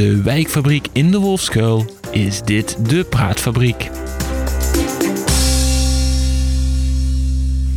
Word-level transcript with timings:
De 0.00 0.22
wijkfabriek 0.22 0.86
in 0.92 1.10
de 1.10 1.18
Wolfskuil 1.18 1.84
is 2.10 2.42
dit 2.42 2.88
de 2.88 3.04
Praatfabriek. 3.04 3.90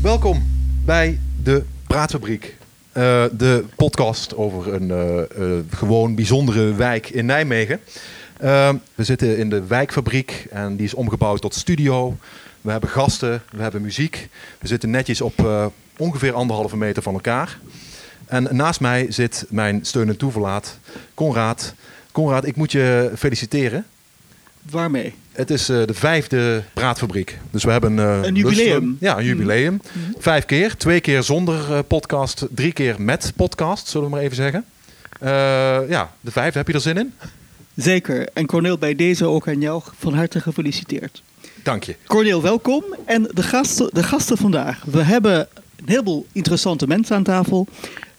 Welkom 0.01 0.43
bij 0.85 1.19
de 1.43 1.63
Praatfabriek. 1.87 2.57
Uh, 2.97 3.23
de 3.31 3.65
podcast 3.75 4.35
over 4.35 4.73
een 4.73 4.89
uh, 4.89 5.49
uh, 5.55 5.59
gewoon 5.69 6.15
bijzondere 6.15 6.73
wijk 6.73 7.09
in 7.09 7.25
Nijmegen. 7.25 7.79
we 8.95 9.03
zitten 9.03 9.37
in 9.37 9.49
de 9.49 9.67
wijkfabriek 9.67 10.47
en 10.51 10.75
die 10.75 10.85
is 10.85 10.93
omgebouwd 10.93 11.41
tot 11.41 11.55
studio. 11.55 12.17
We 12.61 12.71
hebben 12.71 12.89
gasten, 12.89 13.41
we 13.51 13.61
hebben 13.61 13.81
muziek. 13.81 14.29
We 14.59 14.67
zitten 14.67 14.89
netjes 14.89 15.21
op 15.21 15.47
ongeveer 15.97 16.33
anderhalve 16.33 16.77
meter 16.77 17.03
van 17.03 17.13
elkaar. 17.13 17.59
En 18.25 18.47
naast 18.51 18.79
mij 18.79 19.05
zit 19.09 19.45
mijn 19.49 19.85
steun 19.85 20.07
en 20.07 20.17
toeverlaat, 20.17 20.79
Conrad. 21.13 21.73
Conrad, 22.13 22.45
ik 22.45 22.55
moet 22.55 22.71
je 22.71 23.11
feliciteren. 23.17 23.85
Waarmee? 24.69 25.13
Het 25.31 25.49
is 25.49 25.69
uh, 25.69 25.85
de 25.85 25.93
vijfde 25.93 26.63
praatfabriek. 26.73 27.37
Dus 27.51 27.63
we 27.63 27.71
hebben 27.71 27.97
uh, 27.97 28.19
een 28.21 28.35
jubileum. 28.35 28.97
ja, 28.99 29.17
een 29.17 29.25
jubileum. 29.25 29.73
Mm. 29.73 30.15
Vijf 30.17 30.45
keer. 30.45 30.77
Twee 30.77 30.99
keer 30.99 31.23
zonder 31.23 31.69
uh, 31.69 31.79
podcast. 31.87 32.45
Drie 32.49 32.73
keer 32.73 33.01
met 33.01 33.33
podcast, 33.35 33.87
zullen 33.87 34.07
we 34.07 34.13
maar 34.15 34.23
even 34.23 34.35
zeggen. 34.35 34.65
ja, 35.89 36.11
de 36.21 36.31
vijfde. 36.31 36.57
Heb 36.57 36.67
je 36.67 36.73
er 36.73 36.81
zin 36.81 36.97
in? 36.97 37.13
Zeker. 37.75 38.27
En 38.33 38.45
Corneel, 38.45 38.77
bij 38.77 38.95
deze 38.95 39.25
ook 39.25 39.47
aan 39.47 39.59
jou 39.59 39.81
van 39.97 40.13
harte 40.13 40.39
gefeliciteerd. 40.41 41.23
Dank 41.63 41.83
je. 41.83 41.95
Corneel, 42.05 42.41
welkom. 42.41 42.83
En 43.05 43.29
de 43.33 43.43
gasten, 43.43 43.89
de 43.93 44.03
gasten 44.03 44.37
vandaag. 44.37 44.83
We 44.85 45.01
hebben 45.01 45.47
een 45.75 45.85
heleboel 45.85 46.25
interessante 46.31 46.87
mensen 46.87 47.15
aan 47.15 47.23
tafel. 47.23 47.67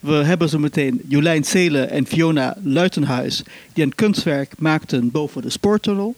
We 0.05 0.13
hebben 0.13 0.49
zo 0.49 0.59
meteen 0.59 1.01
Jolijn 1.09 1.45
Seelen 1.45 1.91
en 1.91 2.07
Fiona 2.07 2.57
Luitenhuis... 2.63 3.43
die 3.73 3.85
een 3.85 3.95
kunstwerk 3.95 4.53
maakten 4.59 5.11
boven 5.11 5.43
de 5.43 5.51
sporttunnel. 5.51 6.15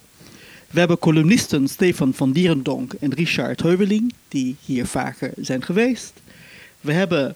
We 0.69 0.79
hebben 0.79 0.99
columnisten 0.99 1.67
Stefan 1.67 2.13
van 2.13 2.31
Dierendonk 2.31 2.93
en 2.93 3.13
Richard 3.13 3.61
Heuveling, 3.61 4.13
die 4.27 4.55
hier 4.65 4.85
vaker 4.85 5.31
zijn 5.35 5.63
geweest. 5.63 6.13
We 6.81 6.93
hebben 6.93 7.35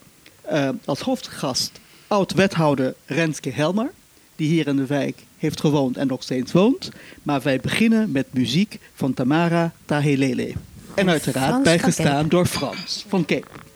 uh, 0.52 0.70
als 0.86 1.00
hoofdgast 1.00 1.72
oud-wethouder 2.08 2.96
Renske 3.06 3.52
Helmer, 3.52 3.92
die 4.36 4.48
hier 4.48 4.68
in 4.68 4.76
de 4.76 4.86
wijk 4.86 5.24
heeft 5.38 5.60
gewoond 5.60 5.98
en 5.98 6.08
nog 6.08 6.24
steeds 6.24 6.52
woont. 6.52 6.90
Maar 7.24 7.42
wij 7.42 7.60
beginnen 7.60 8.12
met 8.12 8.26
muziek 8.32 8.80
van 8.94 9.14
Tamara 9.14 9.72
Tahelele. 9.86 10.54
En 10.96 11.10
uiteraard 11.10 11.64
bijgestaan 11.64 12.30
door 12.30 12.46
Frans 12.46 13.06
van 13.08 13.26
Cape. 13.26 13.71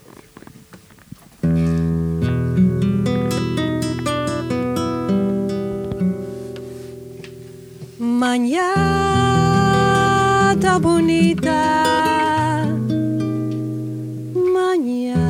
Mañana 8.17 8.66
bonita 10.80 11.59
manhã. 14.53 15.24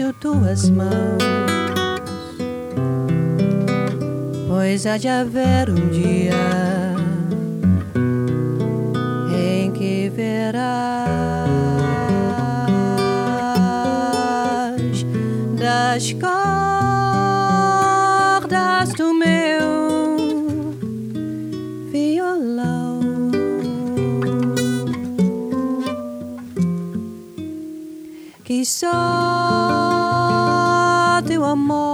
Riso, 0.00 0.12
tuas 0.14 0.70
mãos 0.70 0.90
pois 4.48 4.86
há 4.86 4.96
de 4.96 5.08
haver 5.08 5.68
um 5.68 5.88
dia 5.90 6.32
em 9.36 9.70
que 9.72 10.08
verás 10.08 11.50
das 15.58 16.12
cordas 16.14 16.38
do 18.94 19.12
meu 19.14 19.60
violão. 21.92 23.00
Que 28.44 28.64
só 28.64 29.39
amor 31.50 31.89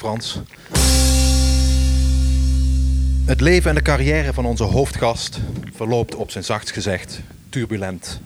Frans. 0.00 0.40
Het 3.24 3.40
leven 3.40 3.68
en 3.70 3.76
de 3.76 3.82
carrière 3.82 4.32
van 4.32 4.44
onze 4.44 4.64
hoofdgast 4.64 5.40
verloopt 5.74 6.14
op 6.14 6.30
zijn 6.30 6.44
zachtst 6.44 6.72
gezegd 6.72 7.20
turbulent. 7.48 8.20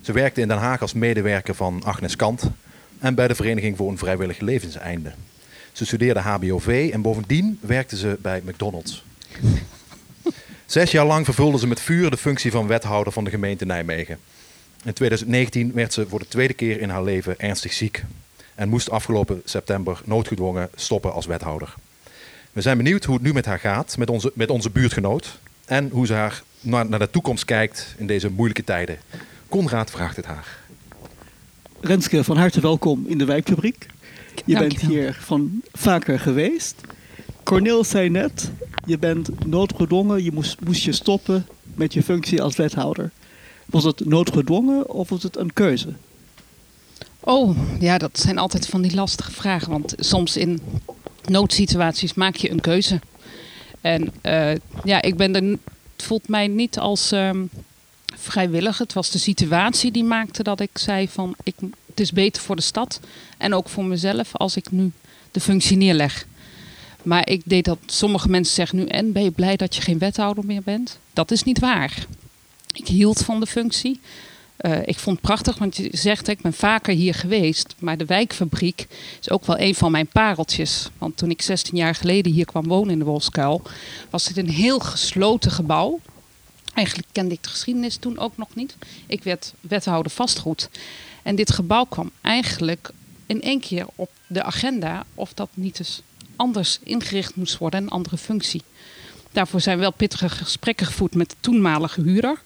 Ze 0.00 0.12
werkte 0.12 0.40
in 0.40 0.48
Den 0.48 0.58
Haag 0.58 0.80
als 0.80 0.92
medewerker 0.92 1.54
van 1.54 1.82
Agnes 1.84 2.16
Kant 2.16 2.50
en 2.98 3.14
bij 3.14 3.28
de 3.28 3.34
Vereniging 3.34 3.76
voor 3.76 3.90
een 3.90 3.98
Vrijwillig 3.98 4.40
Levenseinde. 4.40 5.12
Ze 5.72 5.84
studeerde 5.84 6.20
HBOV 6.20 6.90
en 6.92 7.02
bovendien 7.02 7.58
werkte 7.60 7.96
ze 7.96 8.18
bij 8.22 8.42
McDonald's. 8.44 9.04
Zes 10.66 10.90
jaar 10.90 11.06
lang 11.06 11.24
vervulde 11.24 11.58
ze 11.58 11.66
met 11.66 11.80
vuur 11.80 12.10
de 12.10 12.16
functie 12.16 12.50
van 12.50 12.66
wethouder 12.66 13.12
van 13.12 13.24
de 13.24 13.30
gemeente 13.30 13.64
Nijmegen. 13.64 14.18
In 14.84 14.92
2019 14.92 15.72
werd 15.72 15.92
ze 15.92 16.06
voor 16.08 16.18
de 16.18 16.28
tweede 16.28 16.54
keer 16.54 16.80
in 16.80 16.88
haar 16.88 17.04
leven 17.04 17.38
ernstig 17.40 17.72
ziek 17.72 18.04
en 18.58 18.68
moest 18.68 18.90
afgelopen 18.90 19.42
september 19.44 20.00
noodgedwongen 20.04 20.68
stoppen 20.74 21.12
als 21.12 21.26
wethouder. 21.26 21.74
We 22.52 22.60
zijn 22.60 22.76
benieuwd 22.76 23.04
hoe 23.04 23.14
het 23.14 23.24
nu 23.24 23.32
met 23.32 23.44
haar 23.44 23.58
gaat, 23.58 23.96
met 23.96 24.10
onze, 24.10 24.32
met 24.34 24.50
onze 24.50 24.70
buurtgenoot. 24.70 25.38
En 25.64 25.88
hoe 25.88 26.06
ze 26.06 26.12
haar 26.12 26.42
naar, 26.60 26.88
naar 26.88 26.98
de 26.98 27.10
toekomst 27.10 27.44
kijkt 27.44 27.94
in 27.98 28.06
deze 28.06 28.30
moeilijke 28.30 28.64
tijden. 28.64 28.98
Conrad 29.48 29.90
vraagt 29.90 30.16
het 30.16 30.24
haar. 30.24 30.58
Renske, 31.80 32.24
van 32.24 32.36
harte 32.36 32.60
welkom 32.60 33.04
in 33.06 33.18
de 33.18 33.24
wijkfabriek. 33.24 33.86
Je 34.44 34.58
bent 34.58 34.80
hier 34.80 35.18
van 35.20 35.62
vaker 35.72 36.20
geweest. 36.20 36.80
Cornel 37.42 37.84
zei 37.84 38.08
net, 38.08 38.50
je 38.84 38.98
bent 38.98 39.46
noodgedwongen, 39.46 40.24
je 40.24 40.32
moest, 40.32 40.60
moest 40.60 40.82
je 40.82 40.92
stoppen 40.92 41.46
met 41.74 41.92
je 41.92 42.02
functie 42.02 42.42
als 42.42 42.56
wethouder. 42.56 43.10
Was 43.66 43.84
het 43.84 44.04
noodgedwongen 44.04 44.90
of 44.90 45.08
was 45.08 45.22
het 45.22 45.36
een 45.36 45.52
keuze? 45.52 45.94
Oh, 47.20 47.56
ja, 47.80 47.98
dat 47.98 48.18
zijn 48.18 48.38
altijd 48.38 48.66
van 48.66 48.82
die 48.82 48.94
lastige 48.94 49.32
vragen. 49.32 49.70
Want 49.70 49.94
soms 49.98 50.36
in 50.36 50.60
noodsituaties 51.24 52.14
maak 52.14 52.36
je 52.36 52.50
een 52.50 52.60
keuze. 52.60 53.00
En 53.80 54.12
eh, 54.20 54.54
ja, 54.84 55.02
ik 55.02 55.16
ben 55.16 55.34
er. 55.34 55.42
Het 55.42 56.06
voelt 56.06 56.28
mij 56.28 56.46
niet 56.46 56.78
als 56.78 57.12
ehm, 57.12 57.44
vrijwillig. 58.16 58.78
Het 58.78 58.92
was 58.92 59.10
de 59.10 59.18
situatie 59.18 59.90
die 59.90 60.04
maakte 60.04 60.42
dat 60.42 60.60
ik 60.60 60.78
zei 60.78 61.08
van 61.08 61.34
ik, 61.42 61.54
het 61.86 62.00
is 62.00 62.12
beter 62.12 62.42
voor 62.42 62.56
de 62.56 62.62
stad 62.62 63.00
en 63.38 63.54
ook 63.54 63.68
voor 63.68 63.84
mezelf 63.84 64.36
als 64.36 64.56
ik 64.56 64.70
nu 64.70 64.92
de 65.30 65.40
functie 65.40 65.76
neerleg. 65.76 66.26
Maar 67.02 67.28
ik 67.28 67.42
deed 67.44 67.64
dat. 67.64 67.78
Sommige 67.86 68.28
mensen 68.28 68.54
zeggen 68.54 68.78
nu 68.78 68.84
en 68.84 69.12
ben 69.12 69.22
je 69.22 69.30
blij 69.30 69.56
dat 69.56 69.76
je 69.76 69.82
geen 69.82 69.98
wethouder 69.98 70.44
meer 70.44 70.62
bent? 70.62 70.98
Dat 71.12 71.30
is 71.30 71.42
niet 71.42 71.58
waar. 71.58 72.06
Ik 72.72 72.88
hield 72.88 73.24
van 73.24 73.40
de 73.40 73.46
functie. 73.46 74.00
Eh, 74.58 74.78
ik 74.84 74.98
vond 74.98 75.16
het 75.16 75.26
prachtig, 75.26 75.58
want 75.58 75.76
je 75.76 75.88
zegt, 75.92 76.28
ik 76.28 76.40
ben 76.40 76.52
vaker 76.52 76.94
hier 76.94 77.14
geweest. 77.14 77.74
Maar 77.78 77.96
de 77.96 78.04
wijkfabriek 78.04 78.86
is 79.20 79.30
ook 79.30 79.46
wel 79.46 79.58
een 79.58 79.74
van 79.74 79.90
mijn 79.90 80.06
pareltjes. 80.06 80.90
Want 80.98 81.16
toen 81.16 81.30
ik 81.30 81.42
16 81.42 81.76
jaar 81.76 81.94
geleden 81.94 82.32
hier 82.32 82.44
kwam 82.44 82.68
wonen 82.68 82.92
in 82.92 82.98
de 82.98 83.04
Wolfskuil, 83.04 83.62
was 84.10 84.24
dit 84.24 84.36
een 84.36 84.50
heel 84.50 84.78
gesloten 84.78 85.50
gebouw. 85.50 86.00
Eigenlijk 86.74 87.08
kende 87.12 87.34
ik 87.34 87.42
de 87.42 87.48
geschiedenis 87.48 87.96
toen 87.96 88.18
ook 88.18 88.36
nog 88.36 88.54
niet. 88.54 88.76
Ik 89.06 89.22
werd 89.22 89.52
wethouder 89.60 90.12
vastgoed. 90.12 90.68
En 91.22 91.36
dit 91.36 91.52
gebouw 91.52 91.84
kwam 91.84 92.10
eigenlijk 92.20 92.90
in 93.26 93.42
één 93.42 93.60
keer 93.60 93.86
op 93.94 94.10
de 94.26 94.42
agenda 94.42 95.04
of 95.14 95.34
dat 95.34 95.48
niet 95.54 95.78
eens 95.78 96.02
anders 96.36 96.78
ingericht 96.82 97.36
moest 97.36 97.58
worden, 97.58 97.82
een 97.82 97.88
andere 97.88 98.16
functie. 98.16 98.62
Daarvoor 99.32 99.60
zijn 99.60 99.78
wel 99.78 99.92
pittige 99.92 100.28
gesprekken 100.28 100.86
gevoerd 100.86 101.14
met 101.14 101.30
de 101.30 101.36
toenmalige 101.40 102.02
huurder. 102.02 102.42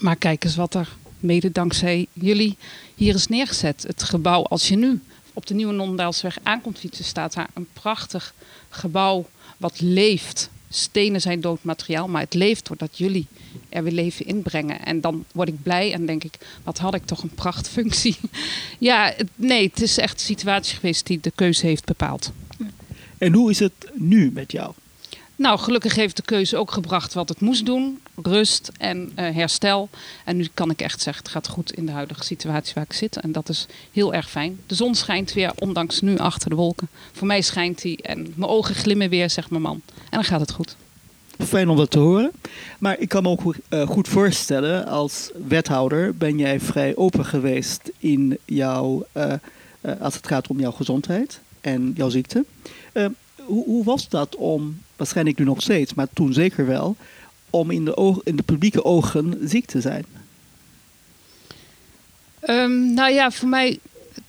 Maar 0.00 0.16
kijk 0.16 0.44
eens 0.44 0.56
wat 0.56 0.74
er 0.74 0.88
mede 1.18 1.52
dankzij 1.52 2.06
jullie 2.12 2.56
hier 2.94 3.14
is 3.14 3.26
neergezet. 3.26 3.84
Het 3.86 4.02
gebouw, 4.02 4.42
als 4.42 4.68
je 4.68 4.76
nu 4.76 5.00
op 5.32 5.46
de 5.46 5.54
Nieuwe 5.54 5.72
Nondaalsweg 5.72 6.38
aankomt 6.42 6.78
fietsen, 6.78 7.04
staat 7.04 7.34
daar 7.34 7.48
een 7.54 7.66
prachtig 7.72 8.34
gebouw 8.68 9.28
wat 9.56 9.80
leeft. 9.80 10.50
Stenen 10.68 11.20
zijn 11.20 11.40
dood 11.40 11.62
materiaal, 11.62 12.08
maar 12.08 12.22
het 12.22 12.34
leeft 12.34 12.66
doordat 12.66 12.98
jullie 12.98 13.26
er 13.68 13.82
weer 13.82 13.92
leven 13.92 14.26
inbrengen. 14.26 14.84
En 14.84 15.00
dan 15.00 15.24
word 15.32 15.48
ik 15.48 15.62
blij 15.62 15.92
en 15.92 16.06
denk 16.06 16.24
ik, 16.24 16.38
wat 16.62 16.78
had 16.78 16.94
ik 16.94 17.04
toch 17.04 17.22
een 17.22 17.34
prachtfunctie. 17.34 18.16
ja, 18.78 19.14
nee, 19.34 19.66
het 19.68 19.82
is 19.82 19.98
echt 19.98 20.18
de 20.18 20.24
situatie 20.24 20.76
geweest 20.76 21.06
die 21.06 21.20
de 21.20 21.32
keuze 21.34 21.66
heeft 21.66 21.84
bepaald. 21.84 22.32
En 23.18 23.32
hoe 23.32 23.50
is 23.50 23.58
het 23.58 23.90
nu 23.94 24.30
met 24.32 24.52
jou? 24.52 24.72
Nou, 25.40 25.58
gelukkig 25.58 25.94
heeft 25.94 26.16
de 26.16 26.22
keuze 26.22 26.56
ook 26.56 26.70
gebracht 26.70 27.14
wat 27.14 27.28
het 27.28 27.40
moest 27.40 27.66
doen. 27.66 28.00
Rust 28.22 28.70
en 28.78 29.12
eh, 29.14 29.34
herstel. 29.34 29.88
En 30.24 30.36
nu 30.36 30.48
kan 30.54 30.70
ik 30.70 30.80
echt 30.80 31.00
zeggen, 31.00 31.22
het 31.22 31.32
gaat 31.32 31.48
goed 31.48 31.72
in 31.72 31.86
de 31.86 31.92
huidige 31.92 32.24
situatie 32.24 32.74
waar 32.74 32.84
ik 32.84 32.92
zit. 32.92 33.16
En 33.16 33.32
dat 33.32 33.48
is 33.48 33.66
heel 33.92 34.14
erg 34.14 34.30
fijn. 34.30 34.60
De 34.66 34.74
zon 34.74 34.94
schijnt 34.94 35.32
weer, 35.32 35.52
ondanks 35.58 36.00
nu 36.00 36.18
achter 36.18 36.50
de 36.50 36.56
wolken. 36.56 36.88
Voor 37.12 37.26
mij 37.26 37.40
schijnt 37.40 37.82
die 37.82 38.02
en 38.02 38.32
mijn 38.36 38.50
ogen 38.50 38.74
glimmen 38.74 39.08
weer, 39.08 39.30
zegt 39.30 39.50
mijn 39.50 39.62
man. 39.62 39.80
En 39.94 40.10
dan 40.10 40.24
gaat 40.24 40.40
het 40.40 40.52
goed. 40.52 40.76
Fijn 41.38 41.68
om 41.68 41.76
dat 41.76 41.90
te 41.90 41.98
horen. 41.98 42.30
Maar 42.78 42.98
ik 42.98 43.08
kan 43.08 43.22
me 43.22 43.28
ook 43.28 43.54
eh, 43.68 43.86
goed 43.86 44.08
voorstellen, 44.08 44.86
als 44.86 45.30
wethouder 45.48 46.16
ben 46.16 46.38
jij 46.38 46.60
vrij 46.60 46.96
open 46.96 47.24
geweest 47.24 47.90
in 47.98 48.38
jouw, 48.44 49.06
eh, 49.12 49.32
eh, 49.80 50.00
als 50.00 50.14
het 50.14 50.26
gaat 50.26 50.48
om 50.48 50.60
jouw 50.60 50.72
gezondheid 50.72 51.40
en 51.60 51.92
jouw 51.96 52.08
ziekte. 52.08 52.44
Eh, 52.92 53.06
hoe, 53.36 53.64
hoe 53.64 53.84
was 53.84 54.08
dat 54.08 54.36
om, 54.36 54.80
waarschijnlijk 55.00 55.38
nu 55.38 55.44
nog 55.44 55.62
steeds, 55.62 55.94
maar 55.94 56.06
toen 56.12 56.32
zeker 56.32 56.66
wel, 56.66 56.96
om 57.50 57.70
in 57.70 57.84
de, 57.84 57.96
oog, 57.96 58.20
in 58.24 58.36
de 58.36 58.42
publieke 58.42 58.84
ogen 58.84 59.38
ziek 59.44 59.66
te 59.66 59.80
zijn? 59.80 60.04
Ehm, 62.40 62.92
nou 62.94 63.12
ja, 63.12 63.30
voor 63.30 63.48
mij, 63.48 63.78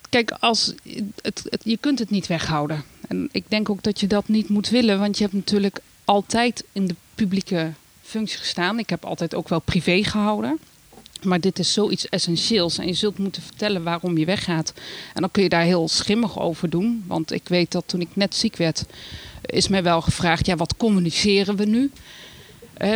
kijk, 0.09 0.31
als, 0.31 0.73
het, 1.21 1.44
je 1.63 1.77
kunt 1.77 2.00
het 2.00 2.09
niet 2.09 2.27
weghouden. 2.27 2.83
En 3.07 3.29
ik 3.31 3.44
denk 3.47 3.69
ook 3.69 3.83
dat 3.83 4.00
je 4.00 4.07
dat 4.07 4.27
niet 4.27 4.50
moet 4.50 4.69
willen, 4.69 5.00
want 5.00 5.18
je 5.18 5.23
hebt 5.23 5.35
natuurlijk 5.35 5.79
altijd 6.06 6.63
in 6.71 6.87
de 6.87 6.95
publieke 7.16 7.71
functie 8.01 8.37
gestaan. 8.37 8.80
Ik 8.80 8.90
heb 8.90 9.06
altijd 9.06 9.35
ook 9.35 9.49
wel 9.49 9.59
privé 9.59 10.04
gehouden. 10.04 10.59
Maar 11.21 11.40
dit 11.40 11.59
is 11.59 11.73
zoiets 11.73 12.09
essentieels 12.09 12.78
en 12.78 12.87
je 12.87 12.94
zult 12.94 13.18
moeten 13.18 13.42
vertellen 13.42 13.83
waarom 13.83 14.18
je 14.18 14.25
weggaat. 14.25 14.73
En 15.13 15.21
dan 15.21 15.31
kun 15.31 15.44
je 15.44 15.49
daar 15.49 15.63
heel 15.63 15.87
schimmig 15.87 16.40
over 16.40 16.69
doen. 16.69 17.04
Want 17.07 17.31
ik 17.31 17.47
weet 17.47 17.71
dat 17.71 17.83
toen 17.85 18.01
ik 18.01 18.16
net 18.16 18.35
ziek 18.35 18.56
werd, 18.56 18.85
is 19.42 19.68
mij 19.68 19.83
wel 19.83 20.02
gevraagd: 20.02 20.45
ja, 20.45 20.56
wat 20.56 20.78
communiceren 20.78 21.56
we 21.56 21.66
nu? 21.66 21.92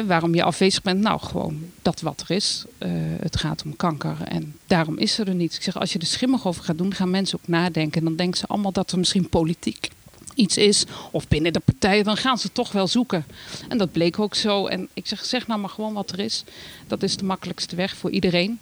Waarom 0.05 0.35
je 0.35 0.43
afwezig 0.43 0.81
bent? 0.81 1.01
Nou, 1.01 1.19
gewoon 1.19 1.71
dat 1.81 2.01
wat 2.01 2.23
er 2.27 2.35
is. 2.35 2.65
Eh, 2.77 2.89
het 3.19 3.37
gaat 3.37 3.63
om 3.65 3.75
kanker 3.75 4.17
en 4.23 4.55
daarom 4.67 4.97
is 4.97 5.17
er 5.19 5.27
er 5.27 5.35
niet. 5.35 5.55
Ik 5.55 5.61
zeg, 5.61 5.79
als 5.79 5.93
je 5.93 5.99
er 5.99 6.05
schimmig 6.05 6.47
over 6.47 6.63
gaat 6.63 6.77
doen, 6.77 6.93
gaan 6.93 7.09
mensen 7.09 7.39
ook 7.39 7.47
nadenken. 7.47 7.99
En 7.99 8.07
dan 8.07 8.15
denken 8.15 8.39
ze 8.39 8.47
allemaal 8.47 8.71
dat 8.71 8.91
er 8.91 8.97
misschien 8.97 9.29
politiek 9.29 9.89
iets 10.35 10.57
is. 10.57 10.85
Of 11.11 11.27
binnen 11.27 11.53
de 11.53 11.59
partij, 11.59 12.03
dan 12.03 12.17
gaan 12.17 12.37
ze 12.37 12.51
toch 12.51 12.71
wel 12.71 12.87
zoeken. 12.87 13.25
En 13.67 13.77
dat 13.77 13.91
bleek 13.91 14.19
ook 14.19 14.35
zo. 14.35 14.67
En 14.67 14.87
ik 14.93 15.07
zeg, 15.07 15.25
zeg 15.25 15.47
nou 15.47 15.59
maar 15.59 15.69
gewoon 15.69 15.93
wat 15.93 16.11
er 16.11 16.19
is. 16.19 16.43
Dat 16.87 17.03
is 17.03 17.17
de 17.17 17.25
makkelijkste 17.25 17.75
weg 17.75 17.95
voor 17.95 18.09
iedereen. 18.09 18.59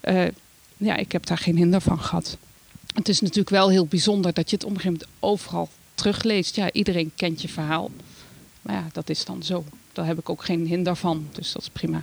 Eh, 0.00 0.24
ja, 0.76 0.96
ik 0.96 1.12
heb 1.12 1.26
daar 1.26 1.38
geen 1.38 1.56
hinder 1.56 1.80
van 1.80 2.00
gehad. 2.00 2.36
Het 2.94 3.08
is 3.08 3.20
natuurlijk 3.20 3.50
wel 3.50 3.68
heel 3.68 3.86
bijzonder 3.86 4.32
dat 4.32 4.50
je 4.50 4.56
het 4.56 4.64
op 4.64 4.70
een 4.70 4.80
gegeven 4.80 4.98
moment 5.00 5.18
overal 5.20 5.68
terugleest. 5.98 6.56
Ja, 6.56 6.72
iedereen 6.72 7.10
kent 7.16 7.42
je 7.42 7.48
verhaal. 7.48 7.90
Maar 8.62 8.74
ja, 8.74 8.86
dat 8.92 9.10
is 9.10 9.24
dan 9.24 9.42
zo. 9.42 9.64
Daar 9.92 10.06
heb 10.06 10.18
ik 10.18 10.30
ook 10.30 10.44
geen 10.44 10.66
hinder 10.66 10.96
van. 10.96 11.26
Dus 11.32 11.52
dat 11.52 11.62
is 11.62 11.68
prima. 11.68 12.02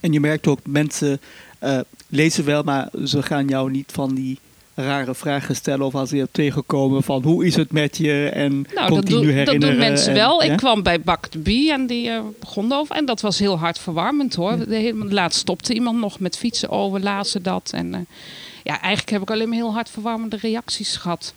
En 0.00 0.12
je 0.12 0.20
merkt 0.20 0.46
ook, 0.46 0.58
mensen 0.66 1.20
eh, 1.58 1.78
lezen 2.08 2.44
wel, 2.44 2.62
maar 2.62 2.88
ze 3.04 3.22
gaan 3.22 3.46
jou 3.48 3.70
niet 3.70 3.92
van 3.92 4.14
die 4.14 4.38
rare 4.74 5.14
vragen 5.14 5.56
stellen 5.56 5.86
of 5.86 5.94
als 5.94 6.08
ze 6.08 6.16
je 6.16 6.28
tegenkomen 6.32 7.02
van 7.02 7.22
hoe 7.22 7.46
is 7.46 7.56
het 7.56 7.72
met 7.72 7.96
je 7.96 8.28
en 8.28 8.52
Nou, 8.52 8.66
dat, 8.74 8.88
continu 8.88 9.16
dat 9.26 9.34
herinneren. 9.34 9.60
doen 9.60 9.76
mensen 9.78 10.08
en- 10.08 10.14
wel. 10.14 10.42
ja? 10.42 10.50
Ik 10.52 10.56
kwam 10.56 10.82
bij 10.82 11.00
Bak 11.00 11.30
de 11.32 11.38
Bie 11.38 11.72
en 11.72 11.86
die 11.86 12.10
eh, 12.10 12.20
begon 12.40 12.72
over. 12.72 12.96
En 12.96 13.04
dat 13.04 13.20
was 13.20 13.38
heel 13.38 13.58
hartverwarmend 13.58 14.34
hoor. 14.34 14.58
De 14.68 14.74
hele, 14.76 15.04
laatst 15.12 15.38
stopte 15.40 15.74
iemand 15.74 15.98
nog 15.98 16.18
met 16.20 16.36
fietsen. 16.38 16.70
Oh, 16.70 16.92
we 16.92 17.00
lazen 17.00 17.42
dat. 17.42 17.70
En 17.74 17.94
eh, 17.94 18.00
ja, 18.62 18.80
eigenlijk 18.80 19.10
heb 19.10 19.22
ik 19.22 19.30
alleen 19.30 19.48
maar 19.48 19.56
heel 19.58 19.72
hartverwarmende 19.72 20.36
reacties 20.36 20.96
gehad. 20.96 21.34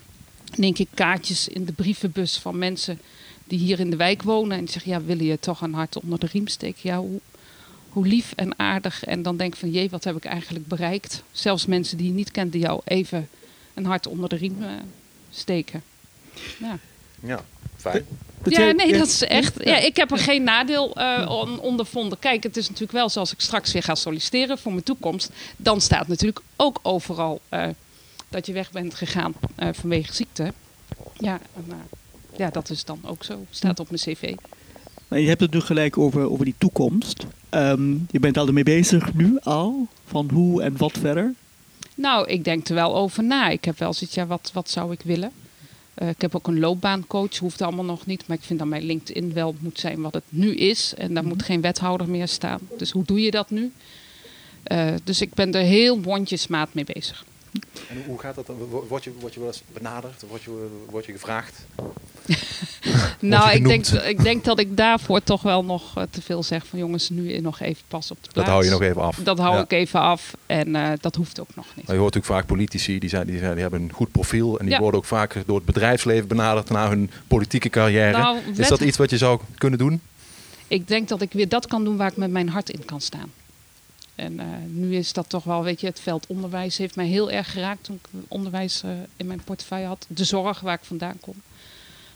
En 0.55 0.61
denk 0.61 0.77
ik 0.77 0.87
kaartjes 0.93 1.47
in 1.47 1.65
de 1.65 1.71
brievenbus 1.71 2.37
van 2.37 2.57
mensen 2.57 2.99
die 3.47 3.59
hier 3.59 3.79
in 3.79 3.89
de 3.89 3.95
wijk 3.95 4.21
wonen. 4.21 4.57
En 4.57 4.63
die 4.63 4.71
zeggen, 4.73 4.91
ja, 4.91 5.01
willen 5.01 5.25
je 5.25 5.39
toch 5.39 5.61
een 5.61 5.73
hart 5.73 6.01
onder 6.01 6.19
de 6.19 6.27
riem 6.31 6.47
steken? 6.47 6.79
Ja, 6.81 6.97
hoe, 6.97 7.19
hoe 7.89 8.07
lief 8.07 8.33
en 8.35 8.59
aardig. 8.59 9.03
En 9.03 9.21
dan 9.23 9.37
denk 9.37 9.53
ik 9.53 9.59
van, 9.59 9.71
jee, 9.71 9.89
wat 9.89 10.03
heb 10.03 10.15
ik 10.15 10.25
eigenlijk 10.25 10.67
bereikt? 10.67 11.23
Zelfs 11.31 11.65
mensen 11.65 11.97
die 11.97 12.07
je 12.07 12.13
niet 12.13 12.31
kent, 12.31 12.51
die 12.51 12.61
jou 12.61 12.81
even 12.83 13.29
een 13.73 13.85
hart 13.85 14.07
onder 14.07 14.29
de 14.29 14.35
riem 14.35 14.63
eh, 14.63 14.69
steken. 15.31 15.83
Ja. 16.59 16.77
Ja, 17.19 17.45
fijn. 17.77 18.05
Ja, 18.43 18.71
nee, 18.71 18.97
dat 18.97 19.07
is 19.07 19.21
echt. 19.21 19.63
ja. 19.63 19.77
Ik 19.77 19.95
heb 19.95 20.11
er 20.11 20.17
geen 20.17 20.43
nadeel 20.43 20.95
eh, 20.95 21.25
on- 21.29 21.59
ondervonden. 21.59 22.19
Kijk, 22.19 22.43
het 22.43 22.57
is 22.57 22.65
natuurlijk 22.65 22.91
wel 22.97 23.09
zoals 23.09 23.31
ik 23.33 23.39
straks 23.41 23.71
weer 23.71 23.83
ga 23.83 23.95
solliciteren 23.95 24.57
voor 24.57 24.71
mijn 24.71 24.83
toekomst. 24.83 25.29
Dan 25.57 25.81
staat 25.81 26.07
natuurlijk 26.07 26.41
ook 26.55 26.79
overal 26.81 27.41
eh, 27.49 27.67
dat 28.35 28.45
je 28.45 28.53
weg 28.53 28.71
bent 28.71 28.93
gegaan 28.93 29.33
eh, 29.55 29.69
vanwege 29.71 30.13
ziekte. 30.13 30.53
Ja, 31.13 31.39
ja, 32.37 32.49
dat 32.49 32.69
is 32.69 32.85
dan 32.85 32.99
ook 33.05 33.23
zo. 33.23 33.45
Staat 33.49 33.79
op 33.79 33.89
mijn 33.89 34.01
cv. 34.01 34.33
Maar 35.07 35.19
je 35.19 35.27
hebt 35.27 35.41
het 35.41 35.53
nu 35.53 35.59
gelijk 35.59 35.97
over, 35.97 36.29
over 36.29 36.45
die 36.45 36.55
toekomst. 36.57 37.25
Ehm, 37.49 37.91
je 38.11 38.19
bent 38.19 38.37
al 38.37 38.47
ermee 38.47 38.63
bezig 38.63 39.13
nu 39.13 39.39
al, 39.43 39.87
van 40.05 40.29
hoe 40.33 40.61
en 40.61 40.77
wat 40.77 40.97
verder. 40.97 41.33
Nou, 41.95 42.27
ik 42.27 42.43
denk 42.43 42.67
er 42.67 42.75
wel 42.75 42.95
over 42.95 43.23
na. 43.23 43.49
Ik 43.49 43.65
heb 43.65 43.79
wel 43.79 43.93
zoiets, 43.93 44.15
ja, 44.15 44.25
wat, 44.25 44.51
wat 44.53 44.69
zou 44.69 44.91
ik 44.91 45.01
willen? 45.03 45.31
Eh, 45.93 46.09
ik 46.09 46.21
heb 46.21 46.35
ook 46.35 46.47
een 46.47 46.59
loopbaancoach, 46.59 47.37
hoeft 47.37 47.61
allemaal 47.61 47.85
nog 47.85 48.05
niet. 48.05 48.27
Maar 48.27 48.37
ik 48.37 48.43
vind 48.43 48.59
dat 48.59 48.67
mijn 48.67 48.83
LinkedIn 48.83 49.33
wel 49.33 49.55
moet 49.59 49.79
zijn 49.79 50.01
wat 50.01 50.13
het 50.13 50.23
nu 50.29 50.55
is. 50.55 50.93
En 50.97 51.13
daar 51.13 51.25
moet 51.25 51.43
geen 51.43 51.61
wethouder 51.61 52.09
meer 52.09 52.27
staan. 52.27 52.59
Dus 52.77 52.91
hoe 52.91 53.03
doe 53.03 53.21
je 53.21 53.31
dat 53.31 53.49
nu? 53.49 53.71
Eh, 54.63 54.93
dus 55.03 55.21
ik 55.21 55.33
ben 55.33 55.53
er 55.53 55.63
heel 55.63 55.99
mondjesmaat 55.99 56.73
mee 56.73 56.85
bezig. 56.93 57.25
En 57.89 58.03
hoe 58.05 58.19
gaat 58.19 58.35
dat 58.35 58.47
dan? 58.47 58.55
Wo- 58.69 58.85
Word 58.89 59.03
je, 59.03 59.11
word 59.19 59.33
je 59.33 59.39
wel 59.39 59.49
eens 59.49 59.63
benaderd? 59.73 60.23
Word 60.29 60.41
je, 60.43 60.67
word 60.89 61.05
je 61.05 61.11
gevraagd? 61.11 61.65
Nou, 63.19 63.51
ik 63.51 63.67
denk, 63.67 63.85
ik 63.87 64.23
denk 64.23 64.43
dat 64.43 64.59
ik 64.59 64.77
daarvoor 64.77 65.23
toch 65.23 65.41
wel 65.41 65.65
nog 65.65 65.97
eh, 65.97 66.03
te 66.09 66.21
veel 66.21 66.43
zeg 66.43 66.65
van 66.67 66.79
jongens, 66.79 67.09
nu 67.09 67.39
nog 67.39 67.59
even 67.59 67.83
pas 67.87 68.11
op 68.11 68.17
de 68.17 68.23
Dat 68.23 68.33
plaats. 68.33 68.49
hou 68.49 68.63
je 68.63 68.69
nog 68.69 68.81
even 68.81 69.01
af. 69.01 69.17
Dat 69.23 69.37
hou 69.37 69.55
Ja. 69.55 69.61
ik 69.63 69.71
even 69.71 69.99
af 69.99 70.33
en 70.45 70.75
eh, 70.75 70.91
dat 71.01 71.15
hoeft 71.15 71.39
ook 71.39 71.55
nog 71.55 71.65
niet. 71.75 71.85
Maar 71.85 71.95
je 71.95 72.01
hoort 72.01 72.13
natuurlijk 72.13 72.41
vaak 72.41 72.45
politici 72.57 72.99
die, 72.99 73.09
zijn, 73.09 73.27
die, 73.27 73.37
zijn, 73.39 73.51
die 73.53 73.61
hebben 73.61 73.81
een 73.81 73.91
goed 73.91 74.11
profiel. 74.11 74.59
En 74.59 74.65
die 74.65 74.73
Ja. 74.73 74.79
worden 74.79 74.99
ook 74.99 75.05
vaak 75.05 75.43
door 75.45 75.55
het 75.55 75.65
bedrijfsleven 75.65 76.27
benaderd 76.27 76.69
naar 76.69 76.89
hun 76.89 77.11
politieke 77.27 77.69
carrière. 77.69 78.17
Nou, 78.17 78.37
Is 78.55 78.67
dat 78.67 78.81
iets 78.81 78.97
wat 78.97 79.09
je 79.09 79.17
zou 79.17 79.39
kunnen 79.57 79.79
doen? 79.79 80.01
Ik 80.67 80.87
denk 80.87 81.07
dat 81.07 81.21
ik 81.21 81.31
weer 81.33 81.49
dat 81.49 81.67
kan 81.67 81.83
doen 81.83 81.97
waar 81.97 82.11
ik 82.11 82.17
met 82.17 82.31
mijn 82.31 82.49
hart 82.49 82.69
in 82.69 82.85
kan 82.85 83.01
staan. 83.01 83.31
En 84.15 84.39
eh, 84.39 84.45
nu 84.67 84.95
is 84.95 85.13
dat 85.13 85.29
toch 85.29 85.43
wel, 85.43 85.63
weet 85.63 85.81
je, 85.81 85.87
het 85.87 85.99
veld 85.99 86.27
onderwijs 86.27 86.77
heeft 86.77 86.95
mij 86.95 87.07
heel 87.07 87.31
erg 87.31 87.51
geraakt 87.51 87.83
toen 87.83 87.95
ik 87.95 88.19
onderwijs 88.27 88.83
eh, 88.83 88.91
in 89.17 89.27
mijn 89.27 89.43
portefeuille 89.43 89.87
had. 89.87 90.05
De 90.09 90.23
zorg 90.23 90.59
waar 90.59 90.73
ik 90.73 90.85
vandaan 90.85 91.19
kom. 91.19 91.35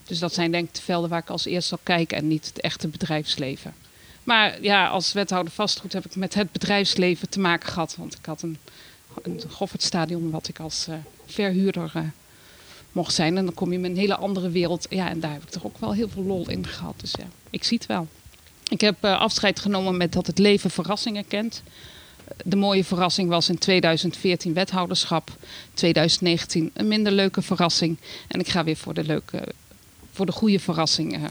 Dus 0.04 0.18
dat 0.18 0.34
zijn 0.34 0.50
denk 0.50 0.68
ik 0.68 0.74
de 0.74 0.82
velden 0.82 1.10
waar 1.10 1.20
ik 1.20 1.30
als 1.30 1.44
eerst 1.44 1.68
zal 1.68 1.78
kijken 1.82 2.16
en 2.16 2.28
niet 2.28 2.46
het 2.46 2.60
echte 2.60 2.88
bedrijfsleven. 2.88 3.74
Maar 4.24 4.62
ja, 4.62 4.88
als 4.88 5.12
wethouder 5.12 5.52
vastgoed 5.52 5.92
heb 5.92 6.04
ik 6.04 6.16
met 6.16 6.34
het 6.34 6.52
bedrijfsleven 6.52 7.28
te 7.28 7.40
maken 7.40 7.68
gehad. 7.68 7.96
Want 7.96 8.14
ik 8.14 8.26
had 8.26 8.42
een, 8.42 8.58
een 9.22 9.42
Goffertstadion 9.48 10.30
wat 10.30 10.48
ik 10.48 10.60
als 10.60 10.86
eh, 10.88 10.94
verhuurder 11.26 12.12
mocht 12.92 13.14
zijn. 13.14 13.36
En 13.36 13.44
dan 13.44 13.54
kom 13.54 13.72
je 13.72 13.78
met 13.78 13.90
een 13.90 13.96
hele 13.96 14.16
andere 14.16 14.50
wereld. 14.50 14.86
Ja, 14.90 15.08
en 15.08 15.20
daar 15.20 15.32
heb 15.32 15.42
ik 15.42 15.50
toch 15.50 15.64
ook 15.64 15.78
wel 15.78 15.92
heel 15.92 16.08
veel 16.08 16.24
lol 16.24 16.48
in 16.48 16.66
gehad. 16.66 16.94
Dus 17.00 17.12
ja, 17.18 17.26
ik 17.50 17.64
zie 17.64 17.78
het 17.78 17.86
wel. 17.86 18.06
Ik 18.68 18.80
heb 18.80 19.04
afscheid 19.04 19.60
genomen 19.60 19.96
met 19.96 20.12
dat 20.12 20.26
het 20.26 20.38
leven 20.38 20.70
verrassingen 20.70 21.26
kent. 21.26 21.62
De 22.44 22.56
mooie 22.56 22.84
verrassing 22.84 23.28
was 23.28 23.48
in 23.48 23.58
2014 23.58 24.54
wethouderschap. 24.54 25.30
2019 25.74 26.70
een 26.74 26.88
minder 26.88 27.12
leuke 27.12 27.42
verrassing. 27.42 27.96
En 28.28 28.40
ik 28.40 28.48
ga 28.48 28.64
weer 28.64 28.76
voor 28.76 28.94
de 28.94 29.04
leuke, 29.04 29.42
voor 30.12 30.26
de 30.26 30.32
goede 30.32 30.58
verrassing 30.60 31.14
eh, 31.14 31.22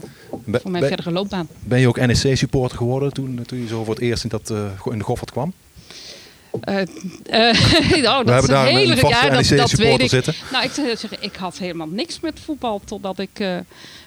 voor 0.60 0.70
mijn 0.70 0.84
verdere 0.84 1.10
loopbaan. 1.10 1.48
ben 1.60 1.80
je 1.80 1.88
ook 1.88 2.06
NEC-supporter 2.06 2.78
geworden 2.78 3.12
toen, 3.12 3.42
toen 3.46 3.58
je 3.58 3.66
zo 3.66 3.84
voor 3.84 3.94
het 3.94 4.02
eerst 4.02 4.22
in, 4.24 4.28
dat, 4.28 4.50
eh, 4.50 4.70
in 4.92 4.98
de 4.98 5.04
Goffert 5.04 5.30
kwam? 5.30 5.52
Eh, 6.60 6.80
eh, 6.80 8.04
oh, 8.18 8.24
dat 8.24 8.26
We 8.26 8.32
is 8.42 8.48
een 8.48 8.64
hele 8.64 8.92
een 8.92 8.98
vaste 8.98 9.26
ja, 9.26 9.30
dat, 9.30 9.48
dat 9.48 9.70
weet 9.72 10.00
ik. 10.00 10.08
zitten. 10.08 10.34
Nou, 10.52 10.64
ik 10.64 10.70
zou 10.70 10.96
zeggen, 10.96 11.22
ik 11.22 11.36
had 11.36 11.58
helemaal 11.58 11.86
niks 11.86 12.20
met 12.20 12.40
voetbal 12.44 12.80
totdat 12.84 13.18
ik 13.18 13.40
eh, 13.40 13.56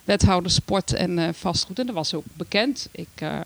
wethouder 0.03 0.51
sport 0.51 0.93
en 0.93 1.19
eh, 1.19 1.29
vastgoed. 1.33 1.79
En 1.79 1.85
dat 1.85 1.95
was 1.95 2.13
ook 2.13 2.23
bekend. 2.33 2.87
Ik, 2.91 3.07
eh, 3.15 3.39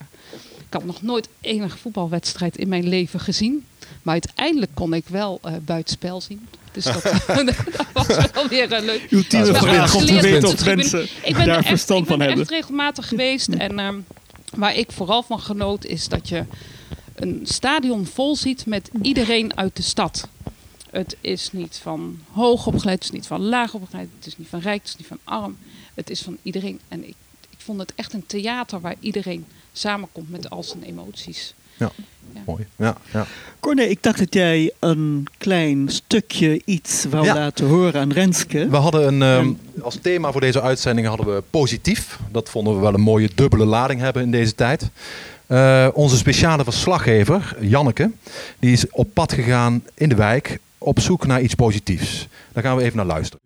ik 0.68 0.74
had 0.74 0.86
nog 0.86 1.02
nooit 1.02 1.30
enige 1.42 1.78
voetbalwedstrijd 1.78 2.58
in 2.58 2.68
mijn 2.68 2.88
leven 2.88 3.20
gezien. 3.20 3.66
Maar 4.02 4.14
uiteindelijk 4.14 4.72
kon 4.74 4.94
ik 4.94 5.04
wel 5.08 5.40
eh 5.44 5.54
buitenspel 5.66 6.22
zien. 6.22 6.48
Dus 6.72 6.84
dat, 6.84 7.04
dat 7.78 7.88
was 7.94 8.08
wel 8.08 8.48
weer 8.48 8.72
een 8.72 8.86
leuk. 8.86 9.12
Ultieme 9.12 9.46
Ja, 9.46 9.52
dat 9.52 9.64
is 9.64 9.70
vraag 9.70 9.96
om 9.96 10.06
te 10.06 10.14
geleerd 10.14 10.44
op 10.44 10.66
mensen 10.66 11.08
Ik 11.24 11.36
ben 11.36 11.46
daar 11.46 11.58
echt, 11.58 11.68
verstand 11.68 12.02
ik 12.02 12.08
ben 12.08 12.18
van 12.18 12.26
hebben. 12.28 12.42
echt 12.42 12.52
regelmatig 12.52 13.08
geweest. 13.08 13.48
En 13.48 13.80
ehm, 13.80 14.00
waar 14.56 14.76
ik 14.76 14.92
vooral 14.92 15.24
van 15.24 15.40
genoot 15.40 15.86
is 15.86 16.08
dat 16.08 16.30
je 16.30 16.46
een 17.16 17.42
stadion 17.44 18.06
vol 18.06 18.36
ziet 18.36 18.66
met 18.66 18.90
iedereen 19.02 19.58
uit 19.58 19.76
de 19.76 19.84
stad. 19.84 20.28
Het 20.90 21.16
is 21.22 21.52
niet 21.52 21.80
van 21.82 22.20
hoog 22.32 22.68
opgeleid, 22.68 22.98
het 22.98 23.04
is 23.04 23.12
niet 23.12 23.28
van 23.28 23.42
laag 23.42 23.74
opgeleid, 23.74 24.10
het 24.18 24.28
is 24.28 24.38
niet 24.38 24.48
van 24.48 24.60
rijk, 24.60 24.80
het 24.80 24.88
is 24.88 24.98
niet 24.98 25.08
van 25.08 25.20
arm. 25.24 25.58
Het 25.94 26.10
is 26.10 26.22
van 26.22 26.38
iedereen. 26.42 26.80
En 26.88 27.08
ik, 27.08 27.16
ik 27.50 27.58
vond 27.58 27.80
het 27.80 27.94
echt 27.96 28.14
een 28.14 28.26
theater 28.26 28.82
waar 28.82 28.96
iedereen 29.00 29.46
samenkomt 29.78 30.30
met 30.32 30.50
al 30.50 30.64
zijn 30.64 30.84
emoties. 30.84 31.54
Ja, 31.78 31.92
Ja. 32.34 32.42
mooi. 32.46 32.66
Ja, 32.76 32.96
ja. 33.14 33.26
Corné, 33.60 33.82
ik 33.82 34.04
dacht 34.04 34.20
dat 34.20 34.34
jij 34.34 34.72
een 34.80 35.28
klein 35.38 35.90
stukje 35.90 36.62
iets 36.66 37.06
wou 37.10 37.26
Ja. 37.26 37.34
laten 37.34 37.68
horen 37.68 38.02
aan 38.02 38.12
Renske. 38.12 38.70
We 38.70 38.76
hadden 38.78 39.08
een, 39.08 39.22
ehm, 39.22 39.54
als 39.84 39.98
thema 40.02 40.32
voor 40.32 40.42
deze 40.42 40.62
uitzending 40.62 41.08
hadden 41.08 41.36
we 41.36 41.44
positief. 41.50 42.20
Dat 42.32 42.50
vonden 42.50 42.76
we 42.76 42.82
wel 42.82 42.94
een 42.94 43.02
mooie 43.02 43.30
dubbele 43.36 43.66
lading 43.66 44.00
hebben 44.02 44.24
in 44.24 44.32
deze 44.32 44.56
tijd. 44.56 44.90
Eh, 45.48 45.88
onze 45.94 46.18
speciale 46.18 46.64
verslaggever, 46.64 47.56
Janneke, 47.60 48.12
die 48.60 48.72
is 48.72 48.90
op 48.90 49.14
pad 49.14 49.34
gegaan 49.34 49.84
in 49.94 50.10
de 50.10 50.16
wijk 50.16 50.60
op 50.78 51.00
zoek 51.00 51.26
naar 51.28 51.42
iets 51.42 51.56
positiefs. 51.56 52.28
Daar 52.54 52.64
gaan 52.64 52.76
we 52.78 52.84
even 52.84 52.98
naar 52.98 53.06
luisteren. 53.06 53.46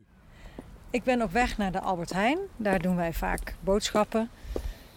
Ik 0.92 1.04
ben 1.04 1.22
op 1.22 1.32
weg 1.32 1.58
naar 1.58 1.72
de 1.72 1.80
Albert 1.82 2.14
Heijn. 2.14 2.38
Daar 2.58 2.80
doen 2.80 2.96
wij 2.96 3.14
vaak 3.14 3.56
boodschappen. 3.64 4.30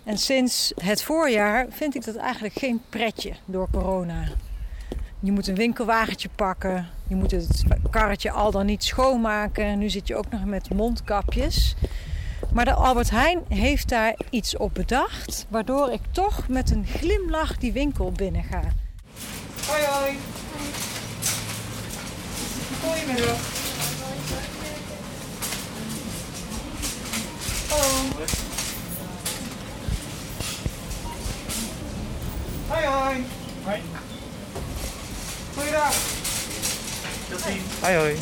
En 0.04 0.18
sinds 0.18 0.72
het 0.82 1.02
voorjaar 1.02 1.66
vind 1.70 1.94
ik 1.94 2.04
dat 2.04 2.16
eigenlijk 2.16 2.54
geen 2.54 2.82
pretje 2.88 3.32
door 3.44 3.68
corona. 3.72 4.28
Je 5.20 5.32
moet 5.32 5.46
een 5.46 5.54
winkelwagentje 5.54 6.28
pakken. 6.34 6.88
Je 7.08 7.14
moet 7.14 7.30
het 7.30 7.62
karretje 7.90 8.30
al 8.30 8.50
dan 8.50 8.66
niet 8.66 8.84
schoonmaken. 8.84 9.78
Nu 9.78 9.90
zit 9.90 10.08
je 10.08 10.16
ook 10.16 10.30
nog 10.30 10.44
met 10.44 10.74
mondkapjes. 10.74 11.74
Maar 12.52 12.64
de 12.64 12.72
Albert 12.72 13.10
Heijn 13.10 13.40
heeft 13.48 13.88
daar 13.88 14.16
iets 14.30 14.56
op 14.56 14.74
bedacht. 14.74 15.46
Waardoor 15.48 15.92
ik 15.92 16.00
toch 16.10 16.48
met 16.48 16.70
een 16.70 16.86
glimlach 16.86 17.58
die 17.58 17.72
winkel 17.72 18.12
binnen 18.12 18.44
ga. 18.44 18.60
Hoi 19.66 19.82
hoi. 19.82 20.16
Goedemiddag. 22.80 23.38
Hallo. 27.68 28.43
Hoi 32.68 32.84
hoi. 32.84 33.24
Hoi. 33.64 33.80
Goeiedag. 35.54 35.94
Hoi 37.80 37.96
hoi. 37.96 38.16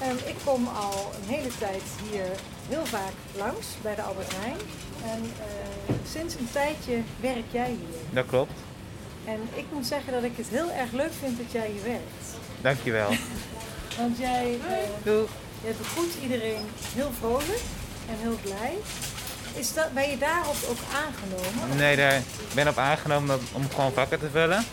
Ehm, 0.00 0.16
ik 0.26 0.34
kom 0.44 0.66
al 0.66 1.12
een 1.22 1.34
hele 1.34 1.48
tijd 1.58 1.82
hier 2.10 2.26
heel 2.68 2.86
vaak 2.86 3.12
langs 3.36 3.66
bij 3.82 3.94
de 3.94 4.02
Albert 4.02 4.32
Heijn. 4.36 4.56
En 5.04 5.22
eh, 5.22 5.94
sinds 6.10 6.34
een 6.34 6.48
tijdje 6.52 7.02
werk 7.20 7.44
jij 7.50 7.68
hier. 7.68 8.00
Dat 8.10 8.26
klopt. 8.26 8.52
En 9.24 9.40
ik 9.54 9.64
moet 9.72 9.86
zeggen 9.86 10.12
dat 10.12 10.22
ik 10.22 10.36
het 10.36 10.48
heel 10.48 10.70
erg 10.70 10.92
leuk 10.92 11.12
vind 11.20 11.38
dat 11.38 11.52
jij 11.52 11.70
hier 11.70 11.82
werkt. 11.82 12.26
Dankjewel. 12.60 13.08
Want 13.98 14.18
jij, 14.18 14.58
Doeg. 15.02 15.28
jij 15.62 15.74
begroet 15.78 16.12
iedereen 16.22 16.64
heel 16.94 17.10
vrolijk 17.18 17.60
en 18.08 18.16
heel 18.18 18.38
blij. 18.42 18.76
Is 19.54 19.74
dat, 19.74 19.92
ben 19.94 20.10
je 20.10 20.18
daarop 20.18 20.56
ook 20.68 20.78
aangenomen? 20.94 21.76
Nee, 21.76 21.96
daar 21.96 22.14
ik 22.16 22.54
ben 22.54 22.68
op 22.68 22.78
aangenomen 22.78 23.40
om 23.52 23.70
gewoon 23.70 23.92
vakken 23.92 24.18
te 24.18 24.30
vullen. 24.32 24.64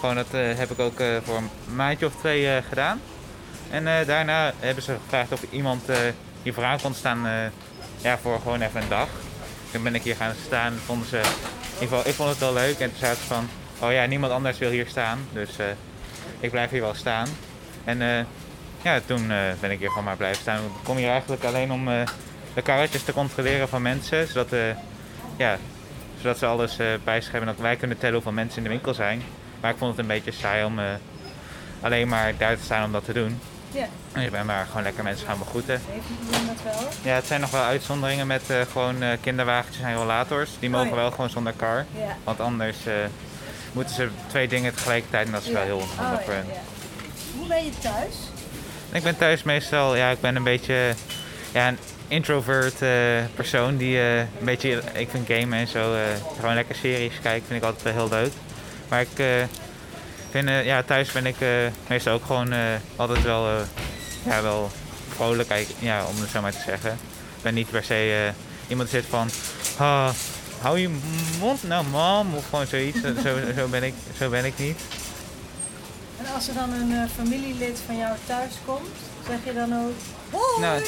Gewoon 0.00 0.14
dat 0.14 0.26
eh, 0.30 0.56
heb 0.56 0.70
ik 0.70 0.78
ook 0.78 1.00
eh, 1.00 1.16
voor 1.24 1.36
een 1.36 1.74
maandje 1.74 2.06
of 2.06 2.12
twee 2.18 2.48
eh, 2.48 2.62
gedaan. 2.68 3.00
En 3.70 4.06
daarna 4.06 4.52
hebben 4.58 4.84
ze 4.84 4.96
gevraagd 5.02 5.32
of 5.32 5.42
iemand 5.50 5.82
hier 6.42 6.54
vooraan 6.54 6.80
kon 6.80 6.94
staan 6.94 7.50
ja, 8.00 8.18
voor 8.18 8.38
gewoon 8.42 8.60
even 8.60 8.82
een 8.82 8.88
dag. 8.88 9.08
Toen 9.70 9.82
ben 9.82 9.94
ik 9.94 10.02
hier 10.02 10.16
gaan 10.16 10.34
staan 10.46 10.72
en 10.72 10.80
vonden 10.86 11.08
ze, 11.08 11.20
ieder 11.72 11.88
geval, 11.88 12.06
ik 12.06 12.14
vond 12.14 12.28
het 12.28 12.38
wel 12.38 12.52
leuk. 12.52 12.78
En 12.78 12.90
toen 12.90 12.98
zaten 12.98 13.20
ze 13.20 13.26
van, 13.26 13.48
oh 13.78 13.92
ja, 13.92 14.06
niemand 14.06 14.32
anders 14.32 14.58
wil 14.58 14.70
hier 14.70 14.86
staan. 14.86 15.18
Dus 15.32 15.50
ik 16.40 16.50
blijf 16.50 16.70
hier 16.70 16.80
wel 16.80 16.94
staan. 16.94 17.28
En 17.84 18.26
ja, 18.82 19.00
toen 19.06 19.26
ben 19.60 19.70
ik 19.70 19.78
hier 19.78 19.88
gewoon 19.88 20.04
maar 20.04 20.16
blijven 20.16 20.40
staan. 20.40 20.64
Ik 20.64 20.70
kom 20.82 20.96
hier 20.96 21.10
eigenlijk 21.10 21.44
alleen 21.44 21.72
om 21.72 21.88
de 22.56 22.62
karretjes 22.62 23.02
te 23.02 23.12
controleren 23.12 23.68
van 23.68 23.82
mensen. 23.82 24.26
Zodat, 24.28 24.52
eh, 24.52 24.60
ja, 25.36 25.58
zodat 26.20 26.38
ze 26.38 26.46
alles 26.46 26.78
eh 26.78 26.86
bij 27.04 27.20
zich 27.20 27.32
hebben. 27.32 27.50
Dat 27.54 27.60
wij 27.62 27.76
kunnen 27.76 27.98
tellen 27.98 28.14
hoeveel 28.14 28.32
mensen 28.32 28.56
in 28.58 28.62
de 28.62 28.68
winkel 28.68 28.94
zijn. 28.94 29.22
Maar 29.60 29.70
ik 29.70 29.76
vond 29.78 29.90
het 29.90 30.00
een 30.00 30.06
beetje 30.06 30.32
saai 30.32 30.64
om 30.64 30.78
eh, 30.78 30.84
alleen 31.80 32.08
maar 32.08 32.32
daar 32.38 32.56
te 32.56 32.64
staan 32.64 32.84
om 32.84 32.92
dat 32.92 33.04
te 33.04 33.12
doen. 33.12 33.40
Ja, 33.70 33.86
En 34.12 34.22
ik 34.22 34.30
ben 34.30 34.46
maar 34.46 34.66
gewoon 34.66 34.82
lekker 34.82 35.04
mensen 35.04 35.26
gaan 35.26 35.38
begroeten. 35.38 35.80
dat 36.30 36.72
wel? 36.74 36.88
Ja, 37.02 37.14
het 37.14 37.26
zijn 37.26 37.40
nog 37.40 37.50
wel 37.50 37.62
uitzonderingen 37.62 38.26
met 38.26 38.50
eh, 38.50 38.60
gewoon 38.72 39.02
eh, 39.02 39.08
kinderwagentjes 39.20 39.84
en 39.84 39.94
rollators. 39.94 40.50
Die 40.58 40.70
mogen 40.70 40.86
Oh 40.86 40.94
ja. 40.94 41.00
wel 41.00 41.10
gewoon 41.10 41.30
zonder 41.30 41.52
kar. 41.52 41.84
Ja. 41.98 42.16
Want 42.24 42.40
anders 42.40 42.76
moeten 43.72 43.94
ze 43.94 44.08
twee 44.26 44.48
dingen 44.48 44.74
tegelijkertijd 44.74 45.26
en 45.26 45.32
dat 45.32 45.42
is 45.42 45.48
wel 45.50 45.62
heel 45.62 45.76
onhandig 45.78 46.18
Oh, 46.18 46.24
voor 46.24 46.34
hen. 46.34 46.46
Hoe 47.38 47.46
ben 47.48 47.64
je 47.64 47.70
thuis? 47.78 48.14
Ik 48.92 49.02
ben 49.02 49.16
thuis 49.16 49.42
meestal, 49.42 49.96
ja, 49.96 50.10
ik 50.10 50.20
ben 50.20 50.36
een 50.36 50.42
beetje 50.42 50.94
ja, 51.52 51.74
introvert 52.08 52.82
eh, 52.82 52.90
persoon 53.34 53.76
die 53.76 53.98
eh, 53.98 54.18
een 54.18 54.26
beetje, 54.40 54.82
ik 54.92 55.08
vind 55.10 55.26
gamen 55.26 55.58
en 55.58 55.68
zo, 55.68 55.94
eh, 55.94 56.00
gewoon 56.38 56.54
lekker 56.54 56.74
series 56.74 57.20
kijken, 57.22 57.46
vind 57.46 57.62
ik 57.62 57.68
altijd 57.68 57.94
heel 57.94 58.08
leuk. 58.08 58.32
Maar 58.88 59.00
ik 59.00 59.48
vind, 60.30 60.48
ja, 60.48 60.82
thuis 60.82 61.12
ben 61.12 61.26
ik 61.26 61.36
meestal 61.88 62.12
ook 62.14 62.24
gewoon 62.24 62.52
altijd 62.96 63.22
wel, 63.22 63.48
ja, 64.24 64.42
wel 64.42 64.70
vrolijk, 65.08 65.66
ja, 65.78 66.04
om 66.04 66.20
het 66.20 66.30
zo 66.30 66.40
maar 66.40 66.52
te 66.52 66.62
zeggen. 66.66 66.90
Ik 67.36 67.42
ben 67.42 67.54
niet 67.54 67.70
per 67.70 67.84
se 67.84 68.30
iemand 68.68 68.90
die 68.90 69.00
zit 69.00 69.08
van, 69.10 69.28
"Ah, 69.76 70.10
hou 70.60 70.78
je 70.78 70.90
mond 71.40 71.62
nou 71.62 71.86
mam, 71.86 72.34
of 72.34 72.48
gewoon 72.48 72.66
zoiets. 72.66 73.00
zo, 73.00 73.34
zo, 73.56 73.68
ben 73.68 73.82
ik, 73.82 73.94
zo 74.18 74.28
ben 74.30 74.44
ik 74.44 74.58
niet. 74.58 74.80
En 76.18 76.34
als 76.34 76.48
er 76.48 76.54
dan 76.54 76.72
een 76.72 77.08
familielid 77.08 77.80
van 77.86 77.96
jou 77.96 78.16
thuis 78.26 78.52
komt, 78.64 78.96
zeg 79.26 79.38
je 79.44 79.52
dan 79.54 79.74
ook... 79.74 79.92
Hoi! 80.30 80.60
Nou, 80.60 80.82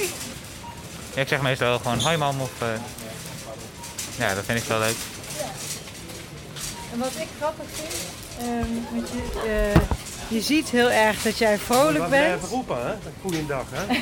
ja, 1.19 1.25
ik 1.25 1.29
zeg 1.31 1.43
meestal 1.43 1.69
wel 1.69 1.79
gewoon 1.79 1.99
hoi 1.99 2.17
mam 2.17 2.41
of... 2.41 2.51
eh, 2.63 2.69
ja, 4.19 4.35
dat 4.35 4.45
vind 4.45 4.59
ik 4.59 4.65
wel 4.65 4.79
leuk. 4.79 4.97
En 6.93 6.99
wat 6.99 7.11
ik 7.17 7.27
grappig 7.39 7.65
vind, 7.73 7.95
ehm, 8.41 8.95
want 8.95 9.09
je, 9.09 9.41
eh, 9.75 9.81
je 10.29 10.41
ziet 10.41 10.69
heel 10.71 10.91
erg 10.91 11.23
dat 11.23 11.39
jij 11.39 11.59
vrolijk 11.59 12.09
bent. 12.09 12.43
roepen, 12.45 12.77
hè? 12.87 12.93
Goeiedag, 13.21 13.65
hè? 13.71 13.95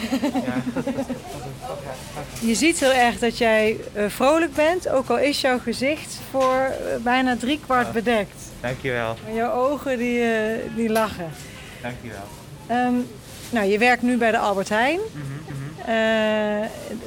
Je 2.41 2.55
ziet 2.55 2.79
heel 2.81 2.93
erg 2.93 3.19
dat 3.19 3.39
jij 3.39 3.77
eh, 3.93 4.05
vrolijk 4.09 4.55
bent, 4.55 4.89
ook 4.89 5.09
al 5.11 5.19
is 5.19 5.41
jouw 5.41 5.59
gezicht 5.59 6.19
voor 6.31 6.71
bijna 7.03 7.37
drie 7.37 7.61
kwart 7.65 7.93
bedekt. 7.93 8.43
Dankjewel, 8.61 9.17
Maar 9.25 9.35
jouw 9.35 9.53
ogen 9.53 9.99
die, 9.99 10.23
eh, 10.23 10.59
die 10.77 10.89
lachen. 10.91 11.31
dankjewel. 11.83 12.29
Ehm, 12.67 12.95
nou, 13.51 13.67
je 13.67 13.79
werkt 13.79 14.03
nu 14.03 14.17
bij 14.17 14.31
de 14.31 14.39
Albert 14.39 14.69
Heijn. 14.69 15.01
Mhm, 15.13 15.25
Eh, 15.49 15.55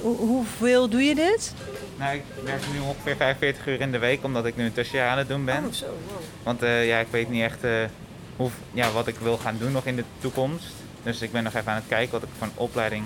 hoe- 0.02 0.18
hoeveel 0.18 0.90
doe 0.90 1.04
je 1.04 1.16
dit? 1.16 1.54
Nou, 1.98 2.16
ik 2.16 2.24
werk 2.44 2.62
nu 2.74 2.80
ongeveer 2.80 3.16
45 3.16 3.68
uur 3.68 3.82
in 3.82 3.92
de 3.92 3.98
week, 3.98 4.24
omdat 4.24 4.46
ik 4.46 4.56
nu 4.56 4.66
een 4.66 4.74
tussenjaar 4.74 5.10
aan 5.10 5.18
het 5.18 5.28
doen 5.28 5.46
ben. 5.46 5.66
Oh, 5.66 5.72
zo, 5.74 5.86
wow. 5.86 6.18
Want 6.44 6.64
eh, 6.64 6.88
ja, 6.88 7.00
ik 7.00 7.08
weet 7.10 7.30
niet 7.30 7.44
echt 7.44 7.64
eh, 7.64 7.72
hoe, 8.36 8.50
ja, 8.72 8.92
wat 8.92 9.08
ik 9.08 9.16
wil 9.18 9.38
gaan 9.38 9.58
doen 9.60 9.72
nog 9.72 9.86
in 9.86 9.96
de 9.96 10.04
toekomst. 10.20 10.66
Dus 11.04 11.22
ik 11.22 11.32
ben 11.32 11.44
nog 11.44 11.54
even 11.54 11.70
aan 11.72 11.76
het 11.76 11.88
kijken 11.88 12.12
wat 12.12 12.24
ik 12.24 12.30
voor 12.38 12.48
een 12.48 12.54
opleiding 12.56 13.04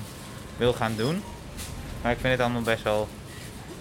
wil 0.58 0.74
gaan 0.74 0.94
doen. 0.96 1.24
Maar 2.02 2.12
ik 2.12 2.18
vind 2.20 2.34
het 2.34 2.42
allemaal 2.42 2.62
best 2.62 2.84
wel 2.84 3.08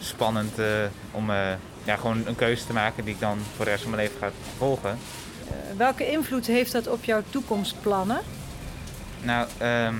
spannend 0.00 0.58
eh, 0.58 0.66
om 1.10 1.30
eh, 1.30 1.36
ja, 1.84 1.96
gewoon 1.96 2.22
een 2.26 2.34
keuze 2.34 2.66
te 2.66 2.72
maken 2.72 3.04
die 3.04 3.14
ik 3.14 3.20
dan 3.20 3.38
voor 3.56 3.64
de 3.64 3.70
rest 3.70 3.82
van 3.82 3.90
mijn 3.92 4.02
leven 4.02 4.18
ga 4.20 4.30
volgen. 4.58 4.90
Eh, 5.48 5.54
welke 5.76 6.10
invloed 6.10 6.46
heeft 6.46 6.72
dat 6.72 6.88
op 6.88 7.04
jouw 7.04 7.22
toekomstplannen? 7.30 8.20
Nou, 9.22 9.46
ehm, 9.58 9.94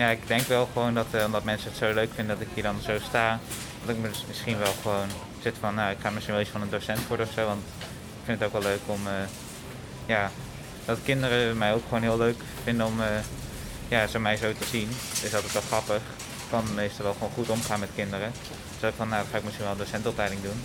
ja, 0.00 0.08
ik 0.08 0.26
denk 0.26 0.42
wel 0.42 0.68
gewoon 0.72 0.94
dat 0.94 1.06
eh, 1.10 1.24
omdat 1.24 1.44
mensen 1.44 1.68
het 1.68 1.78
zo 1.78 1.92
leuk 1.92 2.10
vinden 2.14 2.38
dat 2.38 2.46
ik 2.46 2.52
hier 2.54 2.62
dan 2.62 2.80
zo 2.84 2.98
sta, 2.98 3.38
dat 3.80 3.94
ik 3.94 4.02
me 4.02 4.08
dus 4.08 4.24
misschien 4.28 4.58
wel 4.58 4.74
gewoon 4.82 5.08
zit 5.42 5.54
van, 5.60 5.74
nou, 5.74 5.90
ik 5.90 5.96
ga 6.00 6.10
misschien 6.10 6.34
wel 6.34 6.42
iets 6.42 6.52
van 6.52 6.62
een 6.62 6.70
docent 6.70 7.06
worden 7.06 7.26
of 7.26 7.32
zo. 7.32 7.46
Want 7.46 7.62
ik 8.18 8.24
vind 8.24 8.38
het 8.38 8.46
ook 8.46 8.62
wel 8.62 8.70
leuk 8.70 8.80
om, 8.86 9.06
eh, 9.06 9.12
ja, 10.06 10.30
dat 10.84 10.98
kinderen 11.04 11.58
mij 11.58 11.74
ook 11.74 11.82
gewoon 11.82 12.02
heel 12.02 12.16
leuk 12.16 12.40
vinden 12.62 12.86
om, 12.86 13.00
eh, 13.00 13.06
ja, 13.88 14.06
zo 14.06 14.18
mij 14.18 14.36
zo 14.36 14.52
te 14.52 14.66
zien. 14.66 14.88
Is 15.22 15.34
altijd 15.34 15.52
wel 15.52 15.62
grappig. 15.62 16.02
Ik 16.42 16.50
kan 16.50 16.64
meestal 16.74 17.04
wel 17.04 17.12
gewoon 17.12 17.32
goed 17.32 17.48
omgaan 17.48 17.80
met 17.80 17.88
kinderen. 17.94 18.32
Dus 18.80 18.90
ik 18.90 18.96
van, 18.96 19.08
nou, 19.08 19.22
dan 19.22 19.30
ga 19.30 19.38
ik 19.38 19.44
misschien 19.44 19.64
wel 19.64 19.74
een 19.74 19.84
docentopleiding 19.84 20.42
doen. 20.42 20.62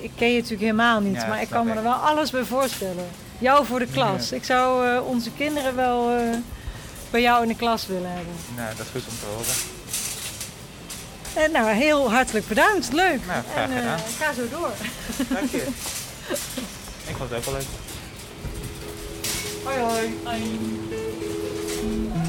Ik 0.00 0.10
ken 0.16 0.28
je 0.28 0.34
natuurlijk 0.34 0.62
helemaal 0.62 1.00
niet, 1.00 1.14
Ja, 1.14 1.26
maar 1.26 1.42
ik 1.42 1.50
kan 1.50 1.66
me 1.66 1.74
er 1.74 1.82
wel 1.82 1.92
alles 1.92 2.30
bij 2.30 2.44
voorstellen. 2.44 3.06
Jou 3.38 3.66
voor 3.66 3.78
de 3.78 3.86
klas. 3.86 4.32
Ik 4.32 4.44
zou 4.44 4.98
onze 5.00 5.30
kinderen 5.32 5.76
wel 5.76 6.10
bij 7.10 7.20
jou 7.20 7.42
in 7.42 7.48
de 7.48 7.56
klas 7.56 7.86
willen 7.86 8.08
hebben. 8.12 8.34
Nou, 8.56 8.68
dat 8.76 8.86
is 8.86 8.92
goed 8.92 9.02
om 9.10 9.18
te 9.18 9.24
horen. 9.34 9.54
En 11.44 11.52
nou, 11.52 11.70
heel 11.76 12.10
hartelijk 12.12 12.46
bedankt. 12.48 12.92
Leuk. 12.92 13.20
Nou, 13.26 13.42
graag 13.52 13.68
en, 13.68 13.70
eh, 13.70 13.78
gedaan. 13.78 13.98
ga 14.18 14.32
zo 14.32 14.42
door. 14.50 14.72
Dank 15.28 15.50
je. 15.50 15.66
ik 17.10 17.16
vond 17.16 17.30
het 17.30 17.38
ook 17.38 17.44
wel 17.44 17.54
leuk. 17.54 17.66
Hoi 19.64 19.78
hoi. 19.78 20.14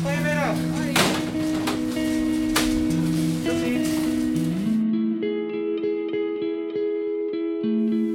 Goedemiddag. 0.04 0.56
Tot 3.46 3.56
ziens. 3.64 3.90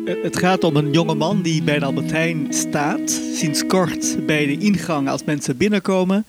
Eh, 0.06 0.22
Het 0.22 0.38
gaat 0.38 0.64
om 0.64 0.76
een 0.76 0.92
jongeman 0.92 1.42
die 1.42 1.62
bij 1.62 1.78
de 1.78 1.84
Albert 1.84 2.10
Heijn 2.10 2.46
staat, 2.54 3.10
sinds 3.34 3.66
kort 3.66 4.26
bij 4.26 4.46
de 4.46 4.58
ingang 4.58 5.08
als 5.08 5.24
mensen 5.24 5.56
binnenkomen. 5.56 6.24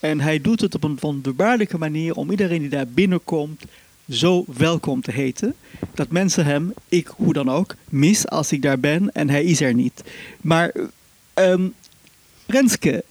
En 0.00 0.20
hij 0.20 0.40
doet 0.40 0.60
het 0.60 0.74
op 0.74 0.84
een 0.84 0.98
wonderbaarlijke 1.00 1.78
manier 1.78 2.14
om 2.14 2.30
iedereen 2.30 2.60
die 2.60 2.68
daar 2.68 2.88
binnenkomt 2.88 3.64
zo 4.08 4.44
welkom 4.56 5.00
te 5.00 5.10
heten. 5.10 5.54
Dat 5.94 6.10
mensen 6.10 6.44
hem, 6.44 6.74
ik 6.88 7.06
hoe 7.06 7.32
dan 7.32 7.50
ook, 7.50 7.74
mis 7.88 8.28
als 8.28 8.52
ik 8.52 8.62
daar 8.62 8.78
ben 8.78 9.12
en 9.12 9.30
hij 9.30 9.44
is 9.44 9.60
er 9.60 9.74
niet. 9.74 10.02
Maar 10.40 10.72
ehm 11.34 11.68
Renske, 12.50 13.04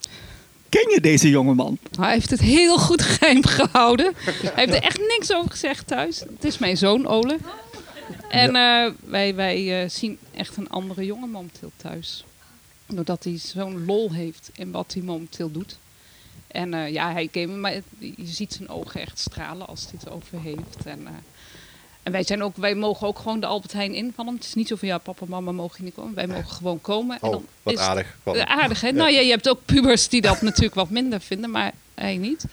ken 0.69 0.89
je 0.89 1.01
deze 1.01 1.29
jongeman? 1.29 1.77
Hij 1.99 2.13
heeft 2.13 2.29
het 2.29 2.39
heel 2.39 2.77
goed 2.77 3.01
geheim 3.01 3.45
gehouden. 3.45 4.13
Hij 4.15 4.51
heeft 4.55 4.73
er 4.73 4.83
echt 4.83 4.99
niks 4.99 5.33
over 5.33 5.51
gezegd 5.51 5.87
thuis. 5.87 6.19
Het 6.19 6.43
is 6.43 6.57
mijn 6.57 6.77
zoon 6.77 7.07
Ole. 7.07 7.37
En 8.29 8.55
eh, 8.55 8.91
wij, 9.05 9.35
wij 9.35 9.81
eh, 9.83 9.89
zien 9.89 10.17
echt 10.35 10.57
een 10.57 10.69
andere 10.69 11.05
jongen 11.05 11.29
momenteel 11.29 11.71
thuis. 11.77 12.23
Doordat 12.85 13.23
hij 13.23 13.37
zo'n 13.37 13.85
lol 13.85 14.13
heeft 14.13 14.49
in 14.53 14.71
wat 14.71 14.93
hij 14.93 15.03
momenteel 15.03 15.51
doet. 15.51 15.77
En 16.51 16.73
eh, 16.73 16.91
ja, 16.91 17.11
hij 17.11 17.29
game, 17.31 17.55
maar 17.57 17.71
het- 17.73 17.83
je 17.99 18.25
ziet 18.25 18.53
zijn 18.53 18.69
ogen 18.69 19.01
echt 19.01 19.19
stralen 19.19 19.67
als 19.67 19.81
hij 19.81 19.91
het 19.99 20.09
over 20.09 20.41
heeft. 20.41 20.85
En, 20.85 21.07
eh, 21.07 21.13
en 22.03 22.11
wij, 22.11 22.23
zijn 22.23 22.43
ook, 22.43 22.55
wij 22.57 22.75
mogen 22.75 23.07
ook 23.07 23.19
gewoon 23.19 23.39
de 23.39 23.45
Albert 23.45 23.73
Heijn 23.73 23.93
invallen. 23.93 24.33
Het 24.33 24.43
is 24.43 24.53
niet 24.53 24.67
zo 24.67 24.75
van 24.75 24.87
ja, 24.87 24.97
papa 24.97 25.21
en 25.25 25.29
mama 25.29 25.51
mogen 25.51 25.83
niet 25.83 25.93
komen. 25.93 26.13
Wij 26.13 26.27
mogen 26.27 26.49
gewoon 26.49 26.81
komen. 26.81 27.17
en 27.21 27.27
Oh, 27.27 27.31
dan 27.31 27.45
wat 27.63 27.73
is- 27.73 27.79
aardig. 27.79 28.17
Eh, 28.23 28.41
Aardig, 28.41 28.81
hè? 28.81 28.91
Nou 28.91 29.11
ja, 29.11 29.19
je 29.19 29.29
hebt 29.29 29.49
ook 29.49 29.59
pubers 29.65 30.07
die 30.09 30.21
dat 30.21 30.41
natuurlijk 30.49 30.75
wat 30.75 30.89
minder 30.89 31.21
vinden, 31.21 31.51
maar 31.51 31.71
hij 31.93 32.17
niet. 32.17 32.43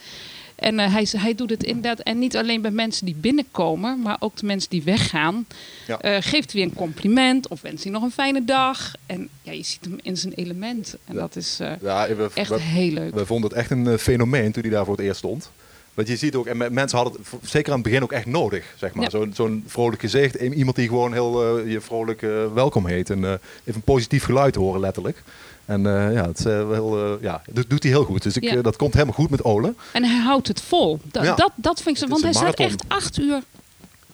En 0.56 0.78
eh, 0.78 0.92
hij, 0.92 1.06
hij 1.16 1.34
doet 1.34 1.50
het 1.50 1.62
inderdaad, 1.62 1.98
en 2.00 2.18
niet 2.18 2.36
alleen 2.36 2.60
bij 2.62 2.70
mensen 2.70 3.06
die 3.06 3.14
binnenkomen, 3.14 4.00
maar 4.02 4.16
ook 4.18 4.36
de 4.36 4.46
mensen 4.46 4.70
die 4.70 4.82
weggaan. 4.82 5.46
Ja. 5.86 6.00
Eh, 6.00 6.10
geeft 6.20 6.52
hij 6.52 6.60
weer 6.60 6.62
een 6.70 6.74
compliment 6.76 7.48
of 7.48 7.60
wenst 7.60 7.82
hij 7.82 7.92
nog 7.92 8.02
een 8.02 8.10
fijne 8.10 8.44
dag. 8.44 8.92
En 9.06 9.28
ja, 9.42 9.52
je 9.52 9.62
ziet 9.62 9.84
hem 9.84 9.98
in 10.02 10.16
zijn 10.16 10.32
element. 10.32 10.96
En 11.04 11.14
Ja. 11.14 11.20
dat 11.20 11.36
is 11.36 11.60
eh, 11.60 11.72
Ja, 11.82 12.14
we, 12.16 12.30
echt 12.34 12.48
we, 12.50 12.60
heel 12.60 12.90
leuk. 12.92 13.14
we 13.14 13.26
vonden 13.26 13.50
het 13.50 13.58
echt 13.58 13.70
een 13.70 13.98
fenomeen 13.98 14.52
toen 14.52 14.62
hij 14.62 14.70
daar 14.72 14.84
voor 14.84 14.96
het 14.96 15.04
eerst 15.04 15.18
stond. 15.18 15.50
Want 15.94 16.08
je 16.08 16.16
ziet 16.16 16.34
ook, 16.34 16.46
en 16.46 16.56
me- 16.56 16.70
mensen 16.70 16.98
hadden 16.98 17.20
het 17.20 17.50
zeker 17.50 17.72
aan 17.72 17.78
het 17.78 17.88
begin 17.88 18.02
ook 18.02 18.12
echt 18.12 18.26
nodig, 18.26 18.74
zeg 18.78 18.94
maar. 18.94 19.08
Ja. 19.18 19.26
Zo'n 19.32 19.64
vrolijk 19.66 20.00
gezicht, 20.00 20.34
iemand 20.34 20.76
die 20.76 20.88
gewoon 20.88 21.12
heel 21.12 21.58
je 21.66 21.80
vrolijk 21.80 22.20
welkom 22.54 22.86
heet. 22.86 23.10
En 23.10 23.24
even 23.24 23.40
een 23.64 23.80
positief 23.80 24.24
geluid 24.24 24.54
horen, 24.54 24.80
letterlijk. 24.80 25.22
En 25.66 25.86
eh, 25.86 26.12
ja, 26.14 26.26
het, 26.26 26.46
eh, 26.46 26.68
wel, 26.68 27.14
eh, 27.16 27.22
ja, 27.22 27.42
dat 27.52 27.70
doet 27.70 27.82
hij 27.82 27.92
heel 27.92 28.04
goed. 28.04 28.22
Dus 28.22 28.36
ik, 28.36 28.42
Ja. 28.42 28.62
dat 28.62 28.76
komt 28.76 28.92
helemaal 28.92 29.14
goed 29.14 29.30
met 29.30 29.44
Ole. 29.44 29.74
En 29.92 30.04
hij 30.04 30.20
houdt 30.22 30.48
het 30.48 30.60
vol. 30.60 31.00
Da- 31.04 31.22
Ja. 31.22 31.34
dat, 31.34 31.52
dat 31.54 31.82
vind 31.82 31.96
ik 31.96 32.02
zo. 32.02 32.08
Want 32.08 32.22
hij 32.22 32.32
staat 32.32 32.54
echt 32.58 32.82
acht 32.88 33.18
uur 33.18 33.42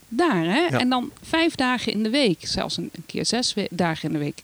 daar. 0.09 0.45
Hè? 0.45 0.61
Ja. 0.71 0.79
En 0.79 0.89
dan 0.89 1.11
vijf 1.23 1.55
dagen 1.55 1.93
in 1.93 2.03
de 2.03 2.11
week. 2.11 2.47
Zelfs 2.47 2.77
een, 2.77 2.91
een 2.93 3.07
keer 3.07 3.27
zes 3.27 3.55
dagen 3.71 4.07
in 4.09 4.13
de 4.13 4.19
week. 4.19 4.43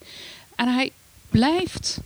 En 0.57 0.69
hij 0.75 0.91
blijft 1.31 1.99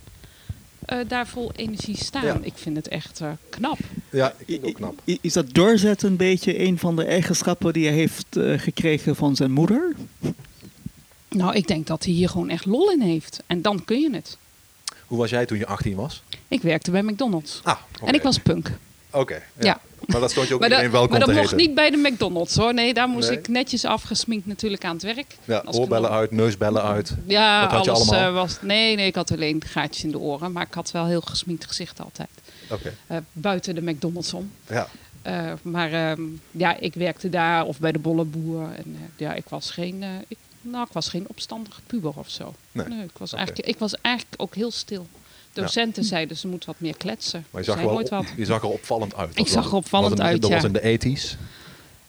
eh, 0.85 0.97
daar 1.07 1.27
vol 1.27 1.51
energie 1.55 1.97
staan. 1.97 2.25
Ja. 2.25 2.37
Ik 2.41 2.53
vind 2.55 2.75
het 2.75 2.87
echt 2.87 3.21
knap. 3.49 3.77
Ja, 4.09 4.29
ik 4.37 4.45
vind 4.45 4.61
het 4.61 4.69
ook 4.69 4.75
knap. 4.75 5.01
Is 5.21 5.33
dat 5.33 5.53
doorzetten 5.53 6.09
een 6.09 6.17
beetje 6.17 6.59
een 6.59 6.79
van 6.79 6.95
de 6.95 7.03
eigenschappen 7.05 7.73
die 7.73 7.85
hij 7.87 7.95
heeft 7.95 8.25
gekregen 8.57 9.15
van 9.15 9.35
zijn 9.35 9.51
moeder? 9.51 9.95
Nou, 11.29 11.55
ik 11.55 11.67
denk 11.67 11.87
dat 11.87 12.03
hij 12.03 12.13
hier 12.13 12.29
gewoon 12.29 12.49
echt 12.49 12.65
lol 12.65 12.91
in 12.91 13.01
heeft. 13.01 13.39
En 13.47 13.61
dan 13.61 13.85
kun 13.85 13.99
je 13.99 14.09
het. 14.13 14.37
Hoe 15.07 15.17
was 15.17 15.29
jij 15.29 15.45
toen 15.45 15.57
je 15.57 15.65
18 15.65 15.95
was? 15.95 16.23
Ik 16.47 16.61
werkte 16.61 16.91
bij 16.91 17.01
McDonald's. 17.03 17.59
Ah. 17.63 17.77
En 18.05 18.13
ik 18.13 18.21
was 18.23 18.37
punk. 18.39 18.71
Oké, 19.11 19.33
ja. 19.33 19.41
Ja. 19.59 19.79
Maar 20.05 20.19
dat 20.21 20.31
stond 20.31 20.47
je 20.47 20.53
ook 20.53 20.59
Maar, 20.59 20.69
dat- 20.69 20.77
iedereen 20.77 20.99
welkom 20.99 21.09
maar 21.17 21.19
dat 21.27 21.35
te 21.35 21.41
mocht 21.41 21.51
heten. 21.51 21.65
niet 21.67 21.75
bij 21.75 21.89
de 21.89 21.97
McDonald's 21.97 22.55
hoor. 22.55 22.73
Nee, 22.73 22.93
daar 22.93 23.07
moest 23.07 23.29
Nee? 23.29 23.37
ik 23.37 23.47
netjes 23.47 23.85
afgesminkt 23.85 24.45
natuurlijk 24.45 24.85
aan 24.85 24.93
het 24.93 25.03
werk. 25.03 25.37
Ja, 25.45 25.57
Als 25.57 25.77
oorbellen 25.77 26.09
uit, 26.09 26.31
neusbellen 26.31 26.83
uit. 26.83 27.13
Ja, 27.27 27.61
Wat 27.61 27.71
had 27.71 27.85
je 27.85 27.91
alles 27.91 28.09
allemaal? 28.09 28.27
eh, 28.29 28.33
was. 28.33 28.57
Nee, 28.61 28.95
nee, 28.95 29.05
ik 29.07 29.15
had 29.15 29.31
alleen 29.31 29.63
gaatjes 29.65 30.03
in 30.03 30.11
de 30.11 30.19
oren. 30.19 30.51
Maar 30.51 30.65
ik 30.67 30.73
had 30.73 30.91
wel 30.91 31.05
heel 31.05 31.21
gesminkt 31.21 31.65
gezicht 31.65 31.99
altijd. 32.01 32.29
Oké, 32.69 32.93
Eh, 33.07 33.17
buiten 33.31 33.75
de 33.75 33.81
McDonald's 33.81 34.33
om. 34.33 34.51
ja. 34.69 34.87
Eh, 35.21 35.51
maar 35.61 35.91
ehm, 35.91 36.21
ja, 36.51 36.77
ik 36.79 36.93
werkte 36.93 37.29
daar 37.29 37.65
of 37.65 37.79
bij 37.79 37.91
de 37.91 37.99
bolleboer. 37.99 38.67
En 38.75 38.97
ja, 39.17 39.33
ik 39.33 39.45
was 39.49 39.71
geen. 39.71 40.03
ik, 40.27 40.37
nou, 40.63 40.85
ik 40.85 40.93
was 40.93 41.09
geen 41.09 41.25
opstandige 41.27 41.81
puber 41.87 42.11
of 42.15 42.29
zo. 42.29 42.53
Nee. 42.71 42.85
ik, 43.03 43.17
was 43.17 43.33
eigenlijk, 43.33 43.67
ik 43.67 43.79
was 43.79 43.95
eigenlijk 44.01 44.41
ook 44.41 44.55
heel 44.55 44.71
stil. 44.71 45.07
Docenten 45.53 46.03
zeiden 46.03 46.37
ze 46.37 46.47
moet 46.47 46.65
wat 46.65 46.75
meer 46.77 46.97
kletsen. 46.97 47.45
Maar 47.49 47.61
je 47.61 47.67
zag, 47.67 47.81
wel, 47.81 47.93
nooit 47.93 48.09
wat. 48.09 48.25
je 48.37 48.45
zag 48.45 48.61
er 48.61 48.67
opvallend 48.67 49.15
uit. 49.15 49.39
Ik 49.39 49.47
zag 49.47 49.65
er 49.65 49.75
opvallend 49.75 50.21
uit, 50.21 50.41
Dat 50.41 50.49
ja. 50.49 50.55
was 50.55 50.65
in 50.65 50.73
de 50.73 51.19
80s? 51.19 51.37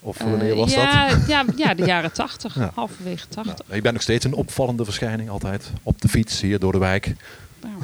Of 0.01 0.21
Eh, 0.21 0.31
wanneer 0.31 0.55
was 0.55 0.75
dat? 0.75 0.83
ja, 0.83 1.19
ja, 1.27 1.45
ja, 1.57 1.75
de 1.75 1.85
jaren 1.85 2.13
tachtig. 2.23 2.55
Ja. 2.55 2.71
Halverwege 2.75 3.29
tachtig. 3.29 3.67
Je 3.75 3.81
bent 3.81 3.95
nog 3.95 4.03
steeds 4.03 4.25
een 4.25 4.35
opvallende 4.35 4.85
verschijning 4.85 5.31
altijd. 5.31 5.71
Op 5.83 6.01
de 6.01 6.09
fiets 6.09 6.41
hier 6.41 6.59
door 6.59 6.73
de 6.73 6.79
wijk. 6.79 7.15
Nou, 7.63 7.75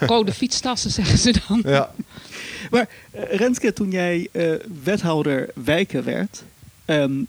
rode 0.00 0.32
fietstassen 0.32 0.90
zeggen 0.90 1.18
ze 1.18 1.34
dan. 1.48 1.62
Ja. 1.66 1.90
Maar 2.70 2.88
eh, 3.10 3.22
Renske, 3.36 3.72
toen 3.72 3.90
jij 3.90 4.28
eh, 4.32 4.52
wethouder 4.82 5.50
wijken 5.54 6.04
werd, 6.04 6.42
ehm, 6.84 7.22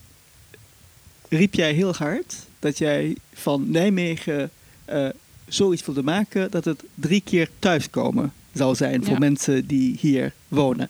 riep 1.29 1.53
jij 1.53 1.73
heel 1.73 1.93
hard 1.95 2.35
dat 2.59 2.77
jij 2.77 3.15
van 3.33 3.71
Nijmegen 3.71 4.49
eh, 4.85 5.07
zoiets 5.47 5.85
wilde 5.85 6.03
maken 6.03 6.51
dat 6.51 6.65
het 6.65 6.83
drie 6.95 7.21
keer 7.21 7.49
thuiskomen 7.59 8.33
zou 8.53 8.75
zijn 8.75 9.03
voor 9.03 9.13
Ja. 9.13 9.19
mensen 9.19 9.67
die 9.67 9.97
hier 9.99 10.33
wonen. 10.47 10.89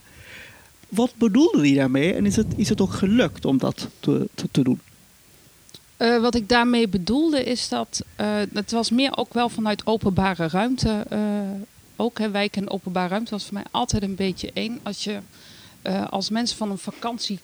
Wat 0.89 1.13
bedoelde 1.17 1.59
hij 1.59 1.73
daarmee 1.75 2.13
en 2.13 2.25
is 2.25 2.35
het, 2.35 2.47
is 2.55 2.69
het 2.69 2.81
ook 2.81 2.93
gelukt 2.93 3.45
om 3.45 3.57
dat 3.57 3.87
te, 3.99 4.27
te, 4.35 4.47
te 4.51 4.63
doen? 4.63 4.79
Eh, 5.97 6.21
wat 6.21 6.35
ik 6.35 6.49
daarmee 6.49 6.87
bedoelde 6.87 7.43
is 7.43 7.69
dat 7.69 8.03
eh, 8.15 8.27
het 8.53 8.71
was 8.71 8.89
meer 8.91 9.17
ook 9.17 9.33
wel 9.33 9.49
vanuit 9.49 9.85
openbare 9.85 10.47
ruimte. 10.47 11.05
eh, 11.09 11.19
ook 11.95 12.19
hè, 12.19 12.29
wijk 12.31 12.55
en 12.55 12.69
openbare 12.69 13.07
ruimte 13.09 13.31
was 13.31 13.43
voor 13.43 13.53
mij 13.53 13.63
altijd 13.71 14.03
een 14.03 14.15
beetje 14.15 14.51
één. 14.53 14.79
Als 14.83 15.03
je 15.03 15.19
als 16.09 16.29
mensen 16.29 16.57
van 16.57 16.71
een 16.71 16.77
vakantie 16.77 17.39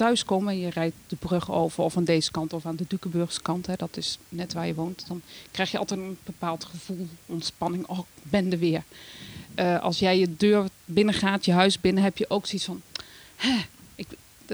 eh, 0.00 0.06
thuiskomen 0.06 0.52
en 0.52 0.58
je 0.58 0.70
rijdt 0.70 0.94
de 1.06 1.16
brug 1.16 1.50
over 1.50 1.84
of 1.84 1.96
aan 1.96 2.04
deze 2.04 2.30
kant 2.30 2.52
of 2.52 2.66
aan 2.66 2.76
de 2.76 2.84
Dukenburgse 2.88 3.42
kant, 3.42 3.68
dat 3.78 3.96
is 3.96 4.18
net 4.28 4.52
waar 4.52 4.66
je 4.66 4.74
woont, 4.74 5.04
dan 5.08 5.22
krijg 5.50 5.70
je 5.70 5.78
altijd 5.78 6.00
een 6.00 6.18
bepaald 6.24 6.64
gevoel, 6.64 7.06
ontspanning. 7.26 7.86
Oh, 7.86 7.98
ik 7.98 8.30
ben 8.30 8.52
er 8.52 8.58
weer. 8.58 8.82
Eh, 9.54 9.80
als 9.80 9.98
jij 9.98 10.18
je 10.18 10.36
deur 10.36 10.64
binnen 10.84 11.14
gaat, 11.14 11.44
je 11.44 11.52
huis 11.52 11.80
binnen, 11.80 12.02
heb 12.02 12.18
je 12.18 12.30
ook 12.30 12.46
zoiets 12.46 12.66
van, 12.66 12.82
hè, 13.36 13.54
ik, 13.94 14.06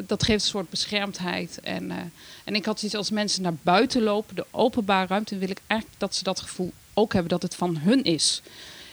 dat- 0.06 0.22
geeft 0.22 0.42
een 0.44 0.50
soort 0.50 0.70
beschermdheid. 0.70 1.60
En, 1.60 1.90
eh, 1.90 1.96
en 2.44 2.54
ik 2.54 2.64
had 2.64 2.78
zoiets 2.78 2.96
als 2.98 3.10
mensen 3.10 3.42
naar 3.42 3.54
buiten 3.62 4.02
lopen, 4.02 4.34
de 4.34 4.46
openbare 4.50 5.06
ruimte, 5.06 5.38
wil 5.38 5.50
ik 5.50 5.60
eigenlijk 5.66 6.00
dat 6.00 6.14
ze 6.14 6.24
dat 6.24 6.40
gevoel 6.40 6.72
ook 6.94 7.12
hebben 7.12 7.30
dat 7.30 7.42
het 7.42 7.54
van 7.54 7.76
hun 7.76 8.04
is. 8.04 8.42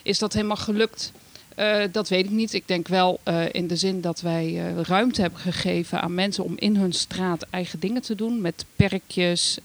Is 0.04 0.20
dat 0.20 0.34
helemaal 0.34 0.56
gelukt? 0.58 1.12
Eh, 1.60 1.84
dat 1.92 2.10
weet 2.10 2.26
ik 2.26 2.32
niet. 2.32 2.54
Ik 2.54 2.68
denk 2.68 2.88
wel 2.88 3.20
eh, 3.24 3.46
in 3.52 3.68
de 3.68 3.76
zin 3.76 4.02
dat 4.02 4.22
wij 4.22 4.46
eh, 4.46 4.82
ruimte 4.82 5.22
hebben 5.22 5.40
gegeven 5.40 6.02
aan 6.02 6.14
mensen 6.14 6.44
om 6.44 6.54
in 6.58 6.76
hun 6.76 6.94
straat 6.94 7.46
eigen 7.50 7.80
dingen 7.80 8.02
te 8.02 8.16
doen. 8.16 8.42
Met 8.42 8.66
perkjes, 8.76 9.58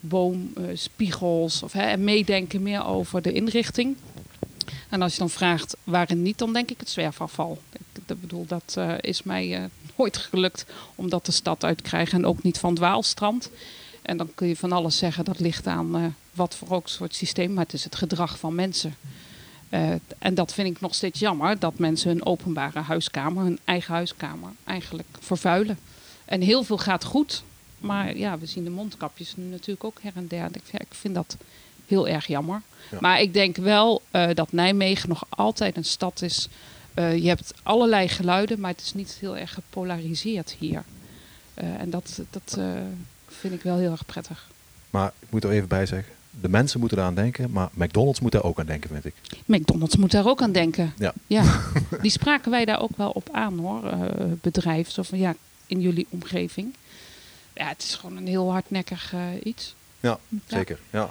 boomspiegels 0.00 1.62
of, 1.62 1.72
hè, 1.72 1.82
en 1.82 2.04
meedenken 2.04 2.62
meer 2.62 2.84
over 2.84 3.22
de 3.22 3.32
inrichting. 3.32 3.96
En 4.88 5.02
als 5.02 5.12
je 5.12 5.18
dan 5.18 5.30
vraagt 5.30 5.76
waarin 5.84 6.22
niet, 6.22 6.38
dan 6.38 6.52
denk 6.52 6.70
ik 6.70 6.80
het 6.80 6.90
zwerfafval. 6.90 7.58
Ik, 7.72 8.02
dat 8.06 8.20
bedoel, 8.20 8.46
dat 8.46 8.78
is 9.00 9.22
mij 9.22 9.68
nooit 9.96 10.16
gelukt 10.16 10.66
om 10.94 11.08
dat 11.08 11.26
de 11.26 11.32
stad 11.32 11.64
uit 11.64 11.76
te 11.76 11.82
krijgen. 11.82 12.18
En 12.18 12.26
ook 12.26 12.42
niet 12.42 12.58
van 12.58 12.70
het 12.70 12.78
Waalstrand. 12.78 13.50
En 14.02 14.16
dan 14.16 14.30
kun 14.34 14.48
je 14.48 14.56
van 14.56 14.72
alles 14.72 14.98
zeggen, 14.98 15.24
dat 15.24 15.40
ligt 15.40 15.66
aan 15.66 16.16
wat 16.32 16.56
voor 16.56 16.70
ook 16.70 16.88
soort 16.88 17.14
systeem. 17.14 17.52
Maar 17.52 17.64
het 17.64 17.72
is 17.72 17.84
het 17.84 17.96
gedrag 17.96 18.38
van 18.38 18.54
mensen. 18.54 18.94
Eh, 19.72 19.90
en 20.18 20.34
dat 20.34 20.52
vind 20.52 20.68
ik 20.68 20.80
nog 20.80 20.94
steeds 20.94 21.20
jammer, 21.20 21.58
dat 21.58 21.78
mensen 21.78 22.08
hun 22.08 22.26
openbare 22.26 22.80
huiskamer, 22.80 23.42
hun 23.42 23.58
eigen 23.64 23.94
huiskamer, 23.94 24.50
eigenlijk 24.64 25.08
vervuilen. 25.20 25.78
En 26.24 26.40
heel 26.40 26.62
veel 26.62 26.78
gaat 26.78 27.04
goed, 27.04 27.42
maar 27.78 28.16
ja, 28.16 28.38
we 28.38 28.46
zien 28.46 28.64
de 28.64 28.70
mondkapjes 28.70 29.36
nu 29.36 29.44
natuurlijk 29.44 29.84
ook 29.84 29.98
her 30.02 30.12
en 30.14 30.26
der. 30.26 30.46
Ik 30.52 30.62
vind, 30.64 30.82
ik 30.82 30.94
vind 30.94 31.14
dat 31.14 31.36
heel 31.86 32.08
erg 32.08 32.26
jammer. 32.26 32.62
Ja. 32.90 32.98
Maar 33.00 33.20
ik 33.20 33.32
denk 33.32 33.56
wel 33.56 34.02
eh, 34.10 34.28
dat 34.34 34.52
Nijmegen 34.52 35.08
nog 35.08 35.24
altijd 35.28 35.76
een 35.76 35.84
stad 35.84 36.22
is. 36.22 36.48
eh, 36.94 37.16
je 37.16 37.28
hebt 37.28 37.54
allerlei 37.62 38.08
geluiden, 38.08 38.60
maar 38.60 38.70
het 38.70 38.80
is 38.80 38.94
niet 38.94 39.16
heel 39.20 39.36
erg 39.36 39.54
gepolariseerd 39.54 40.56
hier. 40.58 40.84
En 41.54 41.90
dat, 41.90 42.20
dat 42.30 42.58
vind 43.28 43.54
ik 43.54 43.62
wel 43.62 43.76
heel 43.76 43.90
erg 43.90 44.06
prettig. 44.06 44.48
Maar 44.90 45.12
ik 45.18 45.30
moet 45.30 45.44
er 45.44 45.50
even 45.50 45.68
bij 45.68 45.86
zeggen, 45.86 46.12
de 46.40 46.48
mensen 46.48 46.80
moeten 46.80 46.98
eraan 46.98 47.14
denken, 47.14 47.50
maar 47.50 47.68
McDonald's 47.74 48.20
moet 48.20 48.32
daar 48.32 48.44
ook 48.44 48.58
aan 48.58 48.66
denken, 48.66 48.90
vind 48.90 49.04
ik. 49.04 49.14
McDonald's 49.46 49.96
moet 49.96 50.10
daar 50.10 50.26
ook 50.26 50.42
aan 50.42 50.52
denken. 50.52 50.92
Ja. 50.98 51.12
ja. 51.26 51.60
Die 52.02 52.10
spraken 52.10 52.50
wij 52.50 52.64
daar 52.64 52.80
ook 52.80 52.96
wel 52.96 53.10
op 53.10 53.28
aan 53.32 53.58
hoor, 53.58 53.86
eh 53.86 54.00
bedrijf. 54.40 54.90
Zo 54.90 55.02
van 55.02 55.18
ja, 55.18 55.34
in 55.66 55.80
jullie 55.80 56.06
omgeving. 56.10 56.74
Ja, 57.54 57.68
het 57.68 57.82
is 57.82 57.94
gewoon 57.94 58.16
een 58.16 58.26
heel 58.26 58.50
hardnekkig 58.50 59.12
eh, 59.12 59.20
iets. 59.42 59.74
Ja, 60.00 60.18
Ja. 60.28 60.38
zeker. 60.46 60.78
Ja. 60.90 61.10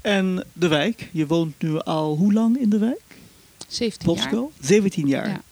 En 0.00 0.44
de 0.52 0.68
wijk, 0.68 1.08
je 1.12 1.26
woont 1.26 1.62
nu 1.62 1.78
al 1.78 2.16
hoe 2.16 2.32
lang 2.32 2.58
in 2.58 2.70
de 2.70 2.78
wijk? 2.78 3.00
17 3.68 4.14
jaar. 4.14 4.28
Polsko? 4.28 4.52
17 4.60 5.06
jaar. 5.06 5.28
Ja. 5.28 5.42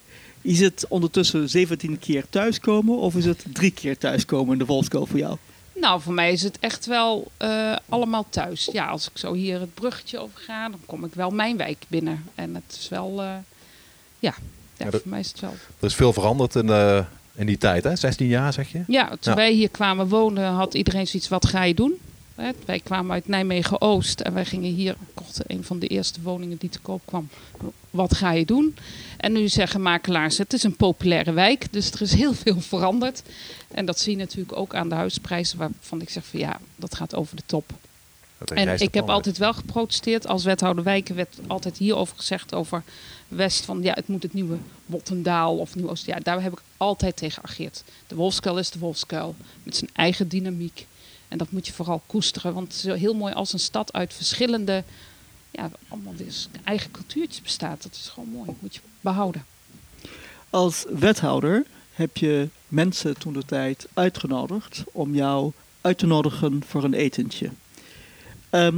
Is 0.41 0.61
het 0.61 0.85
ondertussen 0.89 1.49
17 1.51 1.99
keer 1.99 2.25
thuiskomen 2.31 2.99
of 2.99 3.15
is 3.17 3.25
het 3.25 3.45
drie 3.53 3.71
keer 3.71 3.99
thuiskomen 3.99 4.53
in 4.53 4.59
de 4.59 4.67
Volksco 4.67 5.05
voor 5.05 5.19
jou? 5.19 5.37
Nou, 5.83 6.01
voor 6.01 6.13
mij 6.13 6.33
is 6.33 6.43
het 6.43 6.59
echt 6.59 6.87
wel 6.87 7.31
eh, 7.37 7.77
allemaal 7.89 8.27
thuis. 8.31 8.69
Ja, 8.73 8.87
als 8.87 9.07
ik 9.11 9.19
zo 9.19 9.33
hier 9.33 9.61
het 9.61 9.75
bruggetje 9.75 10.19
over 10.19 10.39
ga, 10.41 10.69
dan 10.69 10.81
kom 10.87 11.05
ik 11.05 11.15
wel 11.15 11.31
mijn 11.31 11.57
wijk 11.57 11.85
binnen. 11.89 12.25
En 12.35 12.55
het 12.55 12.77
is 12.81 12.89
wel, 12.89 13.11
eh, 13.11 13.27
ja, 13.27 13.35
ja, 14.19 14.35
Ja, 14.77 14.91
dat- 14.91 15.01
voor 15.01 15.11
mij 15.11 15.21
is 15.21 15.29
het 15.29 15.41
wel. 15.41 15.55
Er 15.79 15.87
is 15.87 15.95
veel 15.95 16.13
veranderd 16.13 16.55
in, 16.55 16.69
eh, 16.71 17.05
in 17.35 17.47
die 17.47 17.59
tijd, 17.59 17.85
hè? 17.85 17.97
16 17.97 18.27
jaar 18.27 18.53
zeg 18.53 18.73
je? 18.73 18.83
Ja, 18.87 19.09
toen 19.09 19.19
Ja. 19.21 19.35
wij 19.35 19.53
hier 19.53 19.69
kwamen 19.69 20.09
wonen, 20.09 20.51
had 20.51 20.75
iedereen 20.75 21.07
zoiets, 21.07 21.29
wat 21.29 21.47
ga 21.47 21.63
je 21.63 21.75
doen? 21.75 21.93
Wij 22.65 22.81
kwamen 22.81 23.13
uit 23.13 23.29
Nijmegen-Oost 23.29 24.21
en 24.21 24.35
wij 24.35 24.45
gingen 24.45 24.73
hier, 24.73 24.97
kochten 25.15 25.45
een 25.47 25.65
van 25.65 25.79
de 25.79 25.87
eerste 25.87 26.23
woningen 26.23 26.57
die 26.57 26.71
te 26.71 26.79
koop 26.79 27.03
kwam. 27.05 27.29
Wat 27.91 28.15
ga 28.15 28.33
je 28.33 28.45
doen? 28.45 28.77
En 29.17 29.33
nu 29.33 29.49
zeggen 29.49 29.83
makelaars, 29.83 30.39
het 30.39 30.53
is 30.53 30.63
een 30.63 30.77
populaire 30.77 31.33
wijk, 31.33 31.73
dus 31.73 31.91
er 31.91 32.03
is 32.03 32.15
heel 32.15 32.35
veel 32.35 32.61
veranderd. 32.61 33.23
En 33.69 33.87
dat 33.87 34.01
zie 34.01 34.13
je 34.13 34.19
natuurlijk 34.19 34.57
ook 34.57 34.75
aan 34.75 34.89
de 34.89 34.95
huisprijzen, 34.95 35.59
waarvan 35.59 36.01
ik 36.01 36.11
zeg 36.11 36.25
van 36.25 36.41
ja, 36.41 36.61
dat 36.77 36.95
gaat 36.95 37.15
over 37.15 37.37
de 37.37 37.43
top. 37.47 37.73
En 38.45 38.81
ik 38.81 38.95
heb 38.95 39.11
altijd 39.11 39.39
wel 39.39 39.53
geprotesteerd. 39.53 40.27
Als 40.27 40.45
wethouder 40.45 40.85
wijken 40.85 41.15
werd 41.15 41.39
altijd 41.47 41.79
hierover 41.79 42.17
gezegd 42.17 42.55
over 42.55 42.83
West 43.29 43.65
van 43.65 43.83
ja, 43.83 43.93
het 43.93 44.09
moet 44.09 44.23
het 44.23 44.35
nieuwe 44.35 44.57
Wottendaal 44.87 45.57
of 45.57 45.75
Nieuw 45.75 45.89
Oost. 45.89 46.07
Ja, 46.07 46.19
daar 46.23 46.43
heb 46.43 46.53
ik 46.53 46.63
altijd 46.77 47.17
tegen 47.17 47.43
geageerd. 47.45 47.85
De 48.07 48.15
Wolfskuil 48.15 48.59
is 48.59 48.71
de 48.71 48.79
Wolfskuil 48.79 49.35
met 49.63 49.77
zijn 49.77 49.91
eigen 49.93 50.29
dynamiek. 50.29 50.87
En 51.33 51.39
dat 51.39 51.51
moet 51.51 51.67
je 51.67 51.73
vooral 51.73 52.03
koesteren, 52.07 52.55
want 52.55 52.73
is 52.73 52.83
heel 52.83 53.15
mooi 53.15 53.35
als 53.35 53.53
een 53.53 53.59
stad 53.59 53.93
uit 53.93 54.15
verschillende, 54.15 54.85
ja, 55.51 55.71
allemaal 55.89 56.15
dus 56.17 56.49
eigen 56.65 56.91
cultuurtjes 56.91 57.43
bestaat. 57.43 57.83
Dat 57.83 57.93
is 57.93 58.09
gewoon 58.09 58.29
mooi, 58.29 58.47
dat 58.47 58.61
moet 58.61 58.75
je 58.75 58.81
behouden. 59.01 59.45
Als 60.51 60.85
wethouder 60.89 61.65
heb 61.93 62.17
je 62.17 62.49
mensen 62.69 63.19
toen 63.19 63.33
de 63.33 63.45
tijd 63.45 63.87
uitgenodigd 63.95 64.85
om 64.93 65.15
jou 65.15 65.53
uit 65.81 65.99
te 65.99 66.07
nodigen 66.07 66.63
voor 66.67 66.85
een 66.85 66.95
etentje. 66.95 67.51
Ehm, 68.51 68.77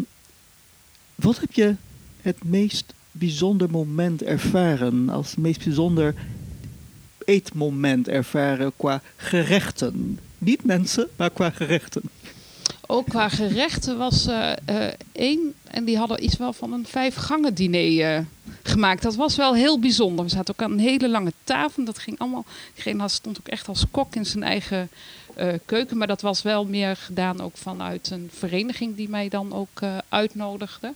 wat 1.14 1.40
heb 1.40 1.53
je 1.53 1.75
het 2.21 2.45
meest 2.45 2.95
bijzonder 3.11 3.71
moment 3.71 4.23
ervaren, 4.23 5.09
als 5.09 5.31
het 5.31 5.38
meest 5.38 5.64
bijzonder 5.64 6.14
eetmoment 7.25 8.09
ervaren 8.09 8.73
qua 8.77 9.03
gerechten? 9.17 10.19
Niet 10.38 10.64
mensen, 10.64 11.09
maar 11.17 11.31
qua 11.31 11.51
gerechten. 11.51 12.03
Ook 12.87 13.09
qua 13.09 13.29
gerechten 13.29 13.99
was 13.99 14.27
eh, 14.27 14.53
eh, 14.64 14.92
één. 15.12 15.55
En 15.64 15.85
die 15.85 15.97
hadden 15.99 16.25
iets 16.25 16.37
wel 16.37 16.53
van 16.53 16.73
een 16.73 16.87
vijf 16.87 17.14
gangen 17.14 17.55
diner 17.55 18.14
eh, 18.16 18.25
gemaakt. 18.62 19.03
Dat 19.03 19.14
was 19.14 19.37
wel 19.37 19.55
heel 19.55 19.79
bijzonder. 19.79 20.25
We 20.25 20.31
zaten 20.31 20.55
ook 20.55 20.62
aan 20.62 20.73
een 20.73 20.79
hele 20.79 21.09
lange 21.09 21.33
tafel. 21.44 21.85
Dat 21.85 21.99
ging 21.99 22.18
allemaal. 22.18 22.44
Had- 22.99 23.11
stond 23.11 23.38
ook 23.38 23.49
echt 23.49 23.68
als 23.68 23.85
kok 23.90 24.14
in 24.14 24.27
zijn 24.27 24.42
eigen 24.42 24.88
eh, 25.35 25.53
keuken. 25.64 25.97
Maar 25.97 26.07
dat 26.07 26.20
was 26.20 26.42
wel 26.42 26.64
meer 26.64 26.97
gedaan 26.97 27.40
ook 27.40 27.57
vanuit 27.57 28.11
een 28.11 28.31
vereniging 28.33 28.97
die 28.97 29.09
mij 29.09 29.29
dan 29.29 29.53
ook 29.53 29.81
uitnodigde. 30.09 30.94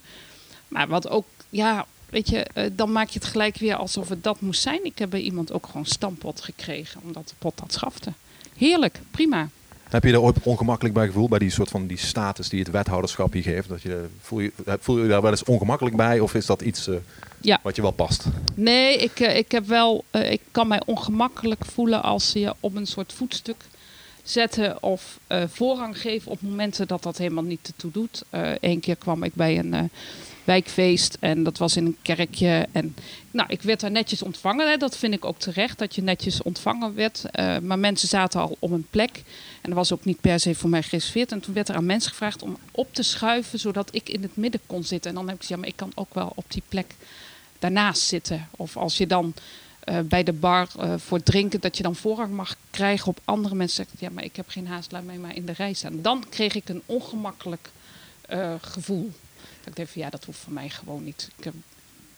Maar 0.68 0.88
wat 0.88 1.08
ook, 1.08 1.26
ja, 1.50 1.86
weet 2.10 2.28
je, 2.28 2.46
dan 2.72 2.92
maak 2.92 3.08
je 3.08 3.18
het 3.18 3.28
gelijk 3.28 3.56
weer 3.56 3.74
alsof 3.76 4.08
het 4.08 4.24
dat 4.24 4.40
moest 4.40 4.62
zijn. 4.62 4.84
Ik 4.84 4.98
heb 4.98 5.10
bij 5.10 5.20
iemand 5.20 5.52
ook 5.52 5.66
gewoon 5.66 5.86
stampot 5.86 6.40
gekregen, 6.40 7.00
omdat 7.04 7.28
de 7.28 7.34
pot 7.38 7.58
dat 7.58 7.72
schafte. 7.72 8.12
Heerlijk, 8.56 9.00
prima. 9.10 9.48
Heb 9.88 10.04
je 10.04 10.12
er 10.12 10.20
ooit 10.20 10.36
ongemakkelijk 10.42 10.94
bij 10.94 11.06
gevoeld, 11.06 11.30
bij 11.30 11.38
die 11.38 11.50
soort 11.50 11.68
van 11.68 11.86
die 11.86 11.96
status 11.98 12.48
die 12.48 12.58
het 12.58 12.70
wethouderschap 12.70 13.34
je 13.34 13.42
geeft? 13.42 13.68
Dat 13.68 13.82
je, 13.82 14.06
voel, 14.20 14.40
je, 14.40 14.52
voel 14.80 15.02
je 15.02 15.08
daar 15.08 15.22
wel 15.22 15.30
eens 15.30 15.44
ongemakkelijk 15.44 15.96
bij 15.96 16.20
of 16.20 16.34
is 16.34 16.46
dat 16.46 16.62
iets 16.62 16.86
eh, 16.88 16.94
Ja. 17.40 17.58
wat 17.62 17.76
je 17.76 17.82
wel 17.82 17.90
past? 17.90 18.24
Nee, 18.54 18.96
ik, 18.96 19.20
eh, 19.20 19.36
ik 19.36 19.50
heb 19.52 19.66
wel. 19.66 20.04
eh, 20.10 20.30
ik 20.32 20.40
kan 20.50 20.68
mij 20.68 20.82
ongemakkelijk 20.86 21.64
voelen 21.64 22.02
als 22.02 22.30
ze 22.30 22.38
je 22.38 22.54
op 22.60 22.74
een 22.76 22.86
soort 22.86 23.12
voetstuk 23.12 23.64
zetten 24.22 24.82
of 24.82 25.18
voorrang 25.46 26.00
geven 26.00 26.30
op 26.30 26.40
momenten 26.42 26.86
dat 26.86 27.02
dat 27.02 27.18
helemaal 27.18 27.42
niet 27.44 27.66
ertoe 27.66 27.90
doet. 27.90 28.22
Eén 28.60 28.80
keer 28.80 28.96
kwam 28.96 29.22
ik 29.22 29.34
bij 29.34 29.58
een 29.58 29.90
wijkfeest 30.44 31.16
en 31.20 31.42
dat 31.42 31.58
was 31.58 31.76
in 31.76 31.86
een 31.86 31.96
kerkje. 32.02 32.66
En 32.72 32.94
nou, 33.30 33.48
ik 33.50 33.62
werd 33.62 33.80
daar 33.80 33.90
netjes 33.90 34.22
ontvangen. 34.22 34.70
Hè. 34.70 34.76
Dat 34.76 34.96
vind 34.96 35.14
ik 35.14 35.24
ook 35.24 35.38
terecht, 35.38 35.78
dat 35.78 35.94
je 35.94 36.02
netjes 36.02 36.42
ontvangen 36.42 36.94
werd. 36.94 37.22
Maar 37.62 37.78
mensen 37.78 38.08
zaten 38.08 38.40
al 38.40 38.56
op 38.58 38.70
een 38.70 38.86
plek. 38.90 39.22
En 39.60 39.70
dat 39.70 39.74
was 39.74 39.92
ook 39.92 40.04
niet 40.04 40.20
per 40.20 40.40
se 40.40 40.54
voor 40.54 40.70
mij 40.70 40.82
gereserveerd. 40.82 41.32
En 41.32 41.40
toen 41.40 41.54
werd 41.54 41.68
er 41.68 41.74
aan 41.74 41.86
mensen 41.86 42.10
gevraagd 42.10 42.42
om 42.42 42.56
op 42.70 42.94
te 42.94 43.02
schuiven, 43.02 43.58
zodat 43.58 43.88
ik 43.92 44.08
in 44.08 44.22
het 44.22 44.36
midden 44.36 44.60
kon 44.66 44.84
zitten. 44.84 45.10
En 45.10 45.16
dan 45.16 45.26
heb 45.26 45.34
ik 45.34 45.40
gezegd, 45.40 45.60
ja, 45.60 45.66
maar 45.66 45.74
ik 45.74 45.76
kan 45.88 45.92
ook 45.94 46.14
wel 46.14 46.32
op 46.34 46.44
die 46.48 46.62
plek 46.68 46.94
daarnaast 47.58 48.02
zitten. 48.02 48.48
Of 48.56 48.76
als 48.76 48.98
je 48.98 49.06
dan 49.06 49.34
eh, 49.80 49.98
bij 50.00 50.22
de 50.22 50.32
bar 50.32 50.68
eh, 50.78 50.94
voor 50.96 51.22
drinken, 51.22 51.60
dat 51.60 51.76
je 51.76 51.82
dan 51.82 51.96
voorrang 51.96 52.32
mag 52.32 52.56
krijgen 52.70 53.08
op 53.08 53.20
andere 53.24 53.54
mensen. 53.54 53.76
Zegt, 53.76 54.00
ja, 54.00 54.10
maar 54.10 54.24
ik 54.24 54.36
heb 54.36 54.48
geen 54.48 54.66
haast, 54.66 54.92
laat 54.92 55.04
mij 55.04 55.18
maar 55.18 55.36
in 55.36 55.46
de 55.46 55.52
rij 55.52 55.72
staan. 55.72 56.02
Dan 56.02 56.24
kreeg 56.28 56.54
ik 56.54 56.68
een 56.68 56.82
ongemakkelijk 56.86 57.70
eh, 58.20 58.54
gevoel. 58.60 59.10
Dat 59.60 59.68
ik 59.68 59.76
dacht 59.76 59.90
van 59.90 60.02
ja, 60.02 60.10
dat 60.10 60.24
hoeft 60.24 60.38
voor 60.38 60.52
mij 60.52 60.68
gewoon 60.68 61.04
niet. 61.04 61.30
Ik 61.36 61.44
heb, 61.44 61.54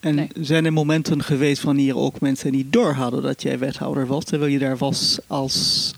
En 0.01 0.15
Nee. 0.15 0.29
zijn 0.41 0.65
er 0.65 0.73
momenten 0.73 1.23
geweest 1.23 1.63
wanneer 1.63 1.97
ook 1.97 2.21
mensen 2.21 2.53
niet 2.53 2.73
door 2.73 2.93
hadden 2.93 3.23
dat 3.23 3.43
jij 3.43 3.59
wethouder 3.59 4.07
was, 4.07 4.25
terwijl 4.25 4.51
je 4.53 4.59
daar 4.59 4.77
was 4.77 5.19
als 5.27 5.93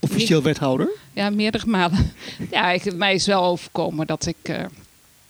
officieel 0.00 0.42
wethouder? 0.42 0.88
ja, 1.12 1.30
meerdere 1.30 1.66
malen. 1.66 2.12
ja, 2.50 2.78
mij 2.94 3.14
is 3.14 3.26
wel 3.26 3.44
overkomen 3.44 4.06
dat 4.06 4.26
ik 4.26 4.36
eh, 4.42 4.64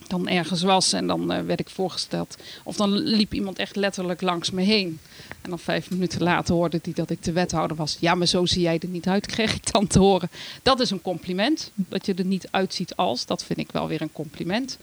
dan 0.09 0.29
ergens 0.29 0.63
was 0.63 0.93
en 0.93 1.07
dan 1.07 1.33
eh, 1.33 1.45
werd 1.45 1.61
ik 1.61 1.69
voorgesteld. 1.69 2.37
Of 2.65 2.77
dan 2.77 2.91
liep 2.93 3.35
iemand 3.35 3.59
echt 3.59 3.77
letterlijk 3.77 4.21
langs 4.21 4.51
me 4.51 4.63
heen. 4.63 4.99
En 5.43 5.51
dan 5.51 5.59
vijf 5.59 5.91
minuten 5.91 6.23
later 6.23 6.55
hoorde 6.55 6.81
hij 6.83 6.93
dat 6.93 7.11
ik 7.11 7.23
de 7.23 7.33
wethouder 7.33 7.77
was. 7.77 7.97
Ja, 8.01 8.15
maar 8.15 8.27
zo 8.27 8.47
zie 8.47 8.63
jij 8.63 8.79
er 8.79 8.89
niet 8.89 9.09
uit, 9.09 9.27
kreeg 9.37 9.55
ik 9.55 9.73
dan 9.73 9.87
te 9.87 9.99
horen. 9.99 10.31
Dat 10.63 10.81
is 10.81 10.91
een 10.91 11.03
compliment. 11.03 11.71
Dat 11.75 12.07
je 12.07 12.15
er 12.15 12.25
niet 12.25 12.49
uitziet 12.51 12.97
als. 12.97 13.27
Dat 13.27 13.45
vind 13.45 13.59
ik 13.59 13.73
wel 13.73 13.89
weer 13.89 14.03
een 14.03 14.13
compliment. 14.13 14.79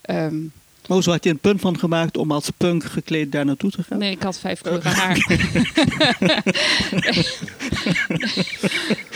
Ehm, 0.00 0.36
Oh, 0.88 1.02
zo 1.02 1.10
had 1.10 1.24
je 1.24 1.30
een 1.30 1.38
punt 1.38 1.60
van 1.60 1.78
gemaakt 1.78 2.16
om 2.16 2.30
als 2.32 2.50
punk 2.56 2.84
gekleed 2.84 3.32
daar 3.32 3.44
naartoe 3.44 3.70
te 3.70 3.82
gaan? 3.82 3.98
Nee, 3.98 4.10
ik 4.10 4.22
had 4.22 4.38
vijf 4.38 4.60
kleuren 4.60 4.92
haar. 4.92 5.18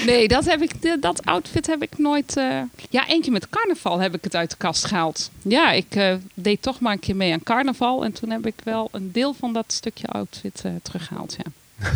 nee, 0.07 0.29
dat, 0.29 0.45
heb 0.45 0.63
ik, 0.63 0.73
dat 1.01 1.25
outfit 1.25 1.67
heb 1.67 1.83
ik 1.83 1.99
nooit... 1.99 2.37
eh, 2.37 2.61
Ja, 2.91 3.07
keer 3.21 3.33
met 3.33 3.49
carnaval 3.49 3.99
heb 3.99 4.15
ik 4.15 4.25
het 4.25 4.37
uit 4.37 4.51
de 4.51 4.57
kast 4.57 4.85
gehaald. 4.85 5.31
Ja, 5.43 5.73
ik 5.73 5.95
eh, 5.95 6.15
deed 6.35 6.63
toch 6.63 6.81
maar 6.81 6.93
een 6.93 6.99
keer 6.99 7.17
mee 7.17 7.33
aan 7.33 7.43
carnaval. 7.43 8.05
En 8.05 8.13
toen 8.13 8.31
heb 8.31 8.47
ik 8.47 8.55
wel 8.65 8.89
een 8.93 9.13
deel 9.13 9.35
van 9.35 9.53
dat 9.53 9.73
stukje 9.73 10.07
outfit 10.07 10.61
eh, 10.65 10.73
teruggehaald, 10.83 11.37
ja. 11.45 11.51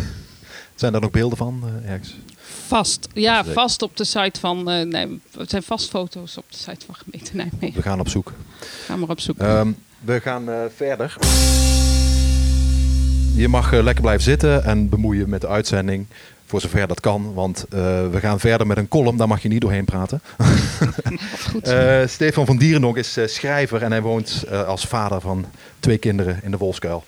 Zijn 0.75 0.91
daar 0.91 1.01
nog 1.01 1.11
beelden 1.11 1.37
van 1.37 1.63
ergens? 1.85 2.15
Vast, 2.67 3.07
ja, 3.13 3.45
vast 3.45 3.81
op 3.81 3.97
de 3.97 4.03
site 4.03 4.39
van... 4.39 4.69
eh, 4.69 4.85
nee, 4.85 5.19
het 5.37 5.49
zijn 5.49 5.63
vast 5.63 5.89
foto's 5.89 6.37
op 6.37 6.45
de 6.49 6.57
site 6.57 6.85
van 6.85 6.95
gemeente 6.95 7.35
Nijmegen. 7.35 7.75
We 7.75 7.81
gaan 7.81 7.99
op 7.99 8.09
zoek. 8.09 8.31
Ga 8.85 8.95
maar 8.95 9.09
op 9.09 9.19
zoek. 9.19 9.37
Ehm, 9.37 9.71
we 9.99 10.19
gaan 10.19 10.49
eh, 10.49 10.55
verder. 10.75 11.15
Je 13.35 13.47
mag 13.47 13.73
eh, 13.73 13.83
lekker 13.83 14.01
blijven 14.03 14.23
zitten 14.23 14.63
en 14.63 14.89
bemoeien 14.89 15.29
met 15.29 15.41
de 15.41 15.47
uitzending. 15.47 16.05
Voor 16.45 16.61
zover 16.61 16.87
dat 16.87 16.99
kan. 16.99 17.33
Want 17.33 17.65
eh, 17.69 17.79
we 18.09 18.19
gaan 18.19 18.39
verder 18.39 18.67
met 18.67 18.77
een 18.77 18.87
column. 18.87 19.17
Daar 19.17 19.27
mag 19.27 19.41
je 19.41 19.47
niet 19.47 19.61
doorheen 19.61 19.85
praten. 19.85 20.21
Goed. 21.51 21.73
Stefan 22.05 22.45
van 22.45 22.57
Dierendonk 22.57 22.97
is 22.97 23.17
schrijver. 23.25 23.83
En 23.83 23.91
hij 23.91 24.01
woont 24.01 24.45
als 24.65 24.85
vader 24.85 25.21
van 25.21 25.45
twee 25.79 25.97
kinderen 25.97 26.39
in 26.43 26.51
de 26.51 26.57
Wolskuil. 26.57 27.03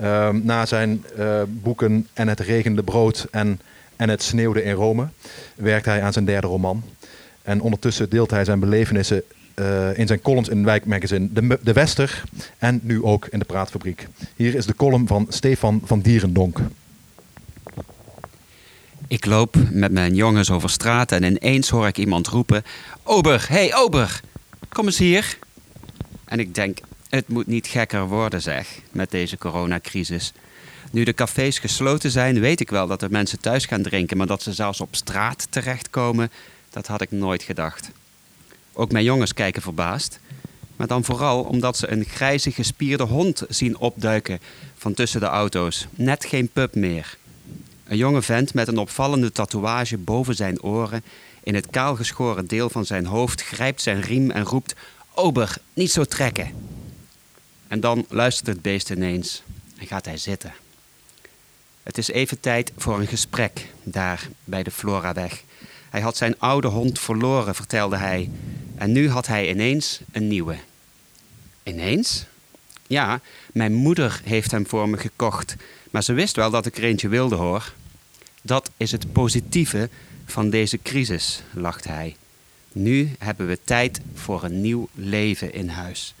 Ehm, 0.00 0.40
na 0.42 0.66
zijn 0.66 1.04
boeken 1.48 2.08
En 2.12 2.28
het 2.28 2.40
regende 2.40 2.82
brood 2.82 3.26
en 3.30 3.60
En 3.96 4.08
het 4.08 4.22
sneeuwde 4.22 4.62
in 4.62 4.74
Rome... 4.74 5.08
werkt 5.56 5.86
hij 5.86 6.02
aan 6.02 6.12
zijn 6.12 6.24
derde 6.24 6.46
roman. 6.46 6.82
En 7.42 7.60
ondertussen 7.60 8.08
deelt 8.08 8.30
hij 8.30 8.44
zijn 8.44 8.60
belevenissen 8.60 9.22
eh, 9.58 9.98
in 9.98 10.06
zijn 10.06 10.20
columns 10.20 10.48
in 10.48 10.64
wijkmagazine 10.64 11.28
de, 11.32 11.58
de 11.62 11.72
Wester 11.72 12.22
en 12.58 12.80
nu 12.82 13.02
ook 13.02 13.26
in 13.26 13.38
de 13.38 13.44
Praatfabriek. 13.44 14.06
Hier 14.36 14.54
is 14.54 14.66
de 14.66 14.74
column 14.74 15.06
van 15.06 15.26
Stefan 15.28 15.80
van 15.84 16.00
Dierendonk. 16.00 16.58
Ik 19.08 19.26
loop 19.26 19.56
met 19.70 19.92
mijn 19.92 20.14
jongens 20.14 20.50
over 20.50 20.70
straat 20.70 21.12
en 21.12 21.22
ineens 21.22 21.68
hoor 21.68 21.86
ik 21.86 21.98
iemand 21.98 22.26
roepen: 22.26 22.62
Ober, 23.02 23.46
hey 23.48 23.74
Ober, 23.74 24.20
kom 24.68 24.86
eens 24.86 24.98
hier. 24.98 25.38
En 26.24 26.38
ik 26.38 26.54
denk, 26.54 26.78
het 27.08 27.28
moet 27.28 27.46
niet 27.46 27.66
gekker 27.66 28.06
worden, 28.06 28.42
zeg, 28.42 28.80
met 28.90 29.10
deze 29.10 29.38
coronacrisis. 29.38 30.32
Nu 30.90 31.04
de 31.04 31.14
cafés 31.14 31.58
gesloten 31.58 32.10
zijn, 32.10 32.40
weet 32.40 32.60
ik 32.60 32.70
wel 32.70 32.86
dat 32.86 33.02
er 33.02 33.10
mensen 33.10 33.40
thuis 33.40 33.66
gaan 33.66 33.82
drinken, 33.82 34.16
maar 34.16 34.26
dat 34.26 34.42
ze 34.42 34.52
zelfs 34.52 34.80
op 34.80 34.96
straat 34.96 35.46
terechtkomen, 35.50 36.30
dat 36.70 36.86
had 36.86 37.00
ik 37.00 37.10
nooit 37.10 37.42
gedacht. 37.42 37.90
Ook 38.80 38.92
mijn 38.92 39.04
jongens 39.04 39.34
kijken 39.34 39.62
verbaasd, 39.62 40.20
maar 40.76 40.86
dan 40.86 41.04
vooral 41.04 41.42
omdat 41.42 41.76
ze 41.76 41.90
een 41.90 42.04
grijze 42.04 42.50
gespierde 42.50 43.04
hond 43.04 43.42
zien 43.48 43.78
opduiken 43.78 44.40
van 44.76 44.94
tussen 44.94 45.20
de 45.20 45.26
auto's. 45.26 45.86
Net 45.94 46.24
geen 46.24 46.48
pup 46.48 46.74
meer. 46.74 47.16
Een 47.84 47.96
jonge 47.96 48.22
vent 48.22 48.54
met 48.54 48.68
een 48.68 48.78
opvallende 48.78 49.32
tatoeage 49.32 49.98
boven 49.98 50.34
zijn 50.34 50.62
oren. 50.62 51.04
In 51.42 51.54
het 51.54 51.70
kaalgeschoren 51.70 52.46
deel 52.46 52.70
van 52.70 52.86
zijn 52.86 53.06
hoofd 53.06 53.42
grijpt 53.42 53.82
zijn 53.82 54.00
riem 54.00 54.30
en 54.30 54.44
roept: 54.44 54.74
Ober, 55.14 55.56
niet 55.74 55.92
zo 55.92 56.04
trekken. 56.04 56.50
En 57.68 57.80
dan 57.80 58.06
luistert 58.08 58.46
het 58.46 58.62
beest 58.62 58.90
ineens 58.90 59.42
en 59.78 59.86
gaat 59.86 60.04
hij 60.04 60.16
zitten. 60.16 60.52
Het 61.82 61.98
is 61.98 62.08
even 62.08 62.40
tijd 62.40 62.72
voor 62.76 63.00
een 63.00 63.06
gesprek 63.06 63.66
daar 63.82 64.28
bij 64.44 64.62
de 64.62 64.70
Floraweg. 64.70 65.42
Hij 65.90 66.00
had 66.00 66.16
zijn 66.16 66.38
oude 66.38 66.68
hond 66.68 66.98
verloren, 66.98 67.54
vertelde 67.54 67.96
hij. 67.96 68.30
En 68.74 68.92
nu 68.92 69.10
had 69.10 69.26
hij 69.26 69.50
ineens 69.50 70.00
een 70.12 70.28
nieuwe. 70.28 70.56
Ineens? 71.62 72.26
Ja, 72.86 73.20
mijn 73.52 73.74
moeder 73.74 74.20
heeft 74.24 74.50
hem 74.50 74.66
voor 74.66 74.88
me 74.88 74.96
gekocht. 74.96 75.56
Maar 75.90 76.02
ze 76.02 76.12
wist 76.12 76.36
wel 76.36 76.50
dat 76.50 76.66
ik 76.66 76.76
er 76.76 76.84
eentje 76.84 77.08
wilde 77.08 77.34
hoor. 77.34 77.72
Dat 78.42 78.70
is 78.76 78.92
het 78.92 79.12
positieve 79.12 79.88
van 80.26 80.50
deze 80.50 80.78
crisis, 80.82 81.42
lacht 81.52 81.84
hij. 81.84 82.16
Nu 82.72 83.10
hebben 83.18 83.46
we 83.46 83.58
tijd 83.64 84.00
voor 84.14 84.44
een 84.44 84.60
nieuw 84.60 84.88
leven 84.94 85.52
in 85.52 85.68
huis. 85.68 86.14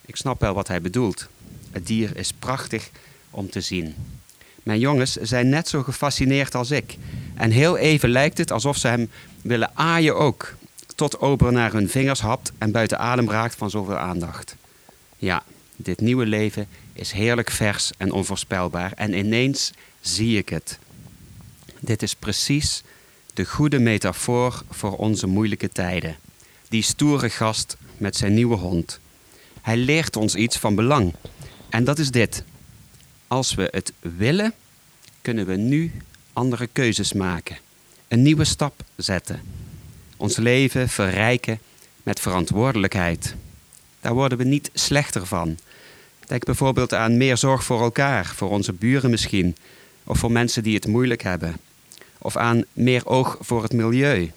Ik 0.00 0.16
snap 0.16 0.40
wel 0.40 0.54
wat 0.54 0.68
hij 0.68 0.80
bedoelt. 0.80 1.28
Het 1.70 1.86
dier 1.86 2.16
is 2.16 2.32
prachtig 2.32 2.90
om 3.30 3.50
te 3.50 3.60
zien. 3.60 3.94
Mijn 4.62 4.78
jongens 4.78 5.12
zijn 5.12 5.48
net 5.48 5.68
zo 5.68 5.82
gefascineerd 5.82 6.54
als 6.54 6.70
ik. 6.70 6.96
En 7.34 7.50
heel 7.50 7.76
even 7.76 8.08
lijkt 8.08 8.38
het 8.38 8.52
alsof 8.52 8.76
ze 8.76 8.88
hem 8.88 9.10
willen 9.42 9.70
aaien 9.74 10.16
ook. 10.16 10.54
Tot 10.94 11.20
Ober 11.20 11.52
naar 11.52 11.72
hun 11.72 11.88
vingers 11.88 12.20
hapt 12.20 12.52
en 12.58 12.70
buiten 12.70 12.98
adem 12.98 13.30
raakt 13.30 13.54
van 13.54 13.70
zoveel 13.70 13.96
aandacht. 13.96 14.56
Ja, 15.16 15.42
dit 15.76 16.00
nieuwe 16.00 16.26
leven 16.26 16.66
is 16.92 17.12
heerlijk 17.12 17.50
vers 17.50 17.90
en 17.96 18.12
onvoorspelbaar. 18.12 18.92
En 18.92 19.12
ineens 19.12 19.72
zie 20.00 20.38
ik 20.38 20.48
het. 20.48 20.78
Dit 21.80 22.02
is 22.02 22.14
precies 22.14 22.82
de 23.34 23.44
goede 23.44 23.78
metafoor 23.78 24.62
voor 24.70 24.96
onze 24.96 25.26
moeilijke 25.26 25.68
tijden. 25.68 26.16
Die 26.68 26.82
stoere 26.82 27.30
gast 27.30 27.76
met 27.96 28.16
zijn 28.16 28.34
nieuwe 28.34 28.56
hond. 28.56 29.00
Hij 29.62 29.76
leert 29.76 30.16
ons 30.16 30.34
iets 30.34 30.56
van 30.58 30.74
belang. 30.74 31.14
En 31.68 31.84
dat 31.84 31.98
is 31.98 32.10
dit. 32.10 32.44
Als 33.28 33.54
we 33.54 33.68
het 33.70 33.92
willen, 34.00 34.52
kunnen 35.22 35.46
we 35.46 35.56
nu 35.56 35.92
andere 36.32 36.66
keuzes 36.66 37.12
maken. 37.12 37.58
Een 38.08 38.22
nieuwe 38.22 38.44
stap 38.44 38.82
zetten. 38.96 39.40
Ons 40.16 40.36
leven 40.36 40.88
verrijken 40.88 41.58
met 42.02 42.20
verantwoordelijkheid. 42.20 43.34
Daar 44.00 44.14
worden 44.14 44.38
we 44.38 44.44
niet 44.44 44.70
slechter 44.74 45.26
van. 45.26 45.58
Denk 46.26 46.44
bijvoorbeeld 46.44 46.94
aan 46.94 47.16
meer 47.16 47.36
zorg 47.36 47.64
voor 47.64 47.82
elkaar, 47.82 48.26
voor 48.26 48.50
onze 48.50 48.72
buren 48.72 49.10
misschien, 49.10 49.56
of 50.04 50.18
voor 50.18 50.32
mensen 50.32 50.62
die 50.62 50.74
het 50.74 50.86
moeilijk 50.86 51.22
hebben. 51.22 51.56
Of 52.18 52.36
aan 52.36 52.64
meer 52.72 53.06
oog 53.06 53.36
voor 53.40 53.62
het 53.62 53.72
milieu. 53.72 54.32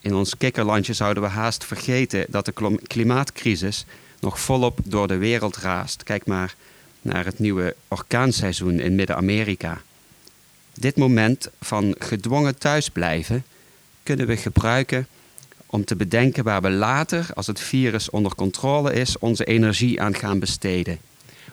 In 0.00 0.14
ons 0.14 0.36
kikkerlandje 0.36 0.92
zouden 0.92 1.22
we 1.22 1.28
haast 1.28 1.64
vergeten 1.64 2.26
dat 2.28 2.44
de 2.44 2.78
klimaatcrisis 2.86 3.84
nog 4.20 4.40
volop 4.40 4.78
door 4.84 5.08
de 5.08 5.16
wereld 5.16 5.56
raast. 5.56 6.02
Kijk 6.02 6.26
maar 6.26 6.54
naar 7.06 7.24
het 7.24 7.38
nieuwe 7.38 7.76
orkaanseizoen 7.88 8.80
in 8.80 8.94
Midden-Amerika. 8.94 9.80
Dit 10.74 10.96
moment 10.96 11.48
van 11.60 11.94
gedwongen 11.98 12.58
thuisblijven 12.58 13.44
kunnen 14.02 14.26
we 14.26 14.36
gebruiken 14.36 15.06
om 15.66 15.84
te 15.84 15.96
bedenken 15.96 16.44
waar 16.44 16.62
we 16.62 16.70
later, 16.70 17.26
als 17.34 17.46
het 17.46 17.60
virus 17.60 18.10
onder 18.10 18.34
controle 18.34 18.92
is, 18.92 19.18
onze 19.18 19.44
energie 19.44 20.00
aan 20.00 20.14
gaan 20.14 20.38
besteden. 20.38 20.98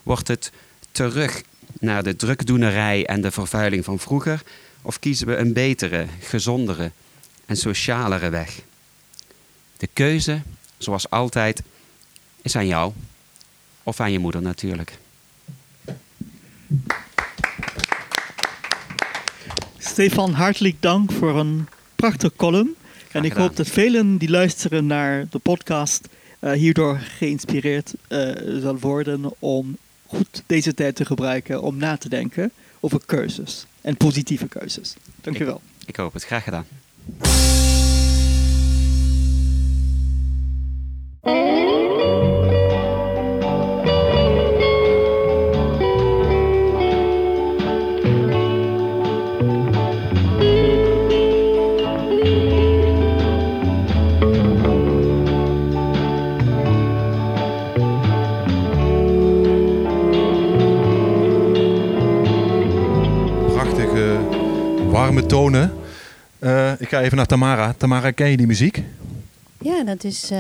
Wordt 0.04 0.28
het 0.28 0.52
terug 0.92 1.42
naar 1.80 2.04
de 2.04 2.16
drukdoenerij 2.16 3.06
en 3.06 3.22
de 3.22 3.32
vervuiling 3.32 3.86
van 3.86 4.00
vroeger, 4.00 4.44
of 4.82 5.00
kiezen 5.00 5.28
we 5.28 5.36
een 5.36 5.54
betere, 5.54 6.06
gezondere 6.20 6.92
en 7.46 7.58
socialere 7.58 8.30
weg? 8.30 8.62
De 9.78 9.90
keuze, 9.94 10.42
zoals 10.78 11.10
altijd, 11.10 11.62
is 12.42 12.56
aan 12.56 12.68
jou 12.68 12.94
of 13.84 14.00
aan 14.00 14.12
je 14.12 14.20
moeder 14.20 14.42
natuurlijk. 14.42 14.98
Stefan, 19.78 20.34
hartelijk 20.34 20.76
dank 20.80 21.12
voor 21.12 21.40
een 21.40 21.68
prachtige 21.96 22.36
column. 22.36 22.76
en 23.12 23.24
ik 23.24 23.34
hoop 23.34 23.56
dat 23.56 23.68
velen 23.68 24.18
die 24.18 24.30
luisteren 24.30 24.86
naar 24.86 25.26
de 25.30 25.40
podcast 25.40 26.08
eh, 26.40 26.52
hierdoor 26.52 26.98
geïnspireerd 26.98 27.94
eh, 28.08 28.30
zal 28.62 28.80
worden 28.80 29.34
om 29.40 29.78
goed 30.06 30.44
deze 30.46 30.74
tijd 30.74 30.96
te 30.96 31.06
gebruiken 31.06 31.62
om 31.62 31.78
na 31.78 31.98
te 31.98 32.10
denken 32.10 32.52
over 32.80 33.02
keuzes 33.06 33.66
en 33.82 33.98
positieve 33.98 34.48
keuzes. 34.48 34.96
Dankjewel. 35.22 35.62
Ik 35.86 35.96
hoop 35.96 36.14
het. 36.14 36.24
Graag 36.24 36.44
gedaan. 36.44 36.66
Tonen. 65.34 65.74
Eh, 66.40 66.72
ik 66.82 66.90
ga 66.90 67.02
even 67.02 67.18
naar 67.18 67.26
Tamara. 67.26 67.74
Tamara, 67.78 68.12
ken 68.12 68.30
je 68.30 68.38
die 68.38 68.48
muziek? 68.48 68.84
Ja, 69.62 69.84
dat 69.84 70.04
is 70.04 70.24
eh, 70.24 70.38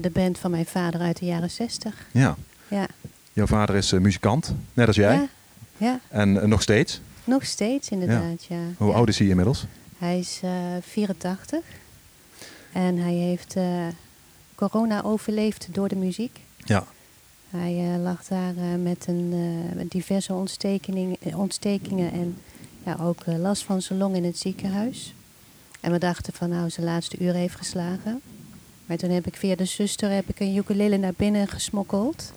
de 0.00 0.10
band 0.12 0.38
van 0.38 0.50
mijn 0.50 0.66
vader 0.66 1.00
uit 1.00 1.18
de 1.18 1.26
jaren 1.26 1.50
zestig. 1.50 2.06
Ja. 2.12 2.36
Ja. 2.68 2.86
Jouw 3.32 3.46
vader 3.46 3.74
is 3.76 3.92
eh, 3.92 4.00
muzikant, 4.00 4.54
net 4.74 4.86
als 4.86 4.96
jij. 4.96 5.14
Ja, 5.14 5.28
ja, 5.76 6.00
En 6.08 6.48
nog 6.48 6.62
steeds. 6.62 7.00
nog 7.24 7.44
steeds 7.44 7.88
inderdaad, 7.88 8.44
ja. 8.44 8.58
Hoe 8.76 8.88
Ja. 8.88 8.94
oud 8.94 9.08
is 9.08 9.18
hij 9.18 9.28
inmiddels? 9.28 9.64
Hij 9.98 10.18
is 10.18 10.40
eh 10.42 10.50
84 10.80 11.60
en 12.72 12.96
hij 12.98 13.14
heeft 13.14 13.56
corona 14.54 15.02
overleefd 15.02 15.68
door 15.70 15.88
de 15.88 15.96
muziek. 15.96 16.40
Ja. 16.56 16.84
Hij 17.50 17.98
lag 18.02 18.24
daar 18.24 18.54
met, 18.82 19.04
een, 19.08 19.34
diverse 19.88 20.32
ontstekingen, 20.32 21.16
eh, 21.20 21.38
ontstekingen 21.38 22.12
en 22.12 22.36
ja, 22.86 22.96
ook 23.00 23.20
eh, 23.20 23.38
last 23.38 23.64
van 23.64 23.82
zijn 23.82 23.98
long 23.98 24.16
in 24.16 24.24
het 24.24 24.38
ziekenhuis. 24.38 25.14
En 25.80 25.92
we 25.92 25.98
dachten 25.98 26.32
van 26.32 26.48
nou, 26.48 26.70
zijn 26.70 26.86
laatste 26.86 27.16
uur 27.18 27.32
heeft 27.34 27.54
geslagen. 27.54 28.20
Maar 28.86 28.96
toen 28.96 29.10
heb 29.10 29.26
ik 29.26 29.36
via 29.36 29.56
de 29.56 29.64
zuster 29.64 30.10
heb 30.10 30.28
ik 30.28 30.40
een 30.40 30.56
ukulele 30.56 30.96
naar 30.96 31.12
binnen 31.16 31.48
gesmokkeld. 31.48 32.32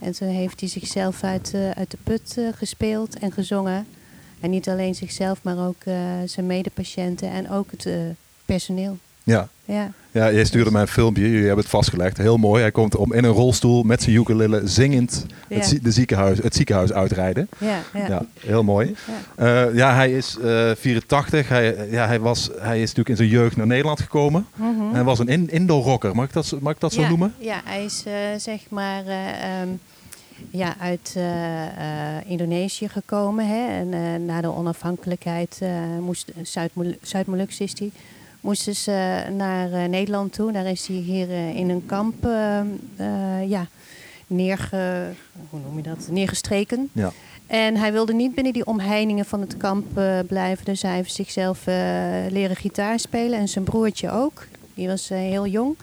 En 0.00 0.12
toen 0.12 0.28
heeft 0.28 0.60
hij 0.60 0.68
zichzelf 0.68 1.22
uit, 1.22 1.54
eh, 1.54 1.70
uit 1.70 1.90
de 1.90 1.98
put 2.02 2.38
eh, 2.38 2.48
gespeeld 2.54 3.18
en 3.18 3.32
gezongen. 3.32 3.86
En 4.40 4.50
niet 4.50 4.68
alleen 4.68 4.94
zichzelf, 4.94 5.42
maar 5.42 5.66
ook 5.66 5.82
zijn 6.24 6.46
medepatiënten 6.46 7.30
en 7.30 7.50
ook 7.50 7.70
het 7.70 7.88
personeel. 8.44 8.98
Ja. 9.22 9.48
Ja, 9.64 9.90
Ja, 10.10 10.32
jij 10.32 10.44
stuurde 10.44 10.70
mij 10.70 10.80
een 10.80 10.88
filmpje, 10.88 11.22
jullie 11.22 11.38
hebben 11.46 11.58
het 11.64 11.68
vastgelegd. 11.68 12.16
Heel 12.16 12.36
mooi. 12.36 12.60
Hij 12.62 12.70
komt 12.70 12.96
om 12.96 13.12
in 13.12 13.24
een 13.24 13.30
rolstoel 13.30 13.82
met 13.82 14.02
zijn 14.02 14.16
ukulele 14.16 14.60
zingend 14.64 15.26
Ja. 15.48 15.56
het, 15.56 15.78
de 15.82 15.90
ziekenhuis, 15.90 16.38
het 16.42 16.54
ziekenhuis 16.54 16.92
uitrijden. 16.92 17.48
ja, 17.58 17.78
ja. 17.94 18.06
Ja, 18.08 18.24
heel 18.40 18.62
mooi. 18.62 18.94
Ja. 19.36 19.66
Eh, 19.68 19.74
ja, 19.74 19.94
hij 19.94 20.12
is 20.12 20.38
eh 20.42 20.70
84. 20.76 21.48
Hij, 21.48 21.88
ja, 21.90 22.06
hij, 22.06 22.20
was, 22.20 22.50
hij 22.58 22.74
is 22.76 22.80
natuurlijk 22.80 23.08
in 23.08 23.16
zijn 23.16 23.28
jeugd 23.28 23.56
naar 23.56 23.66
Nederland 23.66 24.00
gekomen. 24.00 24.46
Mhm. 24.54 24.92
Hij 24.94 25.04
was 25.04 25.18
een 25.18 25.28
in, 25.28 25.50
indoor 25.50 25.82
rocker, 25.84 26.14
mag 26.14 26.24
ik 26.24 26.32
dat, 26.32 26.46
zo- 26.46 26.58
mag 26.60 26.72
ik 26.72 26.80
dat 26.80 26.92
zo 26.92 27.00
ja, 27.00 27.08
noemen? 27.08 27.34
Ja, 27.38 27.60
hij 27.64 27.84
is 27.84 28.02
eh, 28.06 28.12
zeg 28.38 28.60
maar 28.68 29.06
ehm, 29.06 29.68
ja, 30.50 30.74
uit 30.78 31.12
eh, 31.16 31.62
eh, 31.66 32.22
Indonesië 32.26 32.88
gekomen. 32.88 33.46
Hè? 33.48 33.66
En 33.68 33.92
eh, 33.94 34.00
na 34.26 34.40
de 34.40 34.52
onafhankelijkheid 34.52 35.60
moest 36.00 36.32
Zuid-Molu- 36.42 36.98
Zuid-Molukse 37.02 37.62
is 37.64 37.78
hij. 37.78 37.90
Moesten 38.42 38.74
ze 38.76 39.22
naar 39.36 39.72
eh, 39.72 39.88
Nederland 39.88 40.32
toe. 40.32 40.52
Daar 40.52 40.66
is 40.66 40.86
hij 40.86 40.96
hier 40.96 41.30
eh, 41.30 41.56
in 41.56 41.68
een 41.70 41.86
kamp 41.86 42.24
eh, 42.26 42.58
eh, 42.96 43.48
ja, 43.48 43.66
neerge, 44.26 45.08
hoe 45.50 45.60
noem 45.60 45.76
je 45.76 45.82
dat? 45.82 46.08
neergestreken. 46.10 46.90
Ja. 46.92 47.12
En 47.46 47.76
hij 47.76 47.92
wilde 47.92 48.12
niet 48.14 48.34
binnen 48.34 48.52
die 48.52 48.66
omheiningen 48.66 49.24
van 49.24 49.40
het 49.40 49.56
kamp 49.56 49.98
eh, 49.98 50.18
blijven. 50.28 50.64
Dus 50.64 50.82
hij 50.82 50.94
heeft 50.94 51.14
zichzelf 51.14 51.66
eh, 51.66 51.74
leren 52.28 52.56
gitaar 52.56 52.98
spelen. 52.98 53.38
En 53.38 53.48
zijn 53.48 53.64
broertje 53.64 54.10
ook. 54.10 54.46
Die 54.74 54.88
was 54.88 55.10
eh, 55.10 55.18
heel 55.18 55.46
jong. 55.46 55.76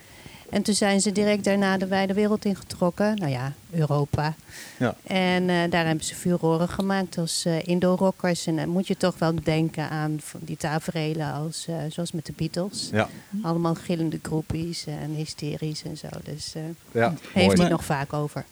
En 0.49 0.61
toen 0.61 0.73
zijn 0.73 1.01
ze 1.01 1.11
direct 1.11 1.43
daarna 1.43 1.77
de 1.77 1.87
wijde 1.87 2.13
wereld 2.13 2.45
ingetrokken. 2.45 3.17
Nou 3.17 3.31
ja, 3.31 3.53
Europa. 3.71 4.35
Ja. 4.79 4.95
En 5.03 5.49
eh, 5.49 5.55
daar 5.69 5.85
hebben 5.85 6.05
ze 6.05 6.15
furoren 6.15 6.69
gemaakt 6.69 7.17
als 7.17 7.45
eh 7.45 7.67
Indo-rockers. 7.67 8.45
En 8.45 8.55
dan 8.55 8.69
moet 8.69 8.87
je 8.87 8.97
toch 8.97 9.17
wel 9.17 9.33
denken 9.43 9.89
aan 9.89 10.19
van 10.23 10.39
die 10.43 10.57
taferelen 10.57 11.33
als, 11.33 11.65
eh, 11.67 11.75
zoals 11.89 12.11
met 12.11 12.25
de 12.25 12.33
Beatles. 12.35 12.89
Ja, 12.91 13.09
Allemaal 13.41 13.75
gillende 13.75 14.19
groepies 14.21 14.85
en 14.85 15.11
hysterisch 15.15 15.83
en 15.83 15.97
zo. 15.97 16.07
Dus 16.23 16.55
eh 16.55 16.61
ja 16.91 17.13
heeft 17.33 17.47
mooi. 17.47 17.59
hij 17.59 17.69
nog 17.69 17.85
vaak 17.85 18.13
over. 18.13 18.45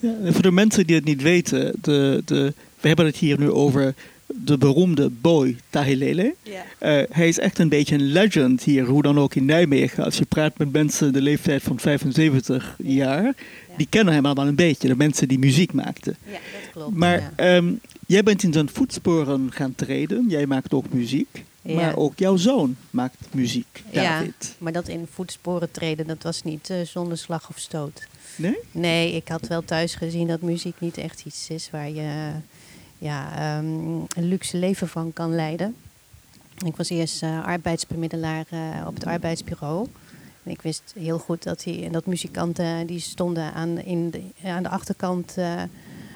Ja, 0.00 0.32
voor 0.32 0.42
de 0.42 0.50
mensen 0.50 0.86
die 0.86 0.96
het 0.96 1.04
niet 1.04 1.22
weten, 1.22 1.74
de, 1.80 2.22
de, 2.24 2.54
we 2.80 2.88
hebben 2.88 3.06
het 3.06 3.16
hier 3.16 3.38
nu 3.38 3.50
over 3.50 3.94
de 4.26 4.58
beroemde 4.58 5.10
boy 5.10 5.56
Tahilele. 5.70 6.34
Ja. 6.42 6.64
Eh, 6.78 7.02
hij 7.10 7.28
is 7.28 7.38
echt 7.38 7.58
een 7.58 7.68
beetje 7.68 7.94
een 7.94 8.06
legend 8.12 8.62
hier, 8.62 8.84
hoe 8.84 9.02
dan 9.02 9.18
ook 9.18 9.34
in 9.34 9.44
Nijmegen. 9.44 10.04
Als 10.04 10.18
je 10.18 10.24
praat 10.24 10.58
met 10.58 10.72
mensen 10.72 11.12
de 11.12 11.22
leeftijd 11.22 11.62
van 11.62 11.78
75 11.80 12.76
jaar, 12.82 13.34
die 13.76 13.86
kennen 13.90 14.14
hem 14.14 14.26
allemaal 14.26 14.46
een 14.46 14.54
beetje. 14.54 14.88
De 14.88 14.96
mensen 14.96 15.28
die 15.28 15.38
muziek 15.38 15.72
maakten. 15.72 16.16
Ja, 16.24 16.32
dat 16.32 16.70
klopt. 16.72 16.94
Maar 16.94 17.20
ja. 17.20 17.32
ehm, 17.36 17.72
jij 18.06 18.22
bent 18.22 18.42
in 18.42 18.52
zijn 18.52 18.68
voetsporen 18.68 19.52
gaan 19.52 19.74
treden. 19.74 20.24
Jij 20.28 20.46
maakt 20.46 20.72
ook 20.72 20.92
muziek. 20.92 21.44
Ja. 21.62 21.74
Maar 21.74 21.96
ook 21.96 22.18
jouw 22.18 22.36
zoon 22.36 22.76
maakt 22.90 23.16
muziek, 23.32 23.82
Ja. 23.90 24.02
David. 24.18 24.54
Maar 24.58 24.72
dat 24.72 24.88
in 24.88 25.06
voetsporen 25.12 25.70
treden, 25.70 26.06
dat 26.06 26.22
was 26.22 26.42
niet 26.42 26.70
eh, 26.70 26.76
zonder 26.84 27.18
slag 27.18 27.48
of 27.48 27.58
stoot. 27.58 28.06
Nee? 28.36 28.56
Nee, 28.72 29.12
ik 29.12 29.28
had 29.28 29.46
wel 29.46 29.64
thuis 29.64 29.94
gezien 29.94 30.26
dat 30.26 30.40
muziek 30.40 30.74
niet 30.78 30.98
echt 30.98 31.22
iets 31.26 31.48
is 31.50 31.68
waar 31.70 31.90
je 31.90 32.30
ja, 32.98 33.36
ehm, 33.36 33.66
een 34.16 34.28
luxe 34.28 34.56
leven 34.56 34.88
van 34.88 35.12
kan 35.12 35.34
leiden. 35.34 35.76
Ik 36.64 36.76
was 36.76 36.88
eerst 36.88 37.22
eh, 37.22 37.44
arbeidsbemiddelaar 37.44 38.44
eh, 38.50 38.86
op 38.86 38.94
het 38.94 39.06
arbeidsbureau. 39.06 39.88
En 40.42 40.50
ik 40.50 40.62
wist 40.62 40.94
heel 40.98 41.18
goed 41.18 41.42
dat, 41.42 41.62
die, 41.62 41.84
en 41.84 41.92
dat 41.92 42.06
muzikanten 42.06 42.86
die 42.86 43.00
stonden 43.00 43.52
aan, 43.52 43.78
in 43.78 44.10
de, 44.10 44.22
aan 44.44 44.62
de 44.62 44.68
achterkant 44.68 45.36
eh, 45.36 45.62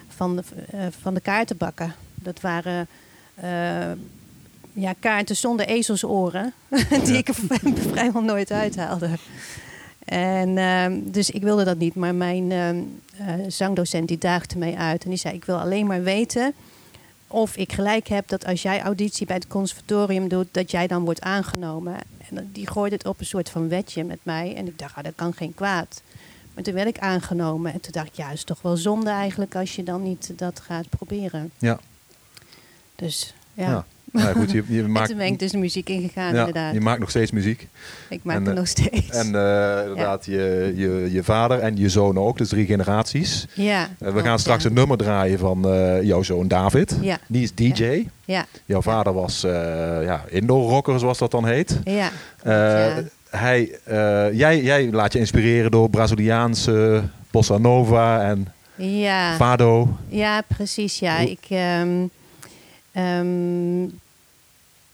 van, 0.09 0.37
de, 0.37 0.43
eh, 0.71 0.87
van 1.01 1.15
de 1.15 1.21
kaartenbakken. 1.21 1.95
Dat 2.15 2.41
waren 2.41 2.89
eh, 3.35 3.93
ja, 4.73 4.95
kaarten 4.99 5.37
zonder 5.37 5.67
ezelsoren, 5.67 6.53
die 7.05 7.17
ik 7.17 7.29
er 7.29 7.35
vrijwel 7.91 8.23
nooit 8.23 8.53
uithaalde. 8.53 9.09
En 10.05 10.59
ehm, 10.59 11.01
dus 11.05 11.31
ik 11.31 11.43
wilde 11.43 11.65
dat 11.65 11.79
niet, 11.79 11.95
maar 11.95 12.15
mijn 12.15 12.53
ehm, 12.53 12.79
eh, 13.17 13.35
zangdocent 13.49 14.09
die 14.09 14.19
daagde 14.19 14.59
mij 14.59 14.75
uit. 14.75 15.05
En 15.05 15.11
die 15.11 15.19
zei, 15.19 15.35
ik 15.35 15.45
wil 15.45 15.59
alleen 15.59 15.87
maar 15.87 16.03
weten 16.03 16.55
of 17.33 17.57
ik 17.57 17.73
gelijk 17.73 18.09
heb 18.09 18.29
dat 18.29 18.47
als 18.47 18.63
jij 18.63 18.83
auditie 18.83 19.27
bij 19.27 19.37
het 19.37 19.47
conservatorium 19.47 20.29
doet, 20.29 20.47
dat 20.51 20.71
jij 20.71 20.87
dan 20.87 21.05
wordt 21.05 21.21
aangenomen. 21.21 21.97
En 22.29 22.51
die 22.53 22.71
gooide 22.71 22.97
het 22.97 23.07
op 23.07 23.21
een 23.21 23.27
soort 23.27 23.51
van 23.51 23.69
wetje 23.69 24.05
met 24.05 24.19
mij. 24.23 24.55
En 24.55 24.67
ik 24.67 24.79
dacht, 24.79 24.97
ah, 24.97 25.05
dat 25.05 25.13
kan 25.17 25.33
geen 25.33 25.55
kwaad. 25.55 26.03
Maar 26.55 26.65
toen 26.65 26.75
werd 26.75 26.89
ik 26.89 26.99
aangenomen. 26.99 27.73
En 27.73 27.81
toen 27.81 27.93
dacht 27.93 28.07
ik, 28.07 28.15
ja, 28.15 28.31
is 28.31 28.45
toch 28.45 28.63
wel 28.63 28.77
zonde 28.77 29.11
eigenlijk 29.11 29.55
als 29.57 29.77
je 29.77 29.83
dan 29.83 30.03
niet 30.03 30.33
dat 30.39 30.61
gaat 30.61 30.89
proberen. 30.89 31.51
Ja. 31.59 31.79
Dus 32.97 33.35
ja, 33.55 33.71
Ja. 33.71 33.87
Nou, 34.13 34.35
goed, 34.37 34.51
je, 34.51 34.63
je 34.69 34.83
en 34.83 34.93
maakt, 34.93 35.09
toen 35.09 35.17
ben 35.19 35.27
ik 35.27 35.39
dus 35.39 35.51
de 35.51 35.59
muziek 35.59 35.89
ingegaan 35.89 36.35
ja, 36.35 36.39
inderdaad. 36.39 36.75
je 36.75 36.81
maakt 36.81 37.01
nog 37.01 37.11
steeds 37.11 37.31
muziek. 37.31 37.69
ik 38.09 38.21
maak 38.23 38.37
en, 38.37 38.43
het 38.43 38.51
eh, 38.51 38.57
nog 38.59 38.69
steeds. 38.69 39.09
En 39.11 39.27
eh, 39.35 39.81
inderdaad, 39.83 40.25
je, 40.27 40.73
je, 40.77 41.09
je 41.13 41.23
vader 41.25 41.59
en 41.59 41.77
je 41.77 41.89
zoon 41.89 42.19
ook, 42.19 42.39
dus 42.39 42.49
drie 42.49 42.67
generaties. 42.67 43.47
ja, 43.55 43.89
Eh, 43.99 44.13
we 44.13 44.21
gaan 44.23 44.39
straks 44.39 44.63
ja. 44.63 44.69
een 44.69 44.75
nummer 44.75 44.97
draaien 44.97 45.39
van 45.39 45.61
jouw 46.03 46.23
zoon 46.23 46.49
David. 46.49 46.97
Ja, 47.01 47.19
Die 47.29 47.43
is 47.43 47.55
DJ. 47.55 48.07
ja, 48.25 48.47
Jouw 48.65 48.83
vader 48.83 49.13
was 49.13 49.41
ja, 50.05 50.25
indoor 50.29 50.69
rocker, 50.71 50.99
zoals 50.99 51.19
dat 51.19 51.31
dan 51.31 51.47
heet. 51.47 51.79
ja. 51.85 52.11
Hij, 53.31 53.79
jij, 54.33 54.63
jij 54.63 54.91
laat 54.91 55.13
je 55.13 55.19
inspireren 55.19 55.71
door 55.71 55.91
Braziliaanse 55.91 57.03
bossa 57.31 57.59
nova 57.59 58.23
en 58.23 58.47
Ja. 58.77 59.35
fado. 59.35 59.97
Ja, 60.09 60.41
precies. 60.57 60.99
Ja. 60.99 61.19
Ik, 61.19 61.39
ehm, 61.49 61.89
ehm, 62.93 63.83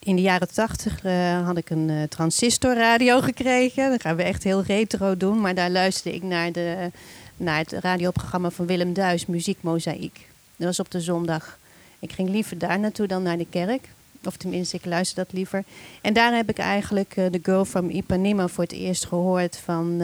in 0.06 0.16
de 0.16 0.22
jaren 0.22 0.52
tachtig 0.52 1.04
eh, 1.04 1.46
had 1.46 1.56
ik 1.56 1.70
een 1.70 1.90
eh, 1.90 2.02
transistorradio 2.02 3.20
gekregen. 3.30 3.88
Dan 3.88 4.00
gaan 4.00 4.16
we 4.16 4.22
echt 4.22 4.44
heel 4.44 4.62
retro 4.62 5.16
doen. 5.16 5.40
Maar 5.40 5.54
daar 5.54 5.70
luisterde 5.70 6.16
ik 6.16 6.22
naar, 6.22 6.52
de, 6.52 6.90
naar 7.36 7.58
het 7.58 7.72
radioprogramma 7.72 8.50
van 8.50 8.66
Willem 8.66 8.92
Duis, 8.92 9.26
Muziek 9.26 9.58
Mozaïek. 9.60 10.28
Dat 10.56 10.66
was 10.66 10.80
op 10.80 10.90
de 10.90 11.00
zondag. 11.00 11.58
Ik 11.98 12.12
ging 12.12 12.28
liever 12.28 12.58
daar 12.58 12.78
naartoe 12.78 13.06
dan 13.06 13.22
naar 13.22 13.38
de 13.38 13.46
kerk. 13.50 13.88
Of 14.24 14.36
tenminste, 14.36 14.76
ik 14.76 14.84
luister 14.84 15.24
dat 15.24 15.32
liever. 15.32 15.64
En 16.00 16.12
daar 16.12 16.34
heb 16.34 16.48
ik 16.48 16.58
eigenlijk 16.58 17.16
eh, 17.16 17.24
de 17.30 17.40
Girl 17.42 17.64
from 17.64 17.90
Ipanema 17.90 18.48
voor 18.48 18.64
het 18.64 18.72
eerst 18.72 19.06
gehoord 19.06 19.56
van, 19.64 20.02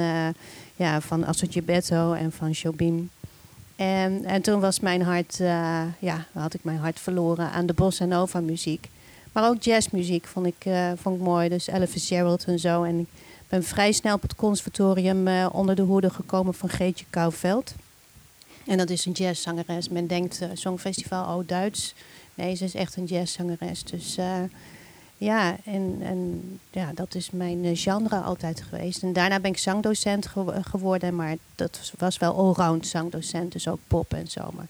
ja, 0.76 1.00
van 1.00 1.24
en 1.24 2.32
van 2.32 2.50
Jobim. 2.50 3.10
En, 3.76 4.24
en 4.24 4.42
toen 4.42 4.60
was 4.60 4.80
mijn 4.80 5.02
hart, 5.02 5.40
eh, 5.40 5.82
ja, 5.98 6.26
had 6.32 6.54
ik 6.54 6.64
mijn 6.64 6.78
hart 6.78 7.00
verloren 7.00 7.50
aan 7.50 7.66
de 7.66 7.72
bossa 7.72 8.04
nova 8.04 8.40
muziek. 8.40 8.88
Maar 9.32 9.48
ook 9.48 9.62
jazzmuziek 9.62 10.26
vond 10.26 10.46
ik, 10.46 10.64
eh, 10.64 10.92
vond 10.96 11.16
ik 11.16 11.22
mooi. 11.22 11.48
Dus 11.48 11.68
Ella 11.68 11.86
Fitzgerald 11.86 12.44
en 12.44 12.58
zo. 12.58 12.82
En 12.82 12.98
ik 12.98 13.08
ben 13.48 13.64
vrij 13.64 13.92
snel 13.92 14.14
op 14.14 14.22
het 14.22 14.34
conservatorium 14.34 15.28
eh, 15.28 15.46
onder 15.52 15.74
de 15.74 15.82
hoede 15.82 16.10
gekomen 16.10 16.54
van 16.54 16.68
Geetje 16.68 17.04
Kouwveld. 17.10 17.74
En 18.66 18.78
dat 18.78 18.90
is 18.90 19.04
een 19.04 19.12
jazzzangeres. 19.12 19.88
Men 19.88 20.06
denkt 20.06 20.40
Songfestival, 20.52 21.36
oh 21.36 21.46
Duits. 21.46 21.94
Nee, 22.34 22.54
ze 22.54 22.64
is 22.64 22.74
echt 22.74 22.96
een 22.96 23.04
jazzzangeres. 23.04 23.84
Dus 23.84 24.18
ja, 25.24 25.56
en, 25.64 25.96
en 26.00 26.42
ja, 26.70 26.90
dat 26.94 27.14
is 27.14 27.30
mijn 27.30 27.64
eh, 27.64 27.70
genre 27.74 28.16
altijd 28.20 28.62
geweest. 28.62 29.02
En 29.02 29.12
daarna 29.12 29.40
ben 29.40 29.50
ik 29.50 29.58
zangdocent 29.58 30.26
gew- 30.26 30.56
geworden. 30.62 31.16
Maar 31.16 31.36
dat 31.54 31.92
was- 31.98 32.18
wel 32.18 32.34
allround 32.36 32.86
zangdocent. 32.86 33.52
Dus 33.52 33.68
ook 33.68 33.78
pop 33.86 34.14
en 34.14 34.26
zo. 34.28 34.50
Maar 34.56 34.66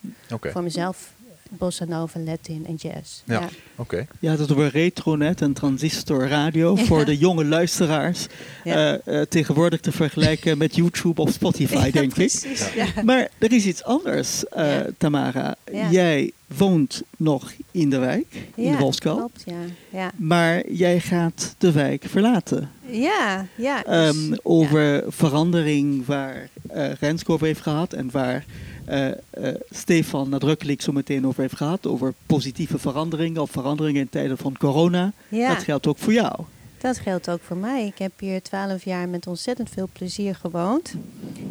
voor 0.53 0.63
mezelf 0.63 1.13
bossa 1.59 1.85
nova, 1.85 2.19
latin 2.21 2.67
en 2.67 2.75
jazz. 2.75 3.23
Ja. 3.25 3.49
oké. 3.77 4.07
Ja, 4.21 4.37
dat 4.37 4.51
over 4.51 4.69
retronet 4.69 5.41
en 5.41 5.53
transistorradio 5.53 6.77
Ja. 6.77 6.85
voor 6.85 7.05
de 7.05 7.19
jonge 7.19 7.45
luisteraars. 7.45 8.27
Ja. 8.65 8.99
eh, 9.05 9.21
eh, 9.21 9.27
tegenwoordig 9.27 9.81
te 9.81 9.93
vergelijken 9.93 10.59
met 10.59 10.77
YouTube 10.77 11.21
of 11.21 11.31
Spotify, 11.31 11.91
denk 11.91 12.07
ik. 12.09 12.15
Precies, 12.15 12.73
ja. 12.75 12.87
Maar 13.05 13.29
er 13.39 13.53
is 13.53 13.67
iets 13.67 13.85
anders, 13.85 14.45
eh, 14.49 14.67
Ja. 14.79 14.87
Tamara. 14.99 15.55
Ja. 15.73 15.91
Jij 15.91 16.33
woont 16.57 17.03
nog 17.17 17.53
in 17.71 17.91
de 17.91 17.99
wijk, 17.99 18.27
in 18.55 18.65
de 18.65 18.71
Ja. 18.71 18.77
Klopt, 19.15 19.43
ja. 19.45 19.55
Ja, 19.91 20.11
Maar 20.17 20.71
jij 20.71 21.01
gaat 21.01 21.55
de 21.59 21.73
wijk 21.73 22.05
verlaten. 22.09 22.71
ja. 22.87 23.47
ja 23.55 23.83
dus- 23.83 24.17
Ehm, 24.17 24.35
over 24.43 25.05
verandering 25.09 26.07
waar 26.07 26.49
eh 26.69 26.91
Renske 27.01 27.33
over 27.33 27.47
heeft 27.47 27.61
gehad 27.61 27.93
en 27.93 28.11
waar 28.11 28.45
eh, 28.85 29.09
eh, 29.09 29.55
Stefan 29.71 30.29
nadrukkelijk 30.29 30.83
zo 30.83 30.93
meteen 30.93 31.27
over 31.27 31.41
heeft 31.41 31.57
gehad. 31.57 31.87
Over 31.87 32.15
positieve 32.27 32.79
veranderingen 32.79 33.43
of 33.43 33.51
veranderingen 33.51 34.01
in 34.01 34.09
tijden 34.09 34.39
van 34.39 34.57
corona. 34.59 35.13
ja. 35.29 35.55
Dat 35.55 35.63
geldt 35.63 35.87
ook 35.87 35.99
voor 35.99 36.13
jou. 36.13 36.41
Dat 36.79 36.99
geldt 36.99 37.31
ook 37.31 37.41
voor 37.43 37.57
mij. 37.57 37.87
Ik 37.87 37.99
heb 37.99 38.13
hier 38.19 38.43
twaalf 38.43 38.85
jaar 38.85 39.09
met 39.09 39.27
ontzettend 39.27 39.71
veel 39.71 39.89
plezier 39.93 40.35
gewoond. 40.35 40.95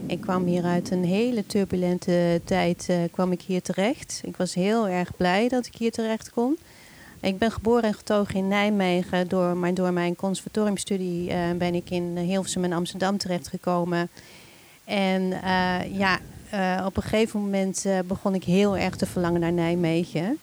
Ik 0.07 0.21
kwam 0.21 0.45
hier 0.45 0.63
uit 0.63 0.91
een 0.91 1.03
hele 1.03 1.45
turbulente 1.45 2.41
tijd 2.43 2.85
eh, 2.89 2.97
kwam 3.11 3.31
ik 3.31 3.41
hier 3.41 3.61
terecht. 3.61 4.21
Ik 4.23 4.37
was 4.37 4.53
heel 4.53 4.87
erg 4.87 5.15
blij 5.17 5.47
dat 5.47 5.65
ik 5.65 5.75
hier 5.75 5.91
terecht 5.91 6.31
kon. 6.31 6.57
Ik 7.19 7.37
ben 7.37 7.51
geboren 7.51 7.83
en 7.83 7.93
getogen 7.93 8.35
in 8.35 8.47
Nijmegen, 8.47 9.27
door, 9.27 9.57
maar 9.57 9.73
door 9.73 9.93
mijn 9.93 10.15
conservatoriumstudie 10.15 11.31
ben 11.57 11.75
ik 11.75 11.89
in 11.89 12.17
Hilversum 12.17 12.63
en 12.63 12.73
Amsterdam 12.73 13.17
terechtgekomen. 13.17 14.09
En 14.85 15.29
ja, 15.93 16.19
eh, 16.51 16.83
op 16.85 16.97
een 16.97 17.03
gegeven 17.03 17.39
moment 17.39 17.85
eh, 17.85 17.99
begon 18.05 18.33
ik 18.33 18.43
heel 18.43 18.77
erg 18.77 18.95
te 18.95 19.05
verlangen 19.05 19.39
naar 19.39 19.53
Nijmegen. 19.53 20.39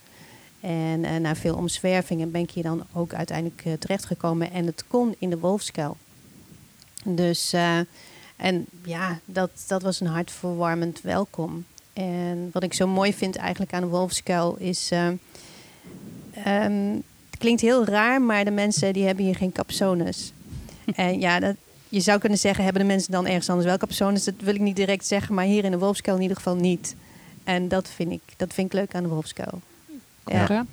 En 0.61 1.05
eh, 1.05 1.17
na 1.17 1.37
veel 1.37 1.57
omzwervingen 1.57 2.31
ben 2.31 2.41
ik 2.41 2.51
hier 2.51 2.63
dan 2.63 2.87
ook 2.93 3.15
uiteindelijk 3.15 3.81
terechtgekomen. 3.81 4.53
En 4.53 4.67
het 4.67 4.85
kon 4.87 5.15
in 5.19 5.31
de 5.31 5.39
Wolfskuil. 5.39 5.97
Dus, 7.05 7.53
en 8.37 8.67
ja, 8.85 9.19
dat, 9.25 9.51
dat 9.67 9.83
was 9.83 10.01
een 10.01 10.07
hartverwarmend 10.07 11.01
welkom. 11.01 11.65
En 11.99 12.51
wat 12.53 12.63
ik 12.63 12.75
zo 12.75 12.87
mooi 12.87 13.15
vind 13.15 13.37
eigenlijk 13.37 13.73
aan 13.73 13.81
de 13.81 13.87
Wolfskuil 13.89 14.57
is... 14.59 14.91
eh, 14.91 15.07
ehm, 16.45 16.95
het 17.31 17.39
klinkt 17.39 17.61
heel 17.61 17.85
raar, 17.85 18.23
maar 18.23 18.45
de 18.45 18.51
mensen 18.51 18.93
die 18.93 19.05
hebben 19.05 19.25
hier 19.25 19.37
geen 19.37 19.53
capsones. 19.53 20.33
en 20.95 21.21
ja, 21.21 21.41
dat, 21.41 21.57
je 21.89 22.01
zou 22.01 22.19
kunnen 22.19 22.39
zeggen, 22.39 22.65
hebben 22.65 22.83
de 22.83 22.89
mensen 22.89 23.13
dan 23.13 23.27
ergens 23.27 23.49
anders 23.49 23.67
wel 23.69 23.77
capsones? 23.79 24.25
Dat 24.25 24.35
wil 24.39 24.55
ik 24.55 24.61
niet 24.61 24.77
direct 24.77 25.07
zeggen, 25.07 25.35
maar 25.35 25.45
hier 25.45 25.65
in 25.65 25.71
de 25.71 25.79
Wolfskuil 25.79 26.17
in 26.17 26.23
ieder 26.23 26.37
geval 26.37 26.55
niet. 26.57 26.95
En 27.45 27.69
dat 27.69 27.89
vind 27.95 28.13
ik, 28.13 28.21
dat 28.37 28.55
vind 28.55 28.67
ik 28.67 28.73
leuk 28.79 28.95
aan 28.95 29.03
de 29.03 29.09
Wolfskuil. 29.09 29.61
Ja. 30.27 30.67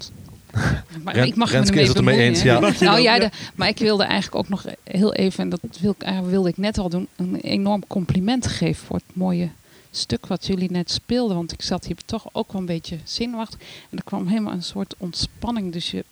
Maar 1.03 1.15
ik 1.15 1.35
mag 1.35 1.51
Renske 1.51 1.75
me 1.75 1.81
is 1.81 1.87
het 1.87 1.97
ermee 1.97 2.19
eens, 2.19 2.41
ja. 2.41 2.59
Nou 2.79 2.99
ja, 2.99 3.19
de- 3.19 3.29
maar 3.55 3.67
ik 3.67 3.77
wilde 3.77 4.03
eigenlijk 4.03 4.35
ook 4.35 4.49
nog 4.49 4.65
heel 4.83 5.13
even, 5.13 5.43
en 5.43 5.49
dat 5.49 5.59
wil 5.81 5.95
eigenlijk 5.99 6.33
wilde 6.33 6.49
ik 6.49 6.57
net 6.57 6.77
al 6.77 6.89
doen, 6.89 7.07
een 7.15 7.35
enorm 7.35 7.87
compliment 7.87 8.47
geven 8.47 8.85
voor 8.85 8.95
het 8.95 9.15
mooie 9.15 9.49
stuk 9.91 10.25
wat 10.25 10.45
jullie 10.45 10.71
net 10.71 10.91
speelden. 10.91 11.35
Want 11.35 11.51
ik 11.51 11.61
zat 11.61 11.85
hier 11.85 11.95
toch 12.05 12.25
ook 12.31 12.51
wel 12.51 12.61
een 12.61 12.67
beetje 12.67 12.97
zenuwachtig. 13.03 13.59
En 13.89 13.97
er 13.97 14.03
kwam 14.03 14.27
helemaal 14.27 14.53
een 14.53 14.63
soort 14.63 14.95
ontspanning. 14.97 15.71
Dus 15.73 15.91
je, 15.91 16.05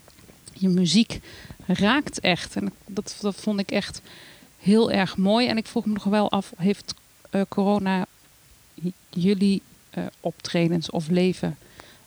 je 0.54 0.70
muziek 0.70 1.20
raakt 1.66 2.20
echt. 2.20 2.56
En 2.56 2.74
dat, 2.86 3.16
dat 3.22 3.36
vond 3.36 3.60
ik 3.60 3.72
echt 3.72 4.02
heel 4.64 4.92
erg 4.92 5.18
mooi. 5.18 5.48
En 5.48 5.58
ik 5.58 5.68
vroeg 5.68 5.86
me 5.86 5.94
nog 5.94 6.04
wel 6.04 6.32
af, 6.32 6.54
heeft 6.58 6.94
eh, 7.30 7.42
corona 7.50 8.06
jullie 9.10 9.62
eh, 9.90 10.04
optredens 10.20 10.90
of 10.90 11.08
leven 11.08 11.58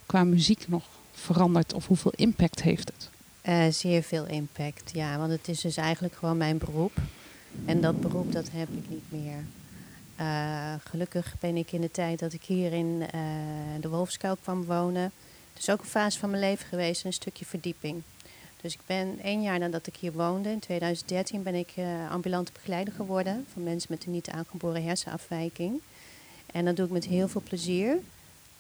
qua 0.07 0.25
muziek 0.25 0.69
nog 0.69 0.85
veranderd? 1.13 1.73
Of 1.73 1.87
hoeveel 1.87 2.13
impact 2.17 2.63
heeft 2.63 2.89
het? 2.95 3.11
Eh, 3.41 3.67
zeer 3.71 4.03
veel 4.03 4.27
impact, 4.27 4.91
ja. 4.93 5.19
Want 5.19 5.31
het 5.31 5.49
is 5.49 5.61
dus 5.61 5.77
eigenlijk 5.77 6.15
gewoon 6.15 6.37
mijn 6.37 6.59
beroep. 6.59 6.97
En 7.65 7.81
dat 7.81 8.01
beroep, 8.01 8.33
dat 8.33 8.49
heb 8.53 8.69
ik 8.69 8.89
niet 8.89 9.05
meer. 9.09 9.45
Gelukkig 10.85 11.35
ben 11.41 11.57
ik 11.57 11.73
in 11.73 11.81
de 11.81 11.91
tijd 11.91 12.19
dat 12.19 12.33
ik 12.33 12.43
hier 12.43 12.73
in 12.73 12.99
de 13.81 13.89
Wolfskuil 13.89 14.37
kwam 14.37 14.65
wonen... 14.65 15.13
dus 15.55 15.71
ook 15.71 15.81
een 15.81 15.87
fase 15.87 16.19
van 16.19 16.31
mijn 16.31 16.43
leven 16.43 16.67
geweest, 16.67 17.05
een 17.05 17.13
stukje 17.13 17.45
verdieping. 17.45 18.03
Dus 18.61 18.75
ik 18.75 18.81
ben 18.87 19.19
één 19.23 19.43
jaar 19.43 19.59
nadat 19.59 19.87
ik 19.87 19.97
hier 19.97 20.13
woonde, 20.13 20.51
in 20.51 20.59
2013, 20.59 21.43
ben 21.43 21.55
ik 21.55 21.73
eh, 21.75 22.11
ambulante 22.11 22.53
begeleider 22.53 22.95
geworden... 22.95 23.47
van 23.53 23.63
mensen 23.63 23.89
met 23.91 24.05
een 24.05 24.13
niet 24.13 24.29
aangeboren 24.29 24.85
hersenafwijking. 24.85 25.81
En 26.47 26.65
dat 26.65 26.77
doe 26.77 26.87
ik 26.87 26.93
met 26.93 27.07
heel 27.07 27.29
veel 27.29 27.43
plezier. 27.45 27.99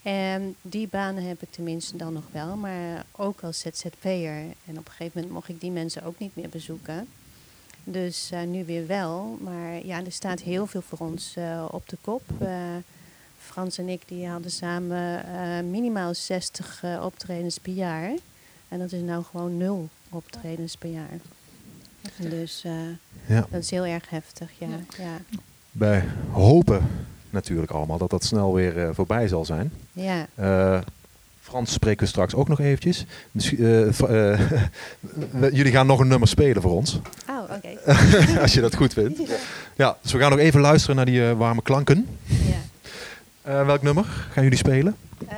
En 0.03 0.57
die 0.63 0.89
banen 0.89 1.23
heb 1.23 1.43
ik 1.43 1.51
tenminste 1.51 1.97
dan 1.97 2.13
nog 2.13 2.25
wel, 2.33 2.57
maar 2.57 3.05
ook 3.13 3.43
als 3.43 3.59
ZZP'er. 3.61 4.45
En 4.67 4.79
op 4.79 4.87
een 4.87 4.93
gegeven 4.93 5.11
moment 5.15 5.33
mocht 5.33 5.49
ik 5.49 5.61
die 5.61 5.71
mensen 5.71 6.03
ook 6.03 6.19
niet 6.19 6.37
meer 6.37 6.49
bezoeken. 6.49 7.09
Dus 7.85 8.31
eh, 8.31 8.43
nu 8.43 8.65
weer 8.65 8.87
wel. 8.87 9.39
Maar 9.41 9.87
ja, 9.87 10.05
er 10.05 10.13
staat 10.13 10.41
heel 10.41 10.67
veel 10.67 10.83
voor 10.83 10.99
ons 10.99 11.37
eh, 11.37 11.65
op 11.71 11.89
de 11.89 11.97
kop. 12.01 12.23
Frans 13.39 13.79
en 13.79 13.89
ik 13.89 14.03
die 14.07 14.27
hadden 14.27 14.51
samen 14.51 15.71
minimaal 15.71 16.15
60 16.15 16.83
eh, 16.83 17.03
optredens 17.05 17.59
per 17.59 17.73
jaar. 17.73 18.13
En 18.69 18.79
dat 18.79 18.93
is 18.93 19.01
nou 19.01 19.25
gewoon 19.31 19.57
nul 19.57 19.89
optredens 20.09 20.77
per 20.77 20.91
jaar. 20.91 21.19
Dus 22.19 22.63
eh, 22.65 22.73
Ja. 23.27 23.47
dat 23.51 23.63
is 23.63 23.71
heel 23.71 23.85
erg 23.87 24.11
heftig, 24.11 24.51
ja. 24.59 24.67
ja. 24.99 25.17
Wij 25.73 26.05
hopen 26.31 26.87
natuurlijk 27.31 27.73
allemaal 27.73 27.99
dat 27.99 28.11
dat 28.11 28.25
snel 28.25 28.55
weer 28.55 28.83
eh, 28.83 28.89
voorbij 28.93 29.29
zal 29.29 29.45
zijn. 29.45 29.73
ja. 29.93 30.27
Eh, 30.35 30.81
Frans 31.41 31.73
spreken 31.73 32.01
we 32.03 32.07
straks 32.09 32.35
ook 32.35 32.49
nog 32.49 32.61
eventjes. 32.61 33.05
Misschien, 33.31 33.59
eh, 33.59 34.33
eh, 34.33 34.41
jullie 35.59 35.73
gaan 35.73 35.87
nog 35.87 36.01
een 36.01 36.09
nummer 36.09 36.29
spelen 36.29 36.63
voor 36.63 36.71
ons. 36.73 37.01
Oh, 37.29 37.43
oké. 37.57 37.79
als 38.43 38.55
je 38.55 38.61
dat 38.61 38.75
goed 38.75 38.93
vindt. 38.93 39.21
Ja, 39.77 39.97
dus 40.03 40.13
we 40.13 40.19
gaan 40.19 40.31
nog 40.31 40.39
even 40.39 40.61
luisteren 40.61 40.97
naar 40.97 41.05
die 41.05 41.23
warme 41.23 41.63
klanken. 41.63 42.07
ja. 42.27 42.35
Eh, 43.43 43.67
welk 43.67 43.83
nummer 43.83 44.05
gaan 44.33 44.43
jullie 44.43 44.59
spelen? 44.59 44.97
Ehm, 45.29 45.37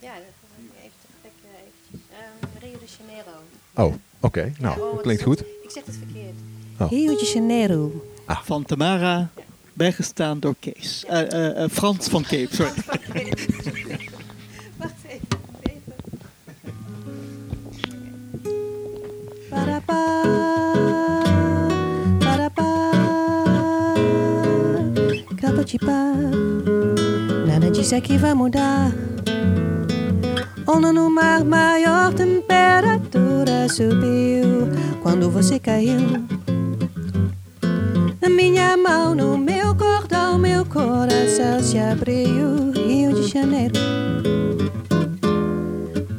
ja, 0.00 0.12
dat 0.14 0.34
moet 0.56 0.66
ik 0.70 0.78
even 0.80 0.90
te 1.00 1.08
gek, 1.22 1.32
eh, 1.42 1.50
eventjes. 1.64 2.00
Ehm, 2.12 2.64
Rio 2.64 2.78
de 2.78 2.86
Janeiro. 2.98 3.38
Oh, 3.78 3.94
oké. 4.20 4.52
Nou, 4.58 4.78
Ja, 4.78 4.84
oh, 4.84 4.92
dat 4.92 5.02
klinkt 5.02 5.22
goed. 5.22 5.40
Ik 5.40 5.70
zeg 5.70 5.84
het 5.84 5.96
verkeerd. 5.96 6.34
Oh. 6.78 6.90
Rio 6.90 7.16
de 7.16 7.30
Janeiro. 7.34 8.04
Van 8.26 8.64
Tamara, 8.64 9.28
bijgestaan 9.72 10.40
door 10.40 10.54
Kees. 10.60 11.04
Eh, 11.08 11.32
eh, 11.32 11.62
eh, 11.62 11.70
Frans 11.70 12.08
van 12.08 12.22
Cape, 12.22 12.48
sorry. 12.50 12.72
Wacht 14.76 14.92
even. 15.06 15.38
even. 15.62 15.94
Parapa, 19.50 20.22
parapa, 22.18 22.90
capotipa. 25.36 26.12
Nada 27.46 27.70
disso 27.70 27.94
aqui 27.94 28.18
vai 28.18 28.34
mudar. 28.34 28.92
Onda 30.66 30.92
no 30.92 31.10
mar, 31.10 31.44
maior 31.44 32.12
temperatura 32.12 32.57
subiu 33.68 34.68
quando 35.02 35.30
você 35.30 35.58
caiu. 35.58 36.24
Na 38.20 38.28
minha 38.28 38.76
mão, 38.76 39.14
no 39.14 39.38
meu 39.38 39.74
cordão, 39.74 40.38
meu 40.38 40.64
coração 40.64 41.62
se 41.62 41.78
abriu. 41.78 42.72
Rio 42.72 43.14
de 43.14 43.28
Janeiro. 43.28 43.74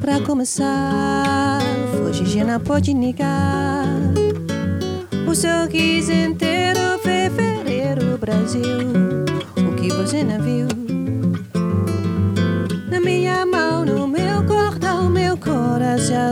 Pra 0.00 0.20
começar, 0.20 1.60
hoje 2.04 2.42
não 2.44 2.58
pode 2.60 2.94
negar. 2.94 3.86
O 5.28 5.34
sorriso 5.34 6.12
inteiro, 6.12 6.98
fevereiro, 7.02 8.18
Brasil. 8.18 8.88
O 9.56 9.76
que 9.76 9.88
você 9.92 10.24
não 10.24 10.40
viu? 10.42 10.79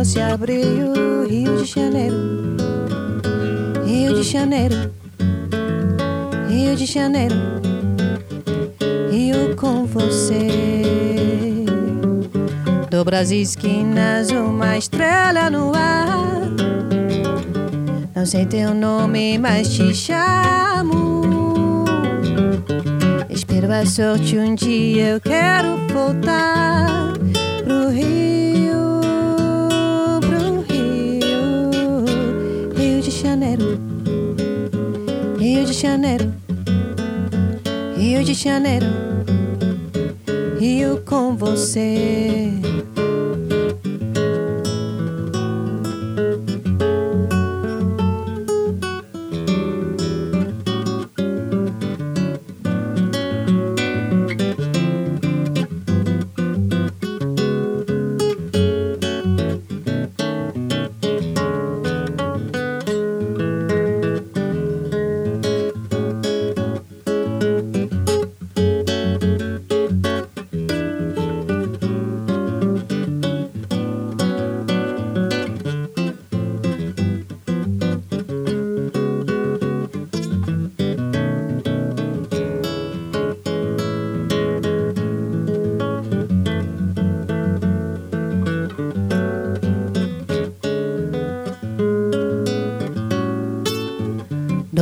Se 0.05 0.21
abriu. 0.21 0.93
Rio 1.29 1.57
de 1.59 1.65
Janeiro. 1.65 2.17
Rio 3.85 4.15
de 4.15 4.23
Janeiro. 4.23 4.99
Rio 6.49 6.75
de 6.75 6.87
Janeiro, 6.87 7.37
Rio 9.11 9.55
com 9.55 9.85
você. 9.85 10.49
Do 12.91 13.05
Brasil 13.05 13.43
esquinas, 13.43 14.31
uma 14.31 14.79
estrela 14.79 15.51
no 15.51 15.73
ar. 15.75 16.41
Não 18.15 18.25
sei 18.25 18.47
teu 18.47 18.75
nome, 18.75 19.39
mas 19.39 19.75
te 19.75 19.95
chamo. 19.95 21.85
Espero 23.29 23.71
a 23.73 23.85
sorte 23.85 24.39
um 24.39 24.55
dia 24.55 25.11
eu 25.11 25.21
quero 25.21 25.77
voltar 25.93 27.18
Janeiro, 35.81 36.35
Rio 37.97 38.25
de 38.25 38.35
Janeiro, 38.35 38.87
Rio 40.59 41.01
com 41.07 41.37
você. 41.37 42.48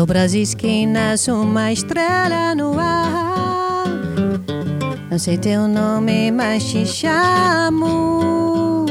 Sobre 0.06 0.20
as 0.20 0.34
esquinas, 0.34 1.26
uma 1.26 1.72
estrela 1.72 2.54
no 2.54 2.78
ar. 2.78 3.86
Não 5.10 5.18
sei 5.18 5.36
teu 5.36 5.66
nome, 5.66 6.30
mas 6.30 6.62
te 6.62 6.86
chamo. 6.86 8.86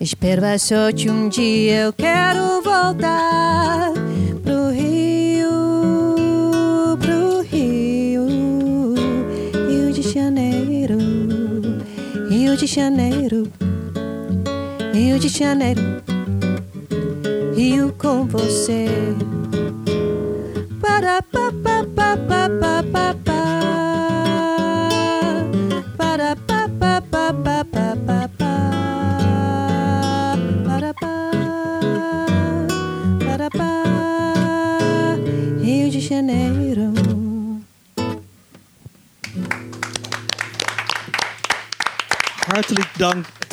Espero 0.00 0.46
a 0.46 0.58
sorte 0.58 1.10
um 1.10 1.28
dia 1.28 1.82
eu 1.82 1.92
quero 1.92 2.62
voltar 2.62 3.92
pro 4.42 4.70
Rio, 4.70 6.16
pro 6.98 7.42
Rio, 7.42 8.26
Rio 9.68 9.92
de 9.92 10.00
Janeiro, 10.00 10.96
Rio 12.30 12.56
de 12.56 12.66
Janeiro, 12.66 13.52
Rio 14.94 15.18
de 15.18 15.28
Janeiro, 15.28 16.02
Rio 17.54 17.94
com 17.98 18.26
você. 18.26 18.86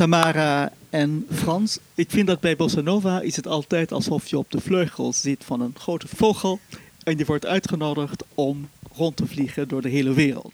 Tamara 0.01 0.71
en 0.89 1.25
Frans. 1.31 1.79
Ik 1.95 2.09
vind 2.09 2.27
dat 2.27 2.39
bij 2.39 2.55
Bossa 2.55 2.81
Nova 2.81 3.21
is 3.21 3.35
het 3.35 3.47
altijd 3.47 3.91
alsof 3.91 4.27
je 4.27 4.37
op 4.37 4.51
de 4.51 4.61
vleugel 4.61 5.13
zit 5.13 5.43
van 5.43 5.61
een 5.61 5.75
grote 5.77 6.07
vogel 6.07 6.59
en 7.03 7.17
je 7.17 7.25
wordt 7.25 7.45
uitgenodigd 7.45 8.23
om 8.35 8.69
rond 8.93 9.15
te 9.15 9.27
vliegen 9.27 9.67
door 9.67 9.81
de 9.81 9.89
hele 9.89 10.13
wereld. 10.13 10.53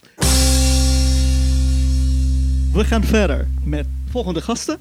We 2.73 2.83
gaan 2.85 3.03
verder 3.03 3.47
met 3.63 3.87
volgende 4.09 4.41
gasten. 4.41 4.79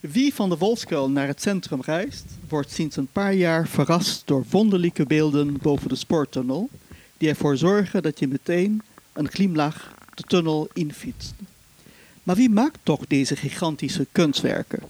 Wie 0.00 0.34
van 0.34 0.48
de 0.48 0.56
Wolfskuil 0.56 1.10
naar 1.10 1.26
het 1.26 1.42
centrum 1.42 1.80
reist, 1.80 2.24
wordt 2.48 2.70
sinds 2.70 2.96
een 2.96 3.08
paar 3.12 3.34
jaar 3.34 3.68
verrast 3.68 4.22
door 4.24 4.44
wonderlijke 4.50 5.06
beelden 5.06 5.56
boven 5.62 5.88
de 5.88 5.96
spoortunnel, 5.96 6.68
die 7.16 7.28
ervoor 7.28 7.56
zorgen 7.56 8.02
dat 8.02 8.18
je 8.18 8.28
meteen 8.28 8.82
een 9.12 9.28
glimlach 9.28 9.94
de 10.14 10.22
tunnel 10.22 10.68
infietst. 10.72 11.34
Maar 12.22 12.36
wie 12.36 12.50
maakt 12.50 12.78
toch 12.82 13.06
deze 13.06 13.36
gigantische 13.36 14.06
kunstwerken? 14.12 14.80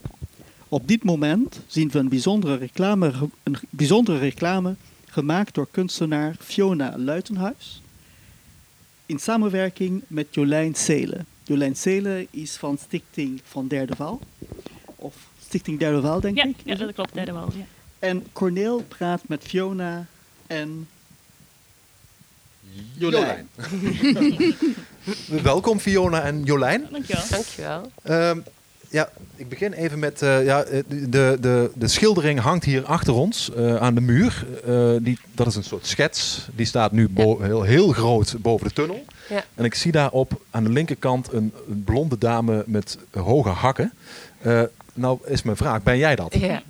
Op 0.69 0.87
dit 0.87 1.03
moment 1.03 1.59
zien 1.67 1.89
we 1.91 1.99
een 1.99 2.09
bijzondere 2.09 2.55
reclame, 2.55 3.13
een 3.43 3.55
bijzondere 3.69 4.17
reclame 4.17 4.75
gemaakt 5.09 5.53
door 5.53 5.67
kunstenaar 5.71 6.35
Fiona 6.39 6.97
Luitenhuis 6.97 7.81
in 9.05 9.19
samenwerking 9.19 10.03
met 10.07 10.27
Jolijn 10.31 10.75
Seelen. 10.75 11.25
Jolijn 11.43 11.75
Seelen 11.75 12.27
is 12.31 12.55
van 12.55 12.77
Stichting 12.77 13.41
van 13.43 13.67
Derde 13.67 13.95
Val. 13.95 14.21
Of 14.95 15.15
Stichting 15.45 15.79
Derde 15.79 16.01
Val, 16.01 16.19
denk 16.19 16.37
Ja, 16.37 16.43
ik. 16.45 16.55
ja, 16.63 16.75
dat 16.75 16.93
klopt, 16.93 17.13
derde 17.13 17.31
wal. 17.31 17.49
Ja. 17.57 17.65
En 17.99 18.23
Corneel 18.33 18.83
praat 18.87 19.21
met 19.27 19.43
Fiona 19.43 20.05
en 20.47 20.87
Jolijn. 22.97 23.47
Welkom 25.43 25.79
Fiona 25.79 26.21
en 26.21 26.43
Jolijn. 26.43 26.87
Dankjewel. 26.91 27.23
Dankjewel. 27.29 27.91
Ehm, 28.03 28.37
ja, 28.89 29.09
ik 29.35 29.49
begin 29.49 29.73
even 29.73 29.99
met. 29.99 30.21
eh, 30.21 30.45
ja, 30.45 30.63
eh, 30.63 30.83
de, 30.87 31.37
de, 31.39 31.71
de 31.75 31.87
schildering 31.87 32.39
hangt 32.39 32.63
hier 32.65 32.85
achter 32.85 33.13
ons 33.13 33.51
eh, 33.53 33.75
aan 33.75 33.95
de 33.95 34.01
muur. 34.01 34.45
Eh, 34.65 34.91
die, 35.01 35.19
dat 35.31 35.47
is 35.47 35.55
een 35.55 35.63
soort 35.63 35.85
schets. 35.87 36.47
Die 36.55 36.65
staat 36.65 36.91
nu 36.91 37.09
bo- 37.09 37.41
heel, 37.41 37.61
heel 37.63 37.91
groot 37.91 38.35
boven 38.39 38.67
de 38.67 38.73
tunnel. 38.73 39.05
Ja. 39.29 39.43
En 39.55 39.65
ik 39.65 39.75
zie 39.75 39.91
daarop 39.91 40.41
aan 40.51 40.63
de 40.63 40.69
linkerkant 40.69 41.31
een, 41.33 41.53
een 41.69 41.83
blonde 41.83 42.17
dame 42.17 42.63
met 42.67 42.97
hoge 43.11 43.49
hakken. 43.49 43.93
Eh, 44.41 44.61
nou 44.93 45.19
is 45.25 45.43
mijn 45.43 45.57
vraag: 45.57 45.83
ben 45.83 45.97
jij 45.97 46.15
dat? 46.15 46.33
Ja. 46.35 46.61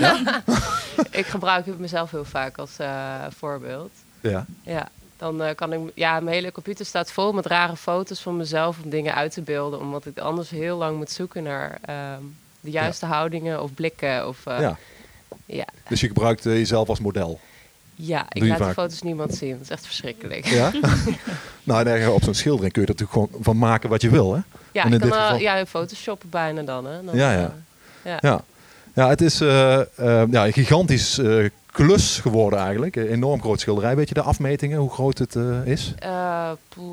ik 1.10 1.26
gebruik 1.26 1.78
mezelf 1.78 2.10
heel 2.10 2.24
vaak 2.24 2.58
als 2.58 2.70
eh, 2.78 3.14
voorbeeld. 3.36 3.90
Ja. 4.20 4.46
Ja. 4.62 4.88
Dan 5.22 5.42
eh, 5.42 5.54
kan 5.54 5.72
ik, 5.72 5.80
ja, 5.94 6.20
mijn 6.20 6.34
hele 6.34 6.52
computer 6.52 6.86
staat 6.86 7.12
vol 7.12 7.32
met 7.32 7.46
rare 7.46 7.76
foto's 7.76 8.20
van 8.20 8.36
mezelf 8.36 8.78
om 8.84 8.90
dingen 8.90 9.14
uit 9.14 9.32
te 9.32 9.42
beelden, 9.42 9.80
omdat 9.80 10.06
ik 10.06 10.18
anders 10.18 10.50
heel 10.50 10.76
lang 10.76 10.96
moet 10.96 11.10
zoeken 11.10 11.42
naar 11.42 11.78
ehm, 11.84 12.22
de 12.60 12.70
juiste 12.70 13.06
houdingen 13.06 13.62
of 13.62 13.74
blikken. 13.74 14.28
Of, 14.28 14.46
eh, 14.46 14.60
ja. 14.60 14.78
ja. 15.46 15.64
Dus 15.88 16.00
je 16.00 16.06
gebruikt 16.06 16.46
eh, 16.46 16.52
jezelf 16.52 16.88
als 16.88 17.00
model. 17.00 17.40
Ja, 17.94 18.26
ik 18.28 18.44
laat 18.44 18.58
de 18.58 18.72
foto's 18.72 19.02
niemand 19.02 19.34
zien. 19.34 19.52
Dat 19.52 19.60
is 19.60 19.70
echt 19.70 19.86
verschrikkelijk. 19.86 20.46
Ja? 20.46 20.70
nou, 21.62 21.84
nee, 21.84 22.10
op 22.10 22.22
zo'n 22.22 22.34
schildering 22.34 22.72
kun 22.72 22.82
je 22.82 22.88
er 22.88 22.94
natuurlijk 22.94 23.30
gewoon 23.32 23.42
van 23.44 23.58
maken 23.58 23.88
wat 23.88 24.02
je 24.02 24.10
wil, 24.10 24.34
hè? 24.34 24.40
Ja, 24.72 24.84
En 24.84 24.88
in 24.88 24.94
ik 24.94 25.00
kan 25.00 25.08
dit 25.08 25.18
geval- 25.18 25.38
ja, 25.38 25.66
photoshoppen 25.66 26.30
bijna 26.30 26.62
dan. 26.62 26.84
Hè. 26.86 27.04
Dan, 27.04 27.16
Ja, 27.16 27.32
ja. 27.32 27.54
ja. 28.04 28.18
Ja, 28.20 28.44
ja 28.94 29.08
het 29.08 29.20
is 29.20 29.38
ja, 29.38 29.86
een 30.46 30.52
gigantisch 30.52 31.18
eh, 31.18 31.44
klus 31.72 32.18
geworden 32.18 32.58
eigenlijk. 32.58 32.96
Een 32.96 33.06
enorm 33.06 33.40
groot 33.40 33.60
schilderij. 33.60 33.96
Weet 33.96 34.08
je 34.08 34.14
de 34.14 34.22
afmetingen, 34.22 34.78
hoe 34.78 34.90
groot 34.90 35.18
het 35.18 35.36
eh, 35.36 35.66
is? 35.66 35.94
Eh, 35.98 36.50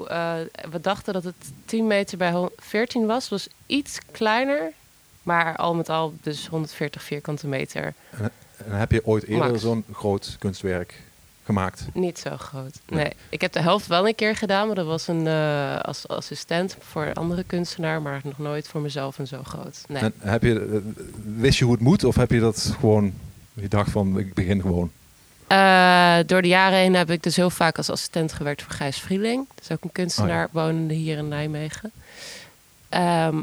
eh, 0.08 0.36
we 0.72 0.82
dachten 0.82 1.14
dat 1.14 1.24
het 1.24 1.36
10 1.66 1.88
meter 1.88 2.18
bij 2.18 2.32
hon- 2.32 2.50
14 2.58 3.06
was. 3.06 3.30
Was 3.30 3.48
iets 3.66 3.98
kleiner, 4.12 4.72
maar 5.24 5.56
al 5.56 5.76
met 5.76 5.90
al 5.90 6.14
dus 6.22 6.48
140 6.48 7.04
vierkante 7.04 7.48
meter. 7.48 7.94
En 8.66 8.72
heb 8.72 8.92
je 8.92 9.06
ooit 9.06 9.24
eerder 9.26 9.60
zo'n 9.60 9.84
groot 9.92 10.36
kunstwerk 10.40 11.02
gemaakt? 11.44 11.86
Niet 11.94 12.20
zo 12.20 12.38
groot. 12.38 12.80
Nee. 12.86 13.04
Nee. 13.04 13.14
ik 13.30 13.42
heb 13.42 13.52
de 13.52 13.62
helft 13.62 13.88
wel 13.88 14.08
een 14.08 14.16
keer 14.16 14.36
gedaan, 14.36 14.66
maar 14.68 14.76
dat 14.76 14.86
was 14.86 15.08
een 15.08 15.28
als 15.82 16.08
assistent 16.08 16.78
voor 16.80 17.06
een 17.06 17.14
andere 17.14 17.44
kunstenaar, 17.44 18.02
maar 18.02 18.22
nog 18.24 18.38
nooit 18.38 18.68
voor 18.68 18.82
mezelf 18.82 19.20
en 19.20 19.28
zo 19.28 19.44
groot. 19.44 19.82
Nee. 19.88 20.02
En 20.02 20.14
heb 20.18 20.44
je, 20.44 20.82
wist 21.36 21.58
je 21.58 21.64
hoe 21.64 21.74
het 21.74 21.84
moet 21.84 22.04
of 22.04 22.16
heb 22.16 22.32
je 22.32 22.40
dat 22.40 22.76
gewoon, 22.80 23.14
je 23.62 23.68
dacht 23.68 23.92
van 23.92 24.20
ik 24.20 24.34
begin 24.34 24.62
gewoon? 24.62 24.92
Eh, 25.48 26.18
door 26.26 26.42
de 26.42 26.48
jaren 26.48 26.78
heen 26.78 26.96
heb 26.96 27.10
ik 27.12 27.24
dus 27.24 27.36
heel 27.36 27.50
vaak 27.50 27.78
als 27.78 27.90
assistent 27.90 28.34
gewerkt 28.34 28.62
voor 28.64 28.72
Gijs 28.72 29.00
Vrieling. 29.00 29.48
Dat 29.56 29.64
is 29.64 29.72
ook 29.72 29.84
een 29.84 29.92
kunstenaar 29.92 30.46
Oh 30.46 30.54
wonende 30.54 30.94
hier 30.94 31.18
in 31.18 31.28
Nijmegen. 31.28 31.92
Ehm, 32.90 33.38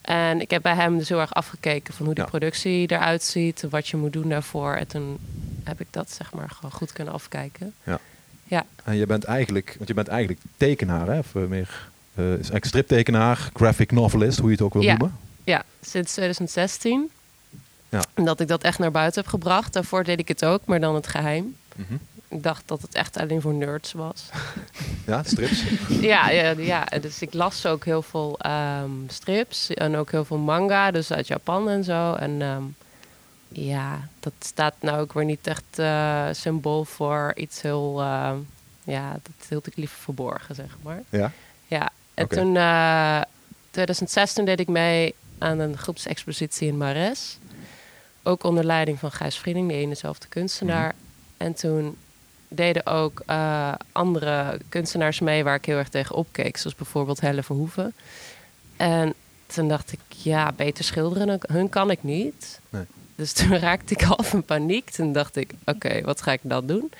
en 0.00 0.40
ik 0.40 0.50
heb 0.50 0.62
bij 0.62 0.74
hem 0.74 0.98
dus 0.98 1.08
heel 1.08 1.20
erg 1.20 1.34
afgekeken 1.34 1.94
van 1.94 2.06
hoe 2.06 2.14
Ja. 2.16 2.24
productie 2.24 2.90
eruit 2.92 3.22
ziet, 3.22 3.62
en 3.62 3.68
wat 3.68 3.88
je 3.88 3.96
moet 3.96 4.12
doen 4.12 4.28
daarvoor. 4.28 4.74
En 4.74 4.86
toen 4.86 5.18
heb 5.64 5.80
ik 5.80 5.86
dat 5.90 6.10
zeg 6.10 6.32
maar 6.32 6.50
gewoon 6.50 6.72
goed 6.72 6.92
kunnen 6.92 7.14
afkijken. 7.14 7.74
Ja. 7.82 7.98
Ja. 8.46 8.64
En 8.84 8.96
je 8.96 9.06
bent 9.06 9.24
eigenlijk, 9.24 9.74
want 9.76 9.88
je 9.88 9.94
bent 9.94 10.08
eigenlijk 10.08 10.40
tekenaar, 10.56 11.06
hè? 11.06 11.18
Of 11.18 11.34
eh, 11.34 11.42
meer, 11.42 11.88
is 12.14 12.22
eigenlijk 12.24 12.64
striptekenaar, 12.64 13.50
graphic 13.54 13.90
novelist, 13.92 14.38
hoe 14.38 14.46
je 14.48 14.54
het 14.54 14.64
ook 14.64 14.72
wil 14.72 14.82
Ja. 14.82 14.88
noemen. 14.96 15.16
Ja, 15.44 15.62
sinds 15.82 16.12
2016. 16.12 17.10
Ja. 17.94 18.04
En 18.14 18.24
dat 18.24 18.40
ik 18.40 18.48
dat 18.48 18.62
echt 18.62 18.78
naar 18.78 18.90
buiten 18.90 19.20
heb 19.20 19.30
gebracht. 19.30 19.72
Daarvoor 19.72 20.04
deed 20.04 20.18
ik 20.18 20.28
het 20.28 20.44
ook, 20.44 20.64
maar 20.64 20.80
dan 20.80 20.94
het 20.94 21.06
geheim. 21.06 21.56
Mhm. 21.76 21.94
Ik 22.28 22.42
dacht 22.42 22.62
dat 22.66 22.82
het 22.82 22.94
echt 22.94 23.16
alleen 23.16 23.40
voor 23.40 23.54
nerds 23.54 23.92
was. 23.92 24.28
Ja, 25.06 25.22
strips. 25.22 25.64
Ja, 26.12 26.30
ja, 26.30 26.50
ja, 26.50 26.84
dus 27.00 27.22
ik 27.22 27.34
las 27.34 27.66
ook 27.66 27.84
heel 27.84 28.02
veel 28.02 28.38
ehm, 28.38 28.90
strips 29.06 29.74
en 29.74 29.96
ook 29.96 30.10
heel 30.10 30.24
veel 30.24 30.38
manga, 30.38 30.90
dus 30.90 31.12
uit 31.12 31.26
Japan 31.26 31.68
en 31.68 31.84
zo. 31.84 32.14
En 32.14 32.42
ehm, 32.42 32.62
ja, 33.48 34.08
dat 34.20 34.32
staat 34.38 34.74
nou 34.80 35.00
ook 35.00 35.12
weer 35.12 35.24
niet 35.24 35.46
echt 35.46 35.64
eh, 35.78 36.26
symbool 36.32 36.84
voor 36.84 37.32
iets 37.36 37.62
heel, 37.62 38.00
ehm, 38.00 38.36
ja, 38.84 39.12
dat 39.12 39.48
hield 39.48 39.66
ik 39.66 39.76
liever 39.76 39.98
verborgen, 39.98 40.54
zeg 40.54 40.76
maar. 40.82 41.02
ja. 41.08 41.32
Ja, 41.66 41.90
en 42.14 42.28
toen, 42.28 42.56
eh 42.56 43.20
2016 43.70 44.44
deed 44.44 44.60
ik 44.60 44.68
mee 44.68 45.14
aan 45.38 45.58
een 45.58 45.78
groepsexpositie 45.78 46.68
in 46.68 46.76
Mares. 46.76 47.38
Ook 48.26 48.44
onder 48.44 48.64
leiding 48.64 48.98
van 48.98 49.12
Gijs 49.12 49.36
Vriending, 49.38 49.68
die 49.68 49.78
enezelfde 49.78 50.26
kunstenaar. 50.28 50.94
En 51.36 51.54
toen 51.54 51.96
deden 52.48 52.86
ook 52.86 53.22
eh, 53.26 53.72
andere 53.92 54.58
kunstenaars 54.68 55.20
mee 55.20 55.44
waar 55.44 55.54
ik 55.54 55.64
heel 55.64 55.76
erg 55.76 55.88
tegen 55.88 56.14
opkeek. 56.14 56.56
Zoals 56.56 56.76
bijvoorbeeld 56.76 57.20
Helle 57.20 57.42
Verhoeven. 57.42 57.94
En 58.76 59.14
toen 59.46 59.68
dacht 59.68 59.92
ik, 59.92 60.00
ja, 60.08 60.52
beter 60.52 60.84
schilderen 60.84 61.26
dan 61.26 61.38
hun 61.46 61.68
kan 61.68 61.90
ik 61.90 62.02
niet. 62.02 62.60
Nee. 62.70 62.84
Dus 63.16 63.32
toen 63.32 63.56
raakte 63.68 63.94
ik 63.94 64.00
half 64.00 64.32
in 64.32 64.42
paniek. 64.44 64.90
Toen 64.90 65.12
dacht 65.12 65.36
ik, 65.36 65.52
oké, 65.64 66.00
wat 66.02 66.22
ga 66.22 66.32
ik 66.32 66.40
dan 66.42 66.66
doen? 66.66 66.92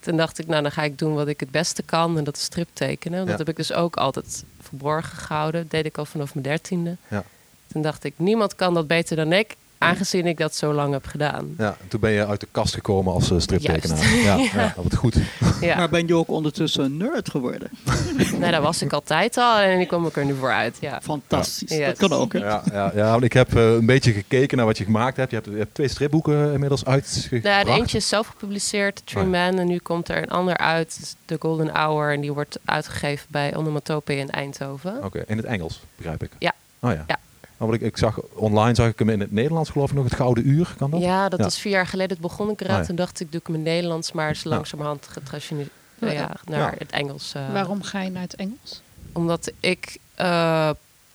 Toen 0.00 0.16
dacht 0.16 0.38
ik, 0.38 0.46
nou, 0.46 0.62
dan 0.62 0.72
ga 0.72 0.82
ik 0.82 0.98
doen 0.98 1.14
wat 1.14 1.28
ik 1.28 1.40
het 1.40 1.50
beste 1.50 1.82
kan. 1.82 2.18
En 2.18 2.24
dat 2.24 2.36
is 2.36 2.42
strip 2.42 2.68
tekenen. 2.72 3.18
Dat 3.18 3.28
Ja. 3.28 3.36
heb 3.36 3.48
ik 3.48 3.56
dus 3.56 3.72
ook 3.72 3.96
altijd 3.96 4.44
verborgen 4.60 5.18
gehouden. 5.18 5.60
Dat 5.62 5.70
deed 5.70 5.84
ik 5.84 5.98
al 5.98 6.04
vanaf 6.04 6.34
mijn 6.34 6.46
dertiende. 6.46 6.96
Ja. 7.08 7.24
Toen 7.66 7.82
dacht 7.82 8.04
ik, 8.04 8.12
niemand 8.16 8.54
kan 8.54 8.74
dat 8.74 8.86
beter 8.86 9.16
dan 9.16 9.32
ik. 9.32 9.56
Aangezien 9.82 10.26
ik 10.26 10.38
dat 10.38 10.54
zo 10.54 10.72
lang 10.72 10.92
heb 10.92 11.06
gedaan. 11.06 11.54
Ja, 11.58 11.76
en 11.80 11.88
toen 11.88 12.00
ben 12.00 12.10
je 12.10 12.26
uit 12.26 12.40
de 12.40 12.48
kast 12.50 12.74
gekomen 12.74 13.12
als 13.12 13.30
eh, 13.30 13.38
striptekenaar. 13.38 13.98
Juist. 13.98 14.24
Ja, 14.24 14.36
Ja. 14.60 14.62
ja. 14.62 14.66
dat 14.66 14.74
wordt 14.74 14.94
goed. 14.94 15.16
Ja. 15.60 15.76
Maar 15.76 15.88
ben 15.88 16.06
je 16.06 16.14
ook 16.16 16.28
ondertussen 16.28 16.84
een 16.84 16.96
nerd 16.96 17.30
geworden? 17.30 17.70
Nee, 18.38 18.50
dat 18.50 18.62
was 18.62 18.82
ik 18.82 18.92
altijd 18.92 19.36
al 19.36 19.58
en 19.58 19.80
ik 19.80 19.88
kom 19.88 20.06
ik 20.06 20.16
er 20.16 20.24
nu 20.24 20.34
voor 20.34 20.50
uit. 20.50 20.76
Ja. 20.80 21.00
Fantastisch. 21.02 21.70
Yes. 21.76 21.86
Dat 21.86 21.96
kan 22.08 22.12
ook, 22.18 22.32
hè? 22.32 22.38
Ja, 22.38 22.62
ja, 22.72 22.92
ja, 22.94 23.10
want 23.10 23.22
ik 23.22 23.32
heb 23.32 23.56
eh, 23.56 23.72
een 23.72 23.86
beetje 23.86 24.12
gekeken 24.12 24.56
naar 24.56 24.66
wat 24.66 24.78
je 24.78 24.84
gemaakt 24.84 25.16
hebt. 25.16 25.30
Je 25.30 25.36
hebt, 25.36 25.48
je 25.48 25.56
hebt 25.56 25.74
twee 25.74 25.88
stripboeken 25.88 26.52
inmiddels 26.52 26.84
uitgebracht. 26.84 27.42
Nou, 27.44 27.64
de 27.64 27.70
eentje 27.70 27.96
is 27.96 28.08
zelf 28.08 28.26
gepubliceerd, 28.26 29.02
True 29.04 29.22
Oh 29.22 29.30
Man. 29.30 29.58
En 29.58 29.66
nu 29.66 29.78
komt 29.78 30.08
er 30.08 30.22
een 30.22 30.30
ander 30.30 30.56
uit, 30.56 31.16
The 31.24 31.36
Golden 31.38 31.68
Hour. 31.68 32.12
En 32.12 32.20
die 32.20 32.32
wordt 32.32 32.58
uitgegeven 32.64 33.26
bij 33.30 33.56
Onomatopee 33.56 34.18
in 34.18 34.30
Eindhoven. 34.30 35.04
Oké, 35.04 35.22
in 35.26 35.36
het 35.36 35.46
Engels, 35.46 35.80
begrijp 35.96 36.22
ik. 36.22 36.30
Ja. 36.38 36.52
Oh 36.80 36.90
ja. 36.92 37.04
Ja. 37.06 37.18
Maar 37.62 37.70
wat 37.70 37.80
ik, 37.80 37.86
ik 37.86 37.96
zag, 37.96 38.20
online 38.20 38.74
zag 38.74 38.88
ik 38.88 38.98
hem 38.98 39.08
in 39.08 39.20
het 39.20 39.32
Nederlands 39.32 39.70
geloof 39.70 39.90
ik 39.90 39.96
nog, 39.96 40.04
het 40.04 40.14
Gouden 40.14 40.48
Uur. 40.48 40.74
Kan 40.78 40.90
dat? 40.90 41.00
Ja, 41.00 41.28
dat 41.28 41.46
is 41.46 41.58
vier 41.58 41.72
jaar 41.72 41.86
geleden. 41.86 42.10
Het 42.12 42.20
begon 42.20 42.50
ik 42.50 42.60
eruit. 42.60 42.72
Oh 42.74 42.80
ja. 42.80 42.86
Toen 42.86 42.96
dacht 42.96 43.20
ik, 43.20 43.30
doe 43.32 43.40
ik 43.40 43.46
hem 43.46 43.56
in 43.56 43.62
het 43.62 43.70
Nederlands. 43.70 44.12
Maar 44.12 44.30
is 44.30 44.44
langzamerhand 44.44 45.06
getransformeerd 45.08 45.68
nou 45.98 46.12
ja, 46.12 46.30
naar 46.44 46.58
Ja. 46.72 46.74
het 46.78 46.90
Engels. 46.90 47.32
eh. 47.34 47.52
Waarom 47.52 47.82
ga 47.82 48.00
je 48.00 48.10
naar 48.10 48.22
het 48.22 48.34
Engels? 48.34 48.82
Omdat 49.12 49.52
ik, 49.60 49.96
eh, 50.14 50.70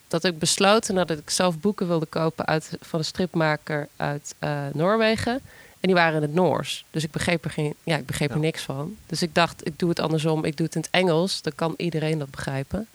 dat 0.08 0.24
ik 0.24 0.40
besloten 0.40 0.98
had 0.98 1.08
dat 1.08 1.18
ik 1.18 1.30
zelf 1.30 1.60
boeken 1.60 1.88
wilde 1.88 2.06
kopen 2.06 2.46
uit, 2.46 2.78
van 2.82 3.00
een 3.00 3.06
stripmaker 3.06 3.88
uit 3.96 4.36
eh, 4.40 4.60
Noorwegen. 4.74 5.34
En 5.80 5.88
die 5.88 5.94
waren 5.96 6.16
in 6.16 6.22
het 6.22 6.34
Noors. 6.34 6.86
Dus 6.92 7.04
ik 7.04 7.12
begreep 7.12 7.46
er, 7.46 7.52
geen, 7.52 7.74
ja, 7.84 7.98
ik 7.98 8.06
begreep 8.06 8.32
er 8.32 8.40
niks 8.40 8.62
van. 8.64 8.96
Dus 9.06 9.22
ik 9.22 9.36
dacht, 9.36 9.68
ik 9.68 9.80
doe 9.80 9.90
het 9.90 10.00
andersom. 10.00 10.46
Ik 10.46 10.58
doe 10.58 10.66
het 10.66 10.76
in 10.76 10.82
het 10.82 10.90
Engels. 10.92 11.42
Dan 11.42 11.54
kan 11.56 11.74
iedereen 11.78 12.20
dat 12.20 12.30
begrijpen. 12.30 12.88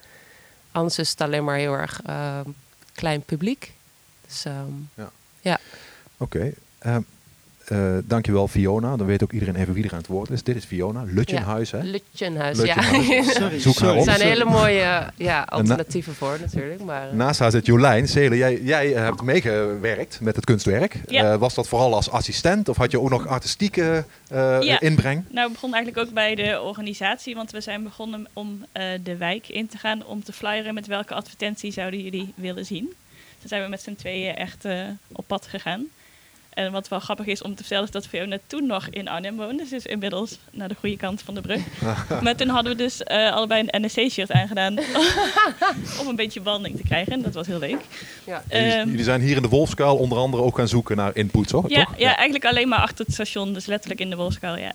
Anders 0.72 0.98
is 0.98 1.10
het 1.10 1.20
alleen 1.20 1.44
maar 1.44 1.56
heel 1.56 1.72
erg 1.74 2.00
klein 2.94 3.22
publiek. 3.24 3.72
Dus 4.26 4.44
ehm, 4.44 4.72
Ja. 4.94 5.10
ja. 5.40 5.58
Oké. 6.16 6.52
Ehm, 6.78 7.02
eh, 7.68 7.78
dankjewel 8.04 8.48
Fiona. 8.48 8.96
Dan 8.96 9.06
weet 9.06 9.22
ook 9.22 9.32
iedereen 9.32 9.56
even 9.56 9.74
wie 9.74 9.84
er 9.84 9.92
aan 9.92 9.98
het 9.98 10.06
woord 10.06 10.30
is. 10.30 10.42
Dit 10.42 10.56
is 10.56 10.64
Fiona. 10.64 11.02
Lutjenhuis, 11.06 11.70
hè? 11.70 11.82
Lutjenhuis, 11.82 12.56
Lutjenhuis. 12.58 13.06
ja. 13.06 13.22
Sorry, 13.40 13.58
Zoek 13.60 13.78
haar 13.78 13.88
sorry. 13.88 14.00
op. 14.00 14.06
Er 14.06 14.14
zijn 14.14 14.28
hele 14.28 14.44
mooie 14.44 14.78
ja, 14.78 15.08
En 15.16 15.16
na- 15.36 15.44
alternatieven 15.46 16.14
voor 16.14 16.36
natuurlijk. 16.40 16.84
Maar, 16.84 17.08
eh, 17.08 17.14
Naast 17.14 17.40
haar 17.40 17.50
zit 17.50 17.66
Jolijn. 17.66 18.04
Jij, 18.04 18.60
jij 18.62 18.94
eh, 18.94 19.02
hebt 19.02 19.22
meegewerkt 19.22 20.18
met 20.20 20.36
het 20.36 20.44
kunstwerk. 20.44 21.00
Ja. 21.06 21.32
Eh, 21.32 21.38
was 21.38 21.54
dat 21.54 21.68
vooral 21.68 21.94
als 21.94 22.10
assistent 22.10 22.68
of 22.68 22.76
had 22.76 22.90
je 22.90 23.00
ook 23.00 23.10
nog 23.10 23.26
artistieke 23.26 24.04
eh, 24.28 24.56
Ja. 24.60 24.80
inbreng? 24.80 25.24
Nou, 25.30 25.46
we 25.46 25.52
begonnen 25.52 25.78
eigenlijk 25.78 26.08
ook 26.08 26.14
bij 26.14 26.34
de 26.34 26.60
organisatie, 26.60 27.34
want 27.34 27.50
we 27.50 27.60
zijn 27.60 27.82
begonnen 27.82 28.26
om 28.32 28.64
eh, 28.72 28.84
de 29.02 29.16
wijk 29.16 29.48
in 29.48 29.66
te 29.68 29.78
gaan 29.78 30.04
om 30.06 30.24
te 30.24 30.32
flyeren 30.32 30.74
met 30.74 30.86
welke 30.86 31.14
advertentie 31.14 31.72
zouden 31.72 32.02
jullie 32.02 32.32
willen 32.34 32.66
zien. 32.66 32.84
Toen 33.38 33.48
zijn 33.48 33.62
we 33.62 33.68
met 33.68 33.82
z'n 33.82 33.94
tweeën 33.94 34.34
echt 34.36 34.64
eh, 34.64 34.80
op 35.12 35.24
pad 35.26 35.46
gegaan. 35.46 35.86
En 36.54 36.72
wat 36.72 36.88
wel 36.88 36.98
grappig 37.00 37.26
is 37.26 37.42
om 37.42 37.50
te 37.54 37.56
vertellen 37.62 37.84
is 37.84 37.90
dat 37.90 38.06
Fiona 38.06 38.38
toen 38.46 38.66
nog 38.66 38.86
in 38.88 39.08
Arnhem 39.08 39.36
woonde. 39.36 39.66
Ze 39.66 39.76
is 39.76 39.86
inmiddels 39.86 40.38
naar 40.50 40.68
de 40.68 40.74
goede 40.80 40.96
kant 40.96 41.22
van 41.22 41.34
de 41.34 41.40
brug. 41.40 41.60
maar 42.22 42.36
toen 42.36 42.48
hadden 42.48 42.72
we 42.72 42.78
dus 42.78 43.02
eh, 43.02 43.32
allebei 43.32 43.64
een 43.66 43.82
NSC-shirt 43.84 44.32
aangedaan 44.32 44.78
om 46.00 46.06
een 46.08 46.16
beetje 46.16 46.42
wandeling 46.42 46.76
te 46.76 46.86
krijgen. 46.86 47.12
En 47.12 47.22
dat 47.22 47.34
was 47.34 47.46
heel 47.46 47.58
leuk. 47.58 47.80
Ja. 48.24 48.42
Jullie, 48.50 48.72
Ehm, 48.72 48.88
jullie 48.88 49.04
zijn 49.04 49.20
hier 49.20 49.36
in 49.36 49.42
de 49.42 49.48
Wolfskuil 49.48 49.96
onder 49.96 50.18
andere 50.18 50.42
ook 50.42 50.56
gaan 50.56 50.68
zoeken 50.68 50.96
naar 50.96 51.16
inputs, 51.16 51.52
hoor. 51.52 51.64
ja, 51.68 51.84
toch? 51.84 51.94
ja, 51.98 52.14
eigenlijk 52.14 52.44
alleen 52.44 52.68
maar 52.68 52.78
achter 52.78 53.04
het 53.04 53.14
station, 53.14 53.52
dus 53.54 53.66
letterlijk 53.66 54.00
in 54.00 54.10
de 54.10 54.16
Wolfskuil, 54.16 54.56
ja. 54.56 54.72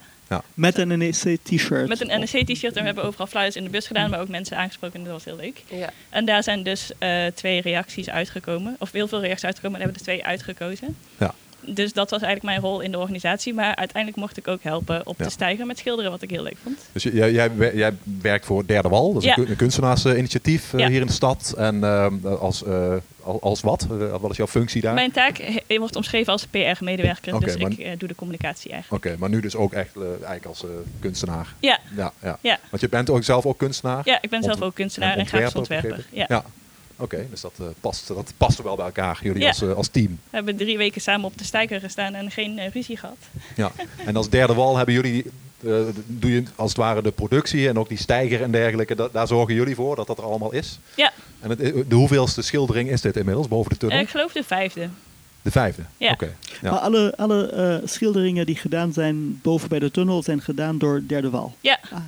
Met 0.53 0.77
een 0.77 0.97
NEC-t-shirt. 0.97 1.87
Met 1.87 2.01
een 2.01 2.19
NEC-t-shirt 2.19 2.75
en 2.75 2.79
we 2.79 2.85
hebben 2.85 3.03
overal 3.03 3.27
flyers 3.27 3.55
in 3.55 3.63
de 3.63 3.69
bus 3.69 3.87
gedaan, 3.87 4.09
maar 4.09 4.19
ook 4.19 4.27
mensen 4.27 4.57
aangesproken 4.57 4.99
en 4.99 5.03
dat 5.05 5.13
was 5.13 5.25
heel 5.25 5.35
leuk. 5.35 5.63
ja. 5.69 5.89
En 6.09 6.25
daar 6.25 6.43
zijn 6.43 6.63
dus 6.63 6.91
eh, 6.97 7.25
twee 7.35 7.61
reacties 7.61 8.09
uitgekomen, 8.09 8.75
of 8.79 8.91
heel 8.91 9.07
veel 9.07 9.21
reacties 9.21 9.45
uitgekomen 9.45 9.79
en 9.79 9.85
hebben 9.85 10.03
we 10.03 10.09
er 10.11 10.17
twee 10.17 10.27
uitgekozen. 10.29 10.95
Ja. 11.17 11.33
Dus 11.61 11.93
dat 11.93 12.09
was 12.09 12.21
eigenlijk 12.21 12.43
mijn 12.59 12.71
rol 12.71 12.79
in 12.81 12.91
de 12.91 12.97
organisatie, 12.97 13.53
maar 13.53 13.75
uiteindelijk 13.75 14.21
mocht 14.21 14.37
ik 14.37 14.47
ook 14.47 14.63
helpen 14.63 15.01
op 15.07 15.17
Ja. 15.19 15.25
de 15.25 15.31
stijger 15.31 15.65
met 15.65 15.77
schilderen, 15.77 16.11
wat 16.11 16.21
ik 16.21 16.29
heel 16.29 16.43
leuk 16.43 16.57
vond. 16.63 16.79
Dus 16.91 17.03
jij, 17.03 17.31
jij, 17.31 17.51
jij 17.73 17.93
werkt 18.21 18.45
voor 18.45 18.65
Derde 18.65 18.89
Wal, 18.89 19.13
dat 19.13 19.21
is 19.21 19.27
Ja. 19.27 19.37
een, 19.37 19.43
kun- 19.43 19.51
een 19.51 19.57
kunstenaarsinitiatief 19.57 20.73
eh, 20.73 20.79
Ja. 20.79 20.87
hier 20.87 21.01
in 21.01 21.07
de 21.07 21.13
stad. 21.13 21.53
En 21.57 21.83
ehm, 21.83 22.25
als, 22.25 22.63
eh, 22.63 22.93
al- 23.23 23.41
als 23.41 23.61
wat? 23.61 23.87
Eh, 23.91 24.15
wat 24.21 24.31
is 24.31 24.37
jouw 24.37 24.47
functie 24.47 24.81
daar? 24.81 24.93
Mijn 24.93 25.11
taak 25.11 25.61
wordt 25.67 25.95
omschreven 25.95 26.31
als 26.31 26.45
PR-medewerker, 26.45 27.39
dus 27.39 27.57
maar- 27.57 27.71
ik 27.71 27.77
eh, 27.79 27.91
doe 27.97 28.07
de 28.07 28.15
communicatie 28.15 28.71
eigenlijk. 28.71 29.05
Oké, 29.05 29.15
maar 29.19 29.29
nu 29.29 29.39
dus 29.41 29.55
ook 29.55 29.73
echt 29.73 29.95
eh, 29.95 30.01
eigenlijk 30.03 30.45
als 30.45 30.63
eh, 30.63 30.69
kunstenaar. 30.99 31.53
Ja. 31.59 31.79
Ja, 31.95 32.13
ja. 32.41 32.59
Want 32.69 32.81
je 32.81 32.89
bent 32.89 33.09
ook 33.09 33.23
zelf 33.23 33.45
ook 33.45 33.57
kunstenaar? 33.57 34.01
Ja, 34.05 34.17
ik 34.21 34.29
ben 34.29 34.43
zelf 34.43 34.61
ook 34.61 34.75
kunstenaar 34.75 35.17
en, 35.17 35.25
grafisch 35.27 35.55
ontwerper. 35.55 35.89
begreep 35.89 36.05
ik. 36.11 36.27
Ja. 36.29 36.43
Oké, 36.99 37.27
dus 37.29 37.41
dat, 37.41 37.53
eh, 37.59 37.65
past, 37.81 38.07
dat 38.07 38.33
past 38.37 38.61
wel 38.61 38.75
bij 38.75 38.85
elkaar, 38.85 39.19
jullie 39.23 39.41
Ja. 39.41 39.47
als, 39.47 39.61
eh, 39.61 39.73
als 39.73 39.87
team. 39.87 40.07
We 40.29 40.35
hebben 40.35 40.55
drie 40.57 40.77
weken 40.77 41.01
samen 41.01 41.25
op 41.25 41.37
de 41.37 41.43
stijger 41.43 41.79
gestaan 41.79 42.13
en 42.13 42.31
geen 42.31 42.59
eh, 42.59 42.71
ruzie 42.71 42.97
gehad. 42.97 43.17
Ja. 43.55 43.71
En 44.05 44.15
als 44.15 44.29
derde 44.29 44.53
wal 44.53 44.77
hebben 44.77 44.93
jullie, 44.95 45.23
eh, 45.63 45.71
doe 46.05 46.31
je 46.31 46.43
als 46.55 46.69
het 46.69 46.77
ware 46.77 47.01
de 47.01 47.11
productie 47.11 47.67
en 47.67 47.79
ook 47.79 47.89
die 47.89 47.97
stijger 47.97 48.41
en 48.41 48.51
dergelijke. 48.51 48.95
da- 48.95 49.09
daar 49.11 49.27
zorgen 49.27 49.53
jullie 49.55 49.75
voor 49.75 49.95
dat 49.95 50.07
dat 50.07 50.17
er 50.17 50.23
allemaal 50.23 50.53
is. 50.53 50.79
Ja, 50.95 51.11
En 51.39 51.49
het, 51.49 51.59
de 51.89 51.95
hoeveelste 51.95 52.41
schildering 52.41 52.89
is 52.89 53.01
dit 53.01 53.15
inmiddels 53.17 53.47
boven 53.47 53.71
de 53.71 53.77
tunnel? 53.77 53.99
ik 53.99 54.09
geloof 54.09 54.31
de 54.31 54.43
vijfde. 54.43 54.89
De 55.41 55.51
vijfde? 55.51 55.81
Ja. 55.97 56.11
Oké. 56.11 56.35
Ja. 56.61 56.71
Maar 56.71 56.79
alle, 56.79 57.13
alle 57.17 57.49
eh, 57.49 57.87
schilderingen 57.87 58.45
die 58.45 58.55
gedaan 58.55 58.93
zijn 58.93 59.39
boven 59.41 59.69
bij 59.69 59.79
de 59.79 59.91
tunnel 59.91 60.23
zijn 60.23 60.41
gedaan 60.41 60.77
door 60.77 61.01
Derde 61.07 61.29
Wal. 61.29 61.55
Ja. 61.61 61.79
Ah. 61.91 61.99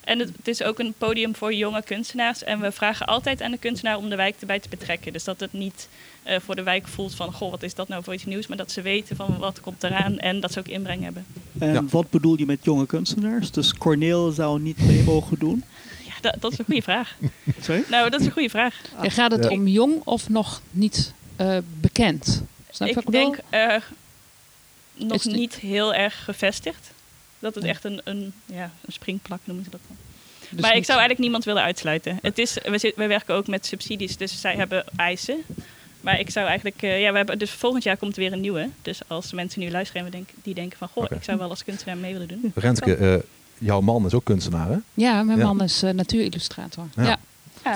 En 0.00 0.18
het, 0.18 0.30
het 0.36 0.48
is 0.48 0.62
ook 0.62 0.78
een 0.78 0.94
podium 0.98 1.34
voor 1.34 1.54
jonge 1.54 1.82
kunstenaars. 1.82 2.44
En 2.44 2.60
we 2.60 2.72
vragen 2.72 3.06
altijd 3.06 3.42
aan 3.42 3.50
de 3.50 3.58
kunstenaar 3.58 3.96
om 3.96 4.08
de 4.08 4.16
wijk 4.16 4.34
erbij 4.40 4.60
te 4.60 4.68
betrekken. 4.68 5.12
Dus 5.12 5.24
dat 5.24 5.40
het 5.40 5.52
niet 5.52 5.88
eh, 6.22 6.40
voor 6.40 6.56
de 6.56 6.62
wijk 6.62 6.88
voelt 6.88 7.14
van... 7.14 7.32
goh, 7.32 7.50
wat 7.50 7.62
is 7.62 7.74
dat 7.74 7.88
nou 7.88 8.02
voor 8.04 8.14
iets 8.14 8.24
nieuws? 8.24 8.46
Maar 8.46 8.56
dat 8.56 8.72
ze 8.72 8.82
weten 8.82 9.16
van 9.16 9.38
wat 9.38 9.60
komt 9.60 9.84
eraan 9.84 10.18
en 10.18 10.40
dat 10.40 10.52
ze 10.52 10.58
ook 10.58 10.68
inbreng 10.68 11.02
hebben. 11.02 11.26
En 11.58 11.72
Ja. 11.72 11.84
wat 11.84 12.10
bedoel 12.10 12.38
je 12.38 12.46
met 12.46 12.58
jonge 12.64 12.86
kunstenaars? 12.86 13.50
Dus 13.50 13.74
Corneel 13.74 14.30
zou 14.30 14.60
niet 14.60 14.78
mee 14.86 15.02
mogen 15.02 15.38
doen? 15.38 15.64
Ja, 16.06 16.12
dat, 16.20 16.36
dat 16.40 16.52
is 16.52 16.58
een 16.58 16.64
goede 16.64 16.82
vraag. 16.82 17.16
Sorry? 17.62 17.84
Nou, 17.90 18.10
dat 18.10 18.20
is 18.20 18.26
een 18.26 18.32
goede 18.32 18.48
vraag. 18.50 18.80
En 19.02 19.10
gaat 19.10 19.32
het 19.32 19.44
Ja. 19.44 19.50
om 19.50 19.66
jong 19.66 20.00
of 20.04 20.28
nog 20.28 20.60
niet 20.70 21.12
eh, 21.36 21.58
bekend? 21.80 22.42
Snap 22.70 22.88
ik 22.88 22.94
bedoel? 22.94 23.12
denk 23.12 23.38
eh, 23.50 23.74
nog 24.94 25.24
niet 25.24 25.54
heel 25.54 25.94
erg 25.94 26.24
gevestigd. 26.24 26.90
Dat 27.38 27.54
het 27.54 27.64
echt 27.64 27.84
een, 27.84 28.00
een, 28.04 28.32
ja, 28.46 28.70
een 28.86 28.92
springplak 28.92 29.40
noemen 29.44 29.64
ze 29.64 29.70
dat 29.70 29.80
dan. 29.88 29.96
Dus 30.50 30.60
maar 30.60 30.76
ik 30.76 30.84
zou 30.84 30.98
eigenlijk 30.98 31.18
niemand 31.20 31.44
willen 31.44 31.62
uitsluiten. 31.62 32.18
Het 32.22 32.38
is, 32.38 32.58
we, 32.64 32.78
zit, 32.78 32.96
we 32.96 33.06
werken 33.06 33.34
ook 33.34 33.46
met 33.46 33.66
subsidies, 33.66 34.16
dus 34.16 34.40
zij 34.40 34.54
hebben 34.54 34.84
eisen. 34.96 35.36
Maar 36.00 36.20
ik 36.20 36.30
zou 36.30 36.46
eigenlijk, 36.46 36.82
eh, 36.82 37.00
ja, 37.00 37.10
we 37.10 37.16
hebben, 37.16 37.38
dus 37.38 37.50
volgend 37.50 37.82
jaar 37.82 37.96
komt 37.96 38.16
er 38.16 38.20
weer 38.22 38.32
een 38.32 38.40
nieuwe. 38.40 38.68
Dus 38.82 39.00
als 39.06 39.32
mensen 39.32 39.60
nu 39.60 39.70
luisteren 39.70 40.02
en 40.04 40.10
we 40.10 40.16
denken, 40.16 40.34
die 40.42 40.54
denken 40.54 40.78
van, 40.78 40.88
goh, 40.88 41.04
ik 41.10 41.22
zou 41.22 41.38
wel 41.38 41.50
als 41.50 41.64
kunstenaar 41.64 41.96
mee 41.96 42.12
willen 42.12 42.28
doen. 42.28 42.52
Renske, 42.54 42.94
eh, 42.96 43.14
jouw 43.58 43.80
man 43.80 44.06
is 44.06 44.14
ook 44.14 44.24
kunstenaar, 44.24 44.68
hè? 44.68 44.76
Ja, 44.94 45.22
mijn 45.22 45.38
Ja. 45.38 45.46
man 45.46 45.62
is 45.62 45.82
eh, 45.82 45.90
natuurillustrator. 45.90 46.86
Ja. 46.96 47.18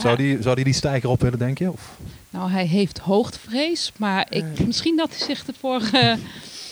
Zou 0.01 0.17
die, 0.17 0.43
zou 0.43 0.55
die 0.55 0.65
die 0.65 0.75
stijger 0.75 1.09
op 1.11 1.21
willen, 1.21 1.39
denk 1.39 1.59
je? 1.59 1.73
Of? 1.73 1.91
Nou, 2.31 2.51
hij 2.51 2.67
heeft 2.67 2.99
hoogtevrees, 2.99 3.93
maar 3.97 4.27
ik, 4.31 4.45
misschien 4.67 4.97
dat 4.97 5.09
hij 5.17 5.27
zich 5.27 5.47
ervoor... 5.47 5.83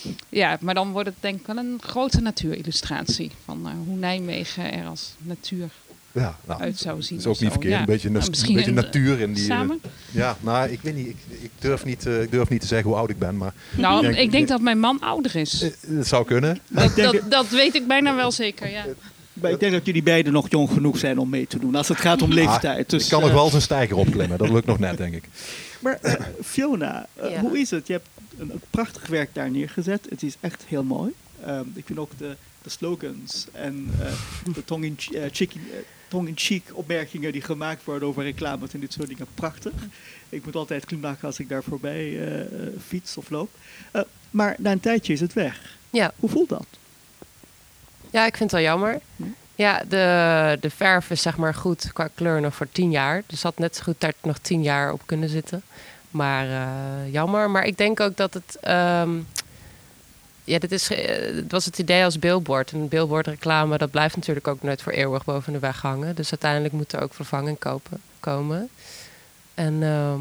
eh 0.05 0.11
ja, 0.29 0.59
maar 0.61 0.75
dan 0.75 0.93
wordt 0.93 1.09
het 1.09 1.17
denk 1.21 1.41
ik 1.41 1.47
wel 1.47 1.57
een 1.57 1.79
grote 1.81 2.21
natuurillustratie. 2.21 3.31
Van 3.45 3.67
eh, 3.69 3.73
hoe 3.87 3.97
Nijmegen 3.97 4.73
er 4.73 4.87
als 4.87 5.15
natuur 5.19 5.69
Ja, 6.13 6.37
nou, 6.47 6.61
uit 6.61 6.79
zou 6.79 7.03
zien. 7.03 7.17
dat 7.17 7.27
is 7.27 7.33
ook 7.33 7.41
niet 7.41 7.53
zo. 7.53 7.59
verkeerd. 7.61 7.73
Ja. 7.73 7.79
Een 7.81 7.85
beetje, 7.87 8.11
Nou, 8.11 8.25
een 8.25 8.55
beetje 8.55 8.69
een- 8.69 8.75
natuur 8.75 9.21
in 9.21 9.33
die... 9.35 9.43
eh, 9.43 9.49
Samen? 9.57 9.81
Ja, 10.11 10.37
nou, 10.41 10.71
ik 10.71 10.81
weet 10.83 10.95
niet. 10.97 11.07
Ik, 11.07 11.17
ik, 11.41 11.51
durf 11.59 11.85
niet 11.85 12.07
eh, 12.07 12.23
ik 12.23 12.31
durf 12.31 12.49
niet 12.49 12.61
te 12.61 12.67
zeggen 12.67 12.89
hoe 12.89 12.99
oud 12.99 13.11
ik 13.11 13.19
ben, 13.19 13.37
maar 13.37 13.53
Nou, 13.77 14.03
denk- 14.03 14.17
ik 14.17 14.31
denk 14.31 14.49
dat 14.49 14.61
mijn 14.61 14.79
man 14.81 15.01
ouder 15.01 15.37
is. 15.37 15.63
eh, 15.63 15.71
het 15.97 16.07
zou 16.07 16.25
kunnen. 16.25 16.59
Dat, 16.69 16.95
denk- 16.95 17.13
dat, 17.13 17.31
dat 17.31 17.49
weet 17.49 17.75
ik 17.75 17.87
bijna 17.87 18.15
wel 18.17 18.31
zeker, 18.33 18.71
ja. 18.71 18.85
Maar 19.43 19.51
ik 19.51 19.61
denk 19.61 19.73
dat 19.73 19.87
jullie 19.87 20.03
beiden 20.03 20.33
nog 20.33 20.51
jong 20.51 20.71
genoeg 20.71 20.99
zijn 20.99 21.19
om 21.19 21.29
mee 21.29 21.47
te 21.47 21.59
doen. 21.59 21.75
Als 21.75 21.89
het 21.89 21.99
gaat 21.99 22.23
om 22.23 22.33
leeftijd. 22.33 22.91
Dus, 22.91 23.05
ik 23.05 23.11
kan 23.11 23.21
nog 23.21 23.29
eh, 23.29 23.35
wel 23.35 23.51
zijn 23.51 23.63
stijger 23.63 23.97
opklimmen. 23.97 24.39
Dat 24.39 24.49
lukt 24.51 24.67
nog 24.67 24.79
net, 24.79 24.97
denk 24.97 25.15
ik. 25.15 25.25
Maar 25.81 25.99
eh, 26.03 26.15
Fiona, 26.45 27.07
eh, 27.15 27.31
Ja. 27.31 27.41
hoe 27.41 27.59
is 27.59 27.71
het? 27.71 27.87
Je 27.87 27.93
hebt 27.93 28.09
een, 28.39 28.51
een 28.51 28.61
prachtig 28.71 29.07
werk 29.07 29.31
daar 29.35 29.51
neergezet. 29.51 30.07
Het 30.09 30.23
is 30.23 30.37
echt 30.41 30.65
heel 30.67 30.83
mooi. 30.85 31.13
Ehm, 31.45 31.65
ik 31.75 31.85
vind 31.87 31.99
ook 31.99 32.11
de, 32.19 32.37
de 32.63 32.71
slogans 32.71 33.47
en 33.53 33.91
eh, 34.01 34.13
de 34.55 34.65
tong-in-cheek 34.65 35.53
tong-in-cheek 36.09 36.63
opmerkingen 36.73 37.33
die 37.33 37.43
gemaakt 37.43 37.85
worden 37.85 38.09
over 38.09 38.23
reclames 38.23 38.73
en 38.73 38.81
dit 38.81 38.93
soort 38.93 39.09
dingen 39.09 39.27
prachtig. 39.35 39.73
Ik 40.29 40.45
moet 40.45 40.57
altijd 40.57 40.85
glimlachen 40.85 41.27
als 41.27 41.39
ik 41.39 41.49
daar 41.49 41.63
voorbij 41.63 42.19
fiets 42.87 43.17
of 43.17 43.31
loop. 43.31 43.51
Eh, 43.91 44.03
maar 44.31 44.55
na 44.59 44.73
een 44.73 44.81
tijdje 44.81 45.13
is 45.13 45.21
het 45.21 45.33
weg. 45.33 45.79
Ja. 45.91 46.13
Hoe 46.17 46.31
voelt 46.31 46.49
dat? 46.49 46.67
Ja, 48.11 48.27
ik 48.27 48.37
vind 48.37 48.51
het 48.51 48.61
wel 48.61 48.71
jammer. 48.71 49.01
Ja, 49.55 49.83
de, 49.89 50.57
de 50.61 50.71
verf 50.71 51.11
is 51.11 51.23
zeg 51.23 51.37
maar 51.37 51.55
goed 51.55 51.93
qua 51.93 52.09
kleur 52.15 52.41
nog 52.41 52.55
voor 52.55 52.69
tien 52.73 52.91
jaar. 52.91 53.23
Dus 53.27 53.43
had 53.43 53.59
net 53.59 53.77
zo 53.77 53.83
goed 53.83 54.01
daar 54.01 54.13
nog 54.23 54.39
tien 54.39 54.63
jaar 54.63 54.93
op 54.93 55.01
kunnen 55.07 55.29
zitten. 55.29 55.63
Maar 56.11 56.49
eh, 56.49 57.13
jammer. 57.13 57.51
Maar 57.51 57.65
ik 57.65 57.77
denk 57.77 58.01
ook 58.01 58.17
dat 58.17 58.35
het... 58.35 58.59
ehm, 58.61 59.11
ja, 60.45 60.59
dit 60.59 60.73
is, 60.73 60.91
eh, 60.91 61.35
het 61.37 61.53
was 61.53 61.65
het 61.65 61.79
idee 61.79 62.05
als 62.05 62.19
billboard. 62.19 62.73
En 62.73 62.89
billboardreclame, 62.89 63.79
dat 63.79 63.91
blijft 63.91 64.17
natuurlijk 64.17 64.49
ook 64.49 64.63
nooit 64.63 64.83
voor 64.83 64.93
eeuwig 64.93 65.25
boven 65.25 65.53
de 65.53 65.59
weg 65.59 65.83
hangen. 65.83 66.15
Dus 66.15 66.31
uiteindelijk 66.31 66.75
moet 66.75 66.93
er 66.93 67.03
ook 67.03 67.15
vervanging 67.15 67.59
kopen, 67.59 68.01
komen. 68.21 68.69
En 69.55 69.83
ehm, 69.83 70.21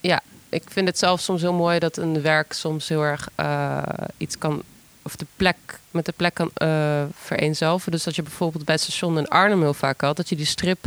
ja, 0.00 0.20
ik 0.48 0.62
vind 0.66 0.88
het 0.88 0.98
zelf 0.98 1.20
soms 1.20 1.40
heel 1.40 1.52
mooi 1.52 1.78
dat 1.78 1.96
een 1.96 2.22
werk 2.22 2.52
soms 2.52 2.88
heel 2.88 3.02
erg 3.02 3.28
eh, 3.34 3.82
iets 4.16 4.38
kan, 4.38 4.62
of 5.08 5.16
de 5.16 5.26
plek 5.36 5.56
met 5.90 6.04
de 6.04 6.12
plek 6.12 6.34
kan 6.34 6.50
eh 6.54 7.02
vereenzelvigen. 7.14 7.92
Dus 7.92 8.04
dat 8.04 8.16
je 8.16 8.22
bijvoorbeeld 8.22 8.64
bij 8.64 8.74
het 8.74 8.82
station 8.82 9.18
in 9.18 9.28
Arnhem 9.28 9.60
heel 9.60 9.74
vaak 9.74 10.00
had, 10.00 10.16
dat 10.16 10.28
je 10.28 10.36
die 10.36 10.46
strip 10.46 10.84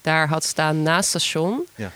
daar 0.00 0.28
had 0.28 0.44
staan 0.44 0.82
naast 0.82 1.08
station. 1.08 1.66
Ja. 1.74 1.90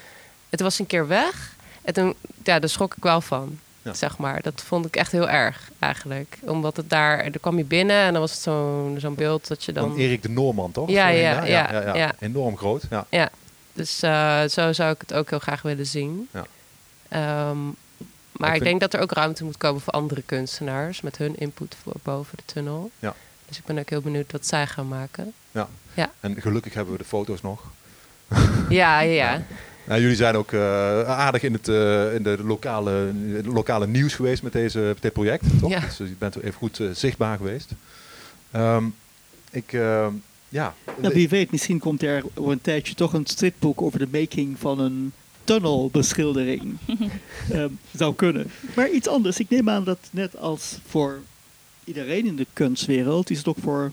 Het 0.50 0.60
was 0.60 0.78
een 0.78 0.86
keer 0.86 1.06
weg 1.06 1.54
en 1.82 1.94
toen, 1.94 2.14
ja, 2.44 2.58
daar 2.58 2.68
schrok 2.68 2.96
ik 2.96 3.02
wel 3.02 3.20
van. 3.20 3.58
Ja. 3.82 3.94
Zeg 3.94 4.18
maar. 4.18 4.42
Dat 4.42 4.62
vond 4.66 4.86
ik 4.86 4.96
echt 4.96 5.12
heel 5.12 5.28
erg 5.28 5.70
eigenlijk. 5.78 6.38
Omdat 6.40 6.76
het 6.76 6.90
daar, 6.90 7.18
er 7.18 7.38
kwam 7.40 7.56
je 7.56 7.64
binnen 7.64 7.96
en 7.96 8.12
dan 8.12 8.20
was 8.20 8.30
het 8.30 8.40
zo'n 8.40 8.96
zo'n 8.98 9.14
beeld 9.14 9.48
dat 9.48 9.64
je 9.64 9.72
dan. 9.72 9.88
Van 9.88 9.98
Erik 9.98 10.22
de 10.22 10.28
Noorman, 10.28 10.72
toch? 10.72 10.90
Ja, 10.90 11.08
ja, 11.08 11.44
ja, 11.44 11.94
ja. 11.94 12.14
Enorm 12.18 12.56
groot. 12.56 12.82
Ja. 12.90 13.06
Ja, 13.10 13.28
dus 13.72 14.02
eh, 14.02 14.44
zo 14.44 14.72
zou 14.72 14.92
ik 14.92 15.00
het 15.00 15.14
ook 15.14 15.30
heel 15.30 15.38
graag 15.38 15.62
willen 15.62 15.86
zien. 15.86 16.28
Ja. 16.32 16.46
Ehm, 17.08 17.58
maar 18.38 18.54
ik, 18.54 18.62
denk 18.62 18.80
dat 18.80 18.94
er 18.94 19.00
ook 19.00 19.12
ruimte 19.12 19.44
moet 19.44 19.56
komen 19.56 19.80
voor 19.80 19.92
andere 19.92 20.22
kunstenaars 20.22 21.00
met 21.00 21.16
hun 21.16 21.36
input 21.36 21.76
voor 21.82 21.94
boven 22.02 22.36
de 22.36 22.52
tunnel. 22.52 22.90
Ja. 22.98 23.14
Dus 23.48 23.58
ik 23.58 23.64
ben 23.64 23.78
ook 23.78 23.90
heel 23.90 24.00
benieuwd 24.00 24.32
wat 24.32 24.46
zij 24.46 24.66
gaan 24.66 24.88
maken. 24.88 25.32
Ja. 25.50 25.68
Ja. 25.94 26.10
En 26.20 26.40
gelukkig 26.40 26.74
hebben 26.74 26.92
we 26.92 26.98
de 26.98 27.08
foto's 27.08 27.42
nog. 27.42 27.62
Ja, 28.68 29.00
ja, 29.00 29.12
ja. 29.12 29.42
Nou, 29.84 30.00
jullie 30.00 30.16
zijn 30.16 30.36
ook 30.36 30.52
eh, 30.52 30.60
aardig 31.02 31.42
in 31.42 31.52
het 31.52 31.68
eh, 31.68 32.14
in 32.14 32.22
de 32.22 32.36
lokale, 32.44 33.12
lokale 33.44 33.86
nieuws 33.86 34.14
geweest 34.14 34.42
met, 34.42 34.52
deze, 34.52 34.78
met 34.78 35.02
dit 35.02 35.12
project, 35.12 35.44
toch? 35.60 35.70
Ja. 35.70 35.80
Dus 35.80 35.96
je 35.96 36.14
bent 36.18 36.36
even 36.36 36.52
goed 36.52 36.80
eh, 36.80 36.86
zichtbaar 36.92 37.36
geweest. 37.36 37.70
Ehm, 38.50 38.84
ik, 39.50 39.72
eh, 39.72 40.06
ja. 40.48 40.74
Nou, 41.00 41.14
wie 41.14 41.28
weet, 41.28 41.50
misschien 41.50 41.78
komt 41.78 42.02
er 42.02 42.22
over 42.34 42.52
een 42.52 42.60
tijdje 42.60 42.94
toch 42.94 43.12
een 43.12 43.26
stripboek 43.26 43.82
over 43.82 43.98
de 43.98 44.08
making 44.18 44.58
van 44.58 44.80
een 44.80 45.12
tunnelbeschildering. 45.46 46.76
Ehm, 47.50 47.68
zou 47.96 48.14
kunnen. 48.14 48.50
Maar 48.76 48.90
iets 48.90 49.08
anders. 49.08 49.38
Ik 49.38 49.48
neem 49.50 49.68
aan 49.70 49.84
dat 49.84 49.98
net 50.10 50.36
als 50.38 50.78
voor 50.86 51.20
iedereen 51.84 52.26
in 52.26 52.36
de 52.36 52.46
kunstwereld, 52.52 53.30
is 53.30 53.38
het 53.38 53.46
ook 53.48 53.56
voor 53.62 53.92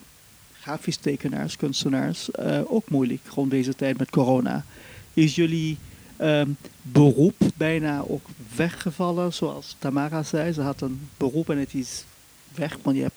grafisch 0.62 0.98
tekenaars, 0.98 1.56
kunstenaars, 1.58 2.32
eh, 2.32 2.60
ook 2.68 2.90
moeilijk 2.90 3.22
rond 3.34 3.52
deze 3.52 3.76
tijd 3.76 3.98
met 3.98 4.10
corona. 4.10 4.66
Is 5.14 5.36
jullie 5.36 5.78
ehm, 6.18 6.48
beroep 6.82 7.36
bijna 7.56 8.04
ook 8.08 8.26
weggevallen, 8.56 9.34
zoals 9.34 9.76
Tamara 9.80 10.24
zei? 10.24 10.54
Ze 10.54 10.62
had 10.62 10.82
een 10.82 11.08
beroep 11.18 11.50
en 11.50 11.58
het 11.58 11.74
is 11.74 12.04
weg, 12.56 12.78
want 12.82 12.96
je 12.96 13.02
hebt 13.02 13.16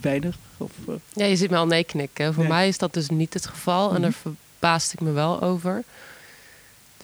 weinig. 0.00 0.36
Of, 0.56 0.70
eh, 0.88 0.94
Ja, 1.12 1.24
je 1.24 1.36
ziet 1.36 1.50
me 1.50 1.56
al 1.56 1.66
nee 1.66 1.84
knikken. 1.84 2.34
Voor 2.34 2.42
Nee. 2.42 2.52
mij 2.52 2.68
is 2.68 2.78
dat 2.78 2.94
dus 2.94 3.08
niet 3.08 3.34
het 3.34 3.46
geval. 3.46 3.86
En 3.88 3.92
Mhm. 3.92 4.02
daar 4.02 4.12
verbaasde 4.12 4.92
ik 4.94 5.00
me 5.00 5.10
wel 5.12 5.42
over. 5.42 5.84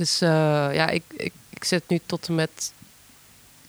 Dus 0.03 0.21
eh, 0.21 0.29
ja, 0.73 0.89
ik, 0.89 1.03
ik, 1.17 1.33
ik 1.49 1.65
zit 1.65 1.89
nu 1.89 2.01
tot 2.07 2.29
en 2.29 2.35
met 2.35 2.73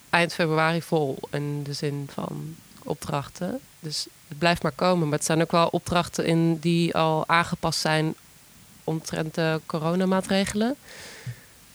eind 0.10 0.34
februari 0.34 0.82
vol. 0.82 1.18
In 1.32 1.64
de 1.64 1.74
zin 1.74 2.10
van 2.14 2.56
opdrachten. 2.84 3.60
Dus 3.80 4.08
het 4.28 4.38
blijft 4.38 4.64
maar 4.64 4.72
komen. 4.72 5.10
Maar 5.10 5.18
het 5.18 5.28
zijn 5.28 5.42
ook 5.42 5.52
wel 5.52 5.68
opdrachten 5.68 6.26
in 6.26 6.58
die 6.58 6.96
al 6.96 7.28
aangepast 7.28 7.80
zijn 7.80 8.16
omtrent 8.84 9.36
de 9.36 9.62
coronamaatregelen. 9.66 10.76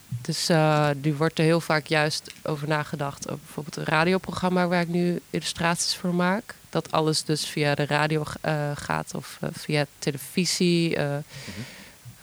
Dus 0.08 0.48
eh 0.48 0.90
die 0.96 1.14
wordt 1.14 1.38
er 1.38 1.44
heel 1.44 1.60
vaak 1.60 1.86
juist 1.86 2.32
over 2.42 2.68
nagedacht. 2.68 3.26
Bijvoorbeeld 3.26 3.76
een 3.76 3.84
radioprogramma 3.84 4.68
waar 4.68 4.80
ik 4.80 4.88
nu 4.88 5.20
illustraties 5.30 5.96
voor 5.96 6.14
maak. 6.14 6.54
Dat 6.70 6.92
alles 6.92 7.24
dus 7.24 7.46
via 7.46 7.74
de 7.74 7.86
radio 7.86 8.24
eh, 8.40 8.70
gaat 8.74 9.14
of 9.14 9.38
via 9.52 9.86
televisie. 9.98 10.96
eh, 10.96 11.16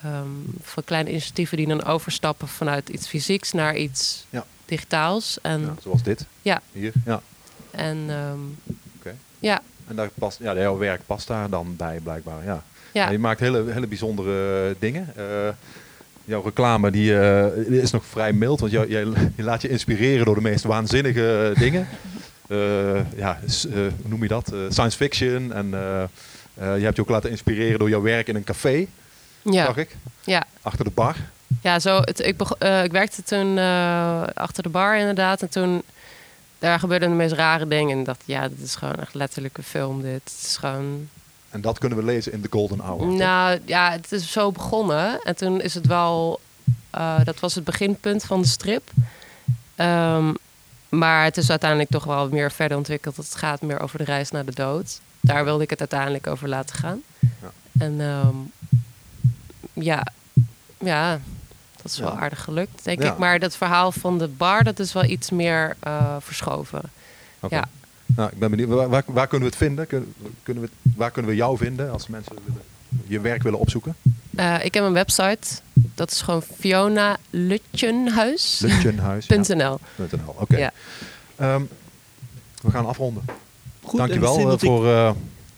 ehm, 0.05 0.27
van 0.61 0.83
kleine 0.83 1.09
initiatieven 1.09 1.57
die 1.57 1.67
dan 1.67 1.83
overstappen 1.83 2.47
vanuit 2.47 2.89
iets 2.89 3.07
fysieks 3.07 3.51
naar 3.51 3.75
iets 3.75 4.25
Ja. 4.29 4.45
digitaals. 4.65 5.37
En, 5.41 5.61
Ja, 5.61 5.73
zoals 5.81 6.03
dit. 6.03 6.25
Ja. 6.41 6.61
Hier. 6.71 6.91
Ja. 7.05 7.21
En 7.71 7.97
ehm, 8.09 8.39
ja, 9.39 9.61
En 9.87 9.95
daar 9.95 10.09
past, 10.13 10.39
ja, 10.39 10.55
jouw 10.55 10.77
werk 10.77 11.01
past 11.05 11.27
daar 11.27 11.49
dan 11.49 11.75
bij, 11.75 11.99
blijkbaar. 12.03 12.43
Ja. 12.93 13.09
Je 13.09 13.19
maakt 13.19 13.39
hele, 13.39 13.63
hele 13.71 13.87
bijzondere 13.87 14.69
eh, 14.69 14.75
dingen. 14.79 15.13
Eh, 15.15 15.23
jouw 16.25 16.41
reclame 16.41 16.91
die, 16.91 17.19
eh, 17.19 17.57
is 17.81 17.91
nog 17.91 18.05
vrij 18.05 18.33
mild, 18.33 18.59
want 18.59 18.71
jou- 18.71 18.89
jij, 18.89 19.05
je 19.35 19.43
laat 19.43 19.61
je 19.61 19.69
inspireren 19.69 20.25
door 20.25 20.35
de 20.35 20.41
meest 20.41 20.63
waanzinnige 20.63 21.53
dingen. 21.59 21.87
Ja, 23.15 23.39
hoe 23.71 23.91
noem 24.05 24.21
je 24.21 24.27
dat? 24.27 24.53
Science 24.69 24.97
fiction. 24.97 25.53
En 25.53 25.69
je 26.59 26.83
hebt 26.83 26.95
je 26.95 27.01
ook 27.01 27.09
laten 27.09 27.29
inspireren 27.29 27.79
door 27.79 27.89
jouw 27.89 28.01
werk 28.01 28.27
in 28.27 28.35
een 28.35 28.43
café, 28.43 28.87
ja, 29.53 29.65
zag 29.65 29.77
ik. 29.77 29.95
ja. 30.23 30.43
Achter 30.61 30.85
de 30.85 30.91
bar. 30.91 31.15
Ja, 31.61 31.79
zo, 31.79 31.99
het, 32.01 32.19
ik, 32.19 32.41
eh, 32.41 32.83
ik 32.83 32.91
werkte 32.91 33.23
toen 33.23 33.57
eh, 33.57 34.23
achter 34.33 34.63
de 34.63 34.69
bar 34.69 34.97
inderdaad. 34.97 35.41
En 35.41 35.49
toen, 35.49 35.83
daar 36.59 36.79
gebeurden 36.79 37.09
de 37.09 37.15
meest 37.15 37.33
rare 37.33 37.67
dingen. 37.67 37.97
En 37.97 38.03
dacht, 38.03 38.21
ja, 38.25 38.47
dit 38.47 38.59
is 38.61 38.75
gewoon 38.75 38.95
echt 38.95 39.13
letterlijk 39.13 39.57
een 39.57 39.63
film 39.63 40.01
dit. 40.01 40.21
Het 40.23 40.43
is 40.45 40.57
gewoon... 40.57 41.09
En 41.49 41.61
dat 41.61 41.77
kunnen 41.79 41.97
we 41.97 42.03
lezen 42.03 42.31
in 42.31 42.41
The 42.41 42.47
Golden 42.51 42.79
Hour. 42.79 42.99
toch? 42.99 43.17
Nou, 43.17 43.59
ja, 43.65 43.91
het 43.91 44.11
is 44.11 44.31
zo 44.31 44.51
begonnen. 44.51 45.19
En 45.23 45.35
toen 45.35 45.61
is 45.61 45.73
het 45.73 45.87
wel... 45.87 46.39
eh, 46.89 47.19
dat 47.23 47.39
was 47.39 47.55
het 47.55 47.63
beginpunt 47.63 48.23
van 48.23 48.41
de 48.41 48.47
strip. 48.47 48.89
Ehm, 49.75 50.33
maar 50.89 51.23
het 51.23 51.37
is 51.37 51.49
uiteindelijk 51.49 51.89
toch 51.89 52.03
wel 52.03 52.29
meer 52.29 52.51
verder 52.51 52.77
ontwikkeld. 52.77 53.17
Het 53.17 53.35
gaat 53.35 53.61
meer 53.61 53.79
over 53.79 53.97
de 53.97 54.03
reis 54.03 54.31
naar 54.31 54.45
de 54.45 54.53
dood. 54.53 54.99
Daar 55.19 55.43
wilde 55.43 55.63
ik 55.63 55.69
het 55.69 55.79
uiteindelijk 55.79 56.27
over 56.27 56.49
laten 56.49 56.75
gaan. 56.75 57.01
Ja. 57.19 57.51
En 57.79 58.01
ehm, 58.01 58.35
ja, 59.75 60.05
ja, 60.79 61.19
dat 61.81 61.91
is 61.91 61.97
wel 61.99 62.17
aardig 62.17 62.43
gelukt, 62.43 62.83
denk 62.83 63.01
Ja. 63.03 63.11
ik. 63.11 63.17
Maar 63.17 63.39
dat 63.39 63.55
verhaal 63.55 63.91
van 63.91 64.17
de 64.17 64.27
bar, 64.27 64.63
dat 64.63 64.79
is 64.79 64.93
wel 64.93 65.03
iets 65.03 65.29
meer 65.29 65.75
eh, 65.79 66.15
verschoven. 66.19 66.81
Oké. 67.39 67.55
Ja. 67.55 67.67
Nou, 68.05 68.29
ik 68.31 68.39
ben 68.39 68.49
benieuwd. 68.49 68.69
Waar, 68.69 68.89
waar, 68.89 69.03
waar 69.05 69.27
kunnen 69.27 69.47
we 69.49 69.53
het 69.55 69.63
vinden? 69.63 69.87
Kun- 69.87 70.13
Kunnen 70.43 70.63
we, 70.63 70.69
waar 70.95 71.11
kunnen 71.11 71.31
we 71.31 71.37
jou 71.37 71.57
vinden 71.57 71.91
als 71.91 72.07
mensen 72.07 72.35
willen, 72.45 72.61
je 73.07 73.19
werk 73.19 73.43
willen 73.43 73.59
opzoeken? 73.59 73.95
Eh, 74.35 74.65
ik 74.65 74.73
heb 74.73 74.83
een 74.83 74.93
website. 74.93 75.47
Dat 75.73 76.11
is 76.11 76.21
gewoon 76.21 76.41
Fiona 76.41 77.17
Lutjenhuis. 77.29 78.59
Lutjenhuis. 78.59 79.27
.nl. 79.27 79.45
.nl. 79.47 79.79
Oké. 80.25 80.57
Ja. 80.57 80.71
Ehm, 81.35 81.61
we 82.61 82.71
gaan 82.71 82.85
afronden. 82.85 83.23
Goed, 83.83 83.97
Dankjewel 83.99 84.57
eh, 84.57 85.09
ik- 85.09 85.15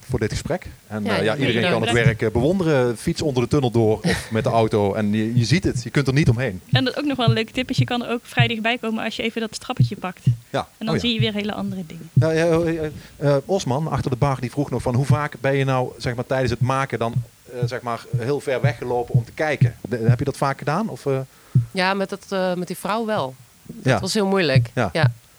voor, 0.10 0.20
dit 0.20 0.32
gesprek. 0.32 0.68
En 0.88 1.03
Ja, 1.03 1.18
eh, 1.18 1.24
ja, 1.24 1.36
iedereen 1.36 1.72
kan 1.72 1.82
het 1.82 1.91
werk 1.91 2.22
eh, 2.22 2.32
bewonderen. 2.32 2.97
Fiets 2.97 3.22
onder 3.22 3.43
de 3.43 3.49
tunnel 3.49 3.72
door 3.72 3.99
of 4.03 4.28
met 4.32 4.43
de 4.43 4.49
auto. 4.49 4.93
En 4.93 5.12
je, 5.14 5.38
je 5.38 5.45
ziet 5.45 5.64
het. 5.64 5.84
Je 5.84 5.89
kunt 5.89 6.08
er 6.08 6.14
niet 6.14 6.30
omheen. 6.30 6.62
En 6.72 6.84
dat 6.86 6.97
ook 6.97 7.05
nog 7.05 7.18
wel 7.18 7.28
een 7.28 7.34
leuke 7.34 7.51
tip 7.51 7.70
is, 7.70 7.78
je 7.78 7.86
kan 7.86 8.03
er 8.05 8.12
ook 8.12 8.20
vrij 8.24 8.47
dichtbij 8.47 8.78
komen 8.78 9.03
als 9.03 9.16
je 9.16 9.24
even 9.24 9.41
dat 9.41 9.60
trappetje 9.60 9.95
pakt. 9.95 10.24
Ja. 10.49 10.60
En 10.78 10.86
dan 10.86 10.88
Oh, 10.88 10.93
ja. 10.93 10.99
zie 10.99 11.14
je 11.14 11.20
weer 11.20 11.34
hele 11.34 11.53
andere 11.53 11.84
dingen. 11.88 12.10
Ja, 12.14 12.32
ja, 12.32 12.60
eh, 13.18 13.36
Osman, 13.45 13.88
achter 13.88 14.12
de 14.12 14.18
bar, 14.18 14.38
die 14.41 14.51
vroeg 14.51 14.70
nog 14.70 14.82
van 14.82 14.95
hoe 14.95 15.05
vaak 15.05 15.34
ben 15.39 15.55
je 15.55 15.66
nou 15.66 15.91
zeg 15.97 16.16
maar, 16.16 16.26
tijdens 16.26 16.51
het 16.51 16.62
maken 16.62 16.99
dan 16.99 17.14
eh, 17.53 17.60
zeg 17.66 17.82
maar, 17.82 18.05
heel 18.18 18.39
ver 18.39 18.62
weggelopen 18.62 19.14
om 19.16 19.26
te 19.26 19.32
kijken? 19.32 19.76
De- 19.89 19.97
heb 20.08 20.20
je 20.20 20.26
dat 20.26 20.38
vaak 20.38 20.58
gedaan? 20.58 20.89
Of, 20.89 21.05
eh, 21.05 21.20
Ja, 21.72 21.93
met, 21.93 22.10
dat, 22.10 22.26
eh, 22.30 22.53
met 22.53 22.68
die 22.68 22.78
vrouw 22.78 23.05
wel. 23.05 23.36
ja. 23.84 23.91
Dat 23.91 24.01
was 24.01 24.14
heel 24.14 24.28
moeilijk. 24.28 24.70
Ja. 24.76 24.89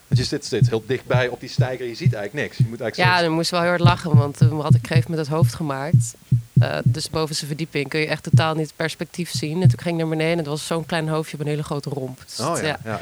Ja. 0.09 0.15
Want 0.17 0.21
je 0.21 0.27
zit 0.27 0.45
steeds 0.45 0.69
heel 0.69 0.83
dichtbij 0.87 1.29
op 1.29 1.41
die 1.41 1.49
stijger. 1.49 1.87
Je 1.87 1.95
ziet 1.95 2.15
eigenlijk 2.15 2.47
niks. 2.47 2.57
Je 2.59 2.65
moet 2.69 2.81
eigenlijk 2.81 2.97
Ja, 2.97 3.15
steeds- 3.15 3.23
dan 3.29 3.33
moest 3.37 3.51
wel 3.51 3.61
heel 3.61 3.69
hard 3.69 3.81
lachen, 3.83 4.17
want 4.17 4.37
toen 4.37 4.61
had 4.61 4.75
ik 4.75 4.87
gegeven 4.87 5.11
moment 5.11 5.29
het 5.29 5.37
hoofd 5.37 5.55
gemaakt. 5.55 6.15
Eh, 6.59 6.79
dus 6.85 7.11
boven 7.11 7.35
zijn 7.35 7.47
verdieping 7.47 7.89
kun 7.89 8.01
je 8.01 8.07
echt 8.07 8.23
totaal 8.23 8.55
niet 8.55 8.67
het 8.67 8.77
perspectief 8.77 9.31
zien. 9.31 9.63
En 9.63 9.69
toen 9.69 9.79
ging 9.79 9.95
ik 9.95 10.01
naar 10.01 10.09
beneden 10.11 10.33
en 10.33 10.39
het 10.39 10.47
was 10.47 10.67
zo'n 10.67 10.87
klein 10.87 11.09
hoofdje 11.09 11.35
op 11.35 11.41
een 11.41 11.47
hele 11.47 11.63
grote 11.63 11.91
romp. 11.91 12.23
Dus 12.27 12.41
Oh 12.47 12.55
het- 12.55 12.65
ja, 12.65 12.79
ja, 12.85 13.01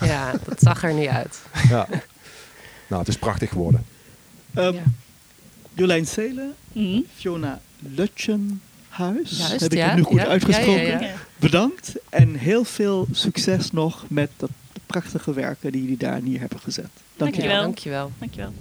ja. 0.00 0.06
ja, 0.06 0.32
dat 0.44 0.60
zag 0.60 0.82
er 0.84 0.94
niet 0.94 1.08
uit. 1.08 1.38
ja. 1.70 1.86
Nou, 2.86 3.00
het 3.00 3.08
is 3.08 3.16
prachtig 3.18 3.48
geworden. 3.48 3.84
Ehm, 4.54 4.74
Ja. 4.74 4.82
Jolijn 5.74 6.06
Seelen, 6.06 6.54
Mhm. 6.72 7.00
Fiona 7.16 7.60
Lutjenhuis. 7.78 8.58
Juist, 9.38 9.60
Heb 9.60 9.72
ik 9.72 9.78
ja, 9.78 9.86
het 9.86 9.96
nu 9.96 10.02
goed 10.02 10.20
ja, 10.20 10.26
uitgesproken? 10.26 10.72
ja, 10.72 10.80
ja, 10.92 11.00
ja. 11.00 11.06
Ja. 11.06 11.14
Bedankt 11.36 11.92
en 12.08 12.34
heel 12.34 12.64
veel 12.64 13.06
succes 13.12 13.70
nog 13.70 14.04
met 14.08 14.30
dat 14.36 14.50
prachtige 14.86 15.32
werken 15.32 15.72
die 15.72 15.82
jullie 15.82 15.96
daar 15.96 16.22
neer 16.22 16.40
hebben 16.40 16.60
gezet. 16.60 16.88
Dank 17.16 17.34
je. 17.34 17.40
Dankjewel. 17.40 17.62
Dankjewel. 17.62 18.12
Dankjewel. 18.18 18.52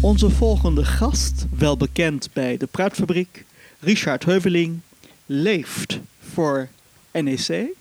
Onze 0.00 0.30
volgende 0.30 0.84
gast, 0.84 1.46
wel 1.58 1.76
bekend 1.76 2.28
bij 2.32 2.56
de 2.56 2.66
Praatfabriek, 2.66 3.44
Richard 3.80 4.24
Heuveling, 4.24 4.80
leeft 5.26 6.00
voor 6.20 6.68
NEC. 7.12 7.46
Hij 7.46 7.72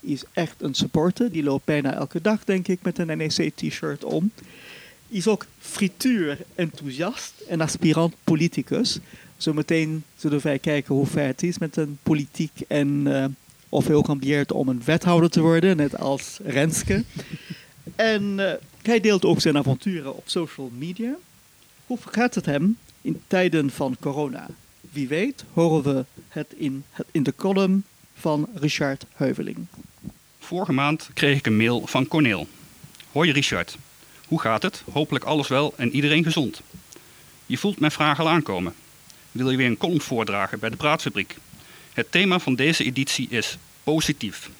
is 0.00 0.24
echt 0.32 0.62
een 0.62 0.74
supporter. 0.74 1.32
Die 1.32 1.42
loopt 1.42 1.64
bijna 1.64 1.94
elke 1.94 2.20
dag, 2.20 2.44
denk 2.44 2.68
ik, 2.68 2.78
met 2.82 2.98
een 2.98 3.16
NEC-t-shirt 3.16 4.04
om. 4.04 4.30
Hij 5.08 5.18
is 5.18 5.28
ook 5.28 5.46
frituur-enthousiast 5.58 7.32
en 7.48 7.60
aspirant 7.60 8.14
politicus. 8.24 8.98
Zometeen 9.36 10.04
zullen 10.16 10.40
wij 10.42 10.58
kijken 10.58 10.94
hoe 10.94 11.06
ver 11.06 11.26
het 11.26 11.42
is 11.42 11.58
met 11.58 11.76
een 11.76 11.98
politiek 12.02 12.60
en 12.68 13.02
eh, 13.06 13.24
of 13.76 13.86
hij 13.86 13.94
ook 13.94 14.08
ambieert 14.08 14.52
om 14.52 14.68
een 14.68 14.82
wethouder 14.84 15.30
te 15.30 15.40
worden, 15.40 15.76
net 15.76 15.98
als 15.98 16.38
Renske. 16.44 17.04
en 17.96 18.50
eh, 18.50 18.52
hij 18.82 19.00
deelt 19.00 19.24
ook 19.24 19.40
zijn 19.40 19.56
avonturen 19.56 20.16
op 20.16 20.22
social 20.26 20.70
media. 20.78 21.14
Hoe 21.86 21.98
gaat 22.04 22.34
het 22.34 22.46
hem 22.46 22.78
in 23.00 23.22
tijden 23.26 23.70
van 23.70 23.96
corona? 24.00 24.46
Wie 24.80 25.08
weet 25.08 25.44
horen 25.52 25.94
we 25.94 26.04
het 26.28 26.54
in, 26.56 26.84
het 26.90 27.06
in 27.10 27.22
de 27.22 27.34
column 27.36 27.84
van 28.18 28.48
Richard 28.54 29.04
Heuveling. 29.12 29.66
Vorige 30.38 30.72
maand 30.72 31.10
kreeg 31.14 31.38
ik 31.38 31.46
een 31.46 31.56
mail 31.56 31.86
van 31.86 32.08
Corneel. 32.08 32.46
Hoi 33.12 33.32
Richard, 33.32 33.76
hoe 34.26 34.40
gaat 34.40 34.62
het? 34.62 34.82
Hopelijk 34.92 35.24
alles 35.24 35.48
wel 35.48 35.74
en 35.76 35.94
iedereen 35.94 36.24
gezond. 36.24 36.60
Je 37.46 37.58
voelt 37.58 37.80
mijn 37.80 37.92
vraag 37.92 38.20
al 38.20 38.28
aankomen. 38.28 38.74
Wil 39.32 39.50
je 39.50 39.56
weer 39.56 39.66
een 39.66 39.76
column 39.76 40.00
voordragen 40.00 40.58
bij 40.58 40.70
de 40.70 40.76
Praatfabriek? 40.76 41.36
Het 41.92 42.10
thema 42.10 42.38
van 42.38 42.54
deze 42.54 42.84
editie 42.84 43.28
is 43.30 43.58
positief. 43.86 44.50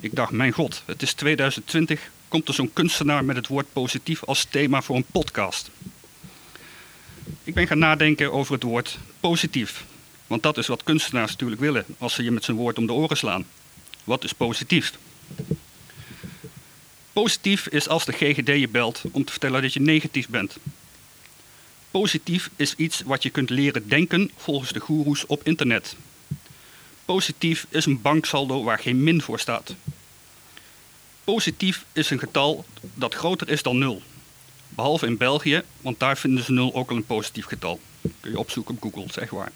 Ik 0.00 0.14
dacht, 0.14 0.32
mijn 0.32 0.52
god, 0.52 0.82
het 0.84 1.02
is 1.02 1.12
2020. 1.12 2.10
Komt 2.28 2.48
er 2.48 2.54
zo'n 2.54 2.72
kunstenaar 2.72 3.24
met 3.24 3.36
het 3.36 3.46
woord 3.46 3.72
positief 3.72 4.24
als 4.24 4.44
thema 4.44 4.82
voor 4.82 4.96
een 4.96 5.04
podcast? 5.12 5.70
Ik 7.44 7.54
ben 7.54 7.66
gaan 7.66 7.78
nadenken 7.78 8.32
over 8.32 8.54
het 8.54 8.62
woord 8.62 8.98
positief. 9.20 9.84
Want 10.26 10.42
dat 10.42 10.58
is 10.58 10.66
wat 10.66 10.82
kunstenaars 10.82 11.30
natuurlijk 11.30 11.60
willen 11.60 11.84
als 11.98 12.14
ze 12.14 12.22
je 12.22 12.30
met 12.30 12.44
zijn 12.44 12.56
woord 12.56 12.78
om 12.78 12.86
de 12.86 12.92
oren 12.92 13.16
slaan. 13.16 13.46
Wat 14.04 14.24
is 14.24 14.32
positief? 14.32 14.92
Positief 17.12 17.66
is 17.66 17.88
als 17.88 18.04
de 18.04 18.12
GGD 18.12 18.46
je 18.46 18.68
belt 18.68 19.02
om 19.10 19.24
te 19.24 19.32
vertellen 19.32 19.62
dat 19.62 19.72
je 19.72 19.80
negatief 19.80 20.28
bent. 20.28 20.56
Positief 21.90 22.50
is 22.56 22.74
iets 22.74 23.00
wat 23.00 23.22
je 23.22 23.30
kunt 23.30 23.50
leren 23.50 23.88
denken 23.88 24.30
volgens 24.36 24.72
de 24.72 24.80
goeroes 24.80 25.26
op 25.26 25.40
internet. 25.44 25.96
Positief 27.10 27.66
is 27.68 27.86
een 27.86 28.02
banksaldo 28.02 28.62
waar 28.62 28.78
geen 28.78 29.02
min 29.02 29.22
voor 29.22 29.40
staat. 29.40 29.74
Positief 31.24 31.84
is 31.92 32.10
een 32.10 32.18
getal 32.18 32.64
dat 32.94 33.14
groter 33.14 33.48
is 33.48 33.62
dan 33.62 33.78
0. 33.78 34.02
Behalve 34.68 35.06
in 35.06 35.16
België, 35.16 35.62
want 35.80 36.00
daar 36.00 36.18
vinden 36.18 36.44
ze 36.44 36.52
0 36.52 36.74
ook 36.74 36.90
al 36.90 36.96
een 36.96 37.06
positief 37.06 37.46
getal. 37.46 37.80
Kun 38.20 38.30
je 38.30 38.38
opzoeken 38.38 38.74
op 38.74 38.82
Google, 38.82 39.12
zeg 39.12 39.30
maar. 39.30 39.52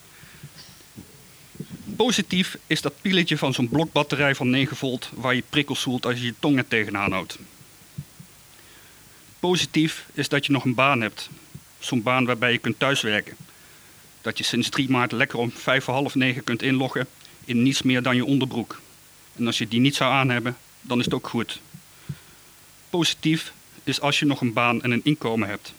Positief 1.96 2.58
is 2.66 2.80
dat 2.80 3.00
pieletje 3.00 3.38
van 3.38 3.54
zo'n 3.54 3.68
blokbatterij 3.68 4.34
van 4.34 4.50
9 4.50 4.76
volt 4.76 5.10
waar 5.14 5.34
je 5.34 5.44
prikkels 5.50 5.82
voelt 5.82 6.06
als 6.06 6.18
je 6.18 6.24
je 6.24 6.34
tong 6.38 6.56
er 6.56 6.68
tegenaan 6.68 7.12
houdt. 7.12 7.38
Positief 9.38 10.06
is 10.12 10.28
dat 10.28 10.46
je 10.46 10.52
nog 10.52 10.64
een 10.64 10.74
baan 10.74 11.00
hebt. 11.00 11.28
Zo'n 11.78 12.02
baan 12.02 12.24
waarbij 12.24 12.52
je 12.52 12.58
kunt 12.58 12.78
thuiswerken. 12.78 13.36
Dat 14.20 14.38
je 14.38 14.44
sinds 14.44 14.68
3 14.68 14.90
maart 14.90 15.12
lekker 15.12 15.38
om 15.38 15.52
vijf 15.52 15.84
voor 15.84 15.94
half 15.94 16.14
negen 16.14 16.44
kunt 16.44 16.62
inloggen 16.62 17.08
in 17.46 17.62
niets 17.62 17.82
meer 17.82 18.02
dan 18.02 18.16
je 18.16 18.24
onderbroek. 18.24 18.80
En 19.36 19.46
als 19.46 19.58
je 19.58 19.68
die 19.68 19.80
niet 19.80 19.94
zou 19.94 20.12
aan 20.12 20.30
hebben, 20.30 20.56
dan 20.80 20.98
is 20.98 21.04
het 21.04 21.14
ook 21.14 21.28
goed. 21.28 21.60
Positief 22.90 23.52
is 23.84 24.00
als 24.00 24.18
je 24.18 24.26
nog 24.26 24.40
een 24.40 24.52
baan 24.52 24.82
en 24.82 24.90
een 24.90 25.04
inkomen 25.04 25.48
hebt. 25.48 25.72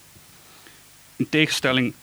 In 1.16 1.30
tegenstelling 1.30 1.94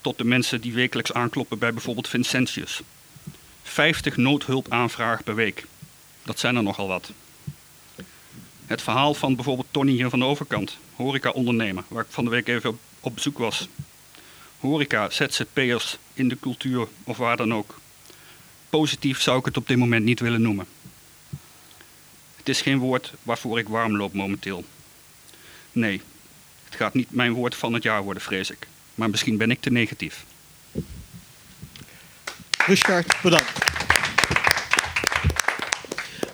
tot 0.00 0.18
de 0.18 0.24
mensen 0.24 0.60
die 0.60 0.72
wekelijks 0.72 1.12
aankloppen 1.12 1.58
bij 1.58 1.72
bijvoorbeeld 1.72 2.08
Vincentius. 2.08 2.80
50 3.62 4.16
noodhulpaanvragen 4.16 5.24
per 5.24 5.34
week. 5.34 5.66
Dat 6.22 6.38
zijn 6.38 6.56
er 6.56 6.62
nogal 6.62 6.88
wat. 6.88 7.12
Het 8.66 8.82
verhaal 8.82 9.14
van 9.14 9.34
bijvoorbeeld 9.34 9.68
Tony 9.70 9.92
hier 9.92 10.08
van 10.08 10.18
de 10.18 10.24
overkant, 10.24 10.78
horeca-ondernemer, 10.94 11.84
waar 11.88 12.04
ik 12.04 12.10
van 12.10 12.24
de 12.24 12.30
week 12.30 12.48
even 12.48 12.70
op, 12.70 12.78
op 13.00 13.14
bezoek 13.14 13.38
was. 13.38 13.68
Horeca, 14.58 15.10
ZZP'ers 15.10 15.98
in 16.14 16.28
de 16.28 16.38
cultuur 16.40 16.88
of 17.04 17.16
waar 17.16 17.36
dan 17.36 17.54
ook. 17.54 17.80
Positief 18.74 19.20
zou 19.20 19.38
ik 19.38 19.44
het 19.44 19.56
op 19.56 19.66
dit 19.66 19.76
moment 19.76 20.04
niet 20.04 20.20
willen 20.20 20.42
noemen. 20.42 20.66
Het 22.36 22.48
is 22.48 22.60
geen 22.60 22.78
woord 22.78 23.12
waarvoor 23.22 23.58
ik 23.58 23.68
warm 23.68 23.96
loop 23.96 24.12
momenteel. 24.12 24.64
Nee, 25.72 26.00
het 26.64 26.74
gaat 26.74 26.94
niet 26.94 27.10
mijn 27.10 27.32
woord 27.32 27.54
van 27.54 27.72
het 27.72 27.82
jaar 27.82 28.02
worden, 28.02 28.22
vrees 28.22 28.50
ik. 28.50 28.66
Maar 28.94 29.10
misschien 29.10 29.36
ben 29.36 29.50
ik 29.50 29.60
te 29.60 29.70
negatief. 29.70 30.24
Richard, 32.66 33.16
bedankt. 33.22 33.52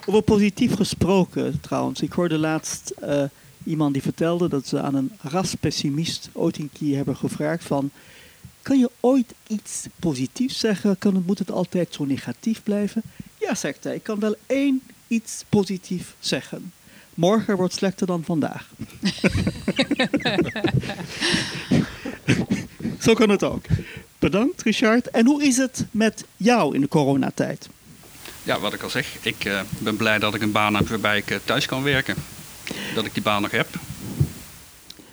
Over 0.06 0.22
positief 0.22 0.74
gesproken 0.74 1.60
trouwens. 1.60 2.00
Ik 2.00 2.12
hoorde 2.12 2.38
laatst 2.38 2.92
uh, 3.02 3.22
iemand 3.64 3.92
die 3.92 4.02
vertelde 4.02 4.48
dat 4.48 4.66
ze 4.66 4.80
aan 4.80 4.94
een 4.94 5.12
raspessimist 5.22 6.30
ooit 6.32 6.58
een 6.58 6.70
keer 6.72 6.96
hebben 6.96 7.16
gevraagd 7.16 7.64
van... 7.64 7.90
Kan 8.62 8.78
je 8.78 8.90
ooit 9.00 9.34
iets 9.46 9.86
positiefs 9.98 10.58
zeggen? 10.58 10.98
Kan 10.98 11.14
het, 11.14 11.26
moet 11.26 11.38
het 11.38 11.50
altijd 11.50 11.94
zo 11.94 12.04
negatief 12.04 12.62
blijven? 12.62 13.02
Ja, 13.40 13.54
zegt 13.54 13.84
hij. 13.84 13.94
Ik 13.94 14.02
kan 14.02 14.18
wel 14.18 14.36
één 14.46 14.82
iets 15.08 15.44
positief 15.48 16.14
zeggen. 16.18 16.72
Morgen 17.14 17.56
wordt 17.56 17.74
slechter 17.74 18.06
dan 18.06 18.24
vandaag. 18.24 18.68
Zo 23.00 23.14
kan 23.14 23.28
het 23.28 23.42
ook. 23.42 23.64
Bedankt, 24.18 24.62
Richard. 24.62 25.10
En 25.10 25.26
hoe 25.26 25.44
is 25.44 25.56
het 25.56 25.86
met 25.90 26.24
jou 26.36 26.74
in 26.74 26.80
de 26.80 26.88
coronatijd? 26.88 27.68
Ja, 28.42 28.58
wat 28.58 28.72
ik 28.72 28.82
al 28.82 28.90
zeg, 28.90 29.16
ik 29.22 29.44
uh, 29.44 29.60
ben 29.78 29.96
blij 29.96 30.18
dat 30.18 30.34
ik 30.34 30.42
een 30.42 30.52
baan 30.52 30.74
heb 30.74 30.88
waarbij 30.88 31.16
ik 31.16 31.30
uh, 31.30 31.38
thuis 31.44 31.66
kan 31.66 31.82
werken. 31.82 32.14
Dat 32.94 33.04
ik 33.04 33.14
die 33.14 33.22
baan 33.22 33.42
nog 33.42 33.50
heb. 33.50 33.68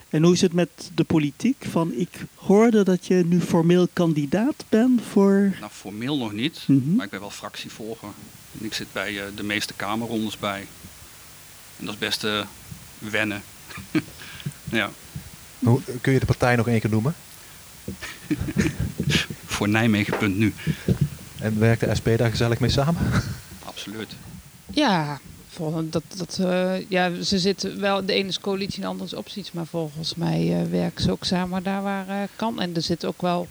En 0.10 0.24
hoe 0.24 0.34
is 0.34 0.42
het 0.42 0.54
met 0.54 0.92
de 0.96 1.04
politiek? 1.04 1.66
Van, 1.70 1.94
ik 1.94 2.10
hoorde 2.36 2.84
dat 2.84 3.08
je 3.08 3.14
nu 3.26 3.42
formeel 3.42 3.88
kandidaat 3.94 4.66
bent 4.70 5.02
voor... 5.12 5.54
Nou, 5.60 5.72
formeel 5.72 6.18
nog 6.18 6.32
niet, 6.32 6.64
mm 6.68 6.82
-hmm. 6.84 6.96
maar 6.96 7.06
ik 7.06 7.12
ben 7.12 7.20
wel 7.20 7.30
fractievolger. 7.30 8.10
En 8.60 8.66
ik 8.66 8.74
zit 8.74 8.88
bij 8.92 9.14
uh, 9.14 9.24
de 9.36 9.44
meeste 9.44 9.74
kamerrondes 9.74 10.38
bij. 10.38 10.68
En 11.80 11.86
dat 11.86 11.94
is 11.94 12.00
best 12.00 12.24
uh, 12.24 12.46
wennen. 13.00 13.42
ja. 14.64 14.90
Hoe, 15.60 15.82
kun 16.02 16.14
je 16.14 16.20
de 16.20 16.26
partij 16.26 16.56
nog 16.56 16.68
één 16.68 16.80
keer 16.80 16.90
noemen? 16.90 17.16
Voor 19.46 19.70
Nijmegen.nu. 19.70 20.54
En 21.40 21.60
werkt 21.60 21.80
de 21.80 21.96
SP 22.00 22.08
daar 22.18 22.30
gezellig 22.30 22.60
mee 22.60 22.70
samen? 22.70 23.02
Absoluut. 23.64 24.16
Ja, 24.74 25.20
dat, 25.90 26.04
dat, 26.16 26.38
uh, 26.42 26.90
ja, 26.90 27.22
ze 27.22 27.40
zitten 27.40 27.80
wel, 27.80 28.06
de 28.06 28.14
ene 28.14 28.28
is 28.28 28.40
coalitie 28.40 28.76
en 28.76 28.82
de 28.82 28.88
andere 28.88 29.06
is 29.06 29.14
oppositie, 29.14 29.52
maar 29.54 29.66
volgens 29.66 30.16
mij 30.16 30.62
uh, 30.62 30.70
werken 30.70 31.04
ze 31.04 31.12
ook 31.12 31.24
samen 31.24 31.64
daar 31.64 31.84
waar 31.84 32.08
uh, 32.08 32.16
kan. 32.36 32.62
En 32.62 32.76
er 32.76 32.82
zit 32.82 33.06
ook 33.06 33.22
wel 33.22 33.48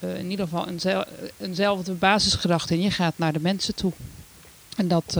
in 0.00 0.30
ieder 0.30 0.44
geval 0.48 0.68
eenzel, 0.68 1.04
eenzelfde 1.36 1.92
basisgedachte 1.92 2.74
in. 2.74 2.80
Je 2.80 2.90
gaat 2.90 3.18
naar 3.18 3.32
de 3.32 3.40
mensen 3.40 3.74
toe. 3.74 3.92
En 4.76 4.88
dat, 4.88 5.18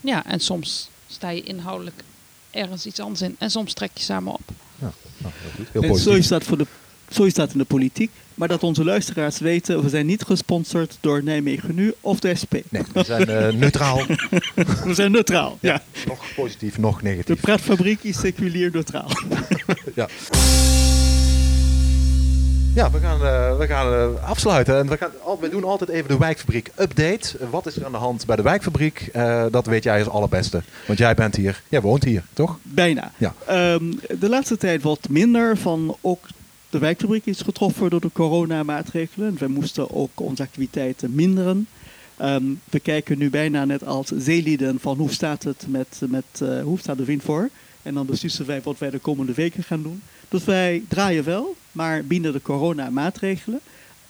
ja, 0.00 0.26
en 0.26 0.40
soms 0.40 0.88
sta 1.06 1.28
je 1.28 1.42
inhoudelijk 1.42 2.02
ergens 2.50 2.86
iets 2.86 3.00
anders 3.00 3.22
in 3.22 3.36
en 3.38 3.50
soms 3.50 3.72
trek 3.72 3.90
je 3.94 4.02
samen 4.02 4.32
op. 4.32 4.40
Ja, 4.78 4.92
nou, 5.18 5.34
heel 5.36 5.50
goed. 5.56 5.66
Heel 5.72 5.82
en 5.82 5.98
zo 5.98 6.10
is 6.10 6.28
dat 6.28 6.44
voor 6.44 6.58
de 6.58 6.66
zo 7.10 7.24
is 7.24 7.34
dat 7.34 7.52
in 7.52 7.58
de 7.58 7.64
politiek. 7.64 8.10
Maar 8.34 8.48
dat 8.48 8.62
onze 8.62 8.84
luisteraars 8.84 9.38
weten, 9.38 9.82
we 9.82 9.88
zijn 9.88 10.06
niet 10.06 10.22
gesponsord 10.22 10.98
door 11.00 11.22
Nijmegen 11.22 11.74
Nu 11.74 11.94
of 12.00 12.20
de 12.20 12.34
SP. 12.40 12.54
Nee, 12.68 12.82
we 12.92 13.04
zijn 13.04 13.30
uh, 13.30 13.48
neutraal. 13.60 14.02
we 14.84 14.94
zijn 14.94 15.12
neutraal, 15.12 15.58
ja. 15.60 15.72
ja. 15.72 15.82
Nog 16.06 16.18
positief, 16.36 16.78
nog 16.78 17.02
negatief. 17.02 17.34
De 17.34 17.40
praatfabriek 17.40 18.02
is 18.02 18.20
seculier 18.20 18.70
neutraal. 18.72 19.08
ja. 19.94 20.08
Ja, 22.74 22.90
we 22.90 22.98
gaan, 22.98 23.20
uh, 23.22 23.58
we 23.58 23.66
gaan 23.66 23.92
uh, 23.92 24.28
afsluiten. 24.28 24.78
En 24.78 24.88
we, 24.88 24.96
gaan, 24.96 25.10
we 25.40 25.48
doen 25.48 25.64
altijd 25.64 25.90
even 25.90 26.08
de 26.08 26.18
wijkfabriek 26.18 26.70
update. 26.76 27.36
wat 27.50 27.66
is 27.66 27.76
er 27.76 27.84
aan 27.84 27.92
de 27.92 27.98
hand 27.98 28.26
bij 28.26 28.36
de 28.36 28.42
wijkfabriek? 28.42 29.10
Dat 29.50 29.66
weet 29.66 29.82
jij 29.82 29.98
als 29.98 30.08
allerbeste. 30.08 30.62
Want 30.86 30.98
jij 30.98 31.14
bent 31.14 31.36
hier, 31.36 31.62
jij 31.68 31.80
woont 31.80 32.04
hier, 32.04 32.24
toch? 32.32 32.58
Bijna. 32.62 33.12
Ja. 33.16 33.34
Um, 33.74 34.00
de 34.18 34.28
laatste 34.28 34.56
tijd 34.56 34.82
wat 34.82 35.08
minder 35.08 35.56
van 35.56 35.96
ook 36.00 36.26
de 36.72 36.78
wijkfabriek 36.78 37.26
is 37.26 37.40
getroffen 37.40 37.90
door 37.90 38.00
de 38.00 38.12
coronamaatregelen. 38.12 39.36
We 39.38 39.48
moesten 39.48 39.90
ook 39.90 40.10
onze 40.20 40.42
activiteiten 40.42 41.14
minderen. 41.14 41.66
Um, 42.22 42.60
we 42.70 42.80
kijken 42.80 43.18
nu 43.18 43.30
bijna 43.30 43.64
net 43.64 43.86
als 43.86 44.06
zeelieden 44.06 44.80
van 44.80 44.96
hoe 44.96 45.10
staat 45.10 45.42
het 45.42 45.64
met, 45.68 46.00
met 46.08 46.24
uh, 46.42 46.62
hoe 46.62 46.78
staat 46.78 46.96
de 46.96 47.04
wind 47.04 47.22
voor. 47.22 47.48
En 47.82 47.94
dan 47.94 48.06
beslissen 48.06 48.46
wij 48.46 48.62
wat 48.62 48.78
wij 48.78 48.90
de 48.90 48.98
komende 48.98 49.32
weken 49.32 49.62
gaan 49.62 49.82
doen. 49.82 50.02
Dus 50.28 50.44
wij 50.44 50.82
draaien 50.88 51.24
wel, 51.24 51.56
maar 51.72 52.04
binnen 52.04 52.32
de 52.32 52.42
coronamaatregelen. 52.42 53.60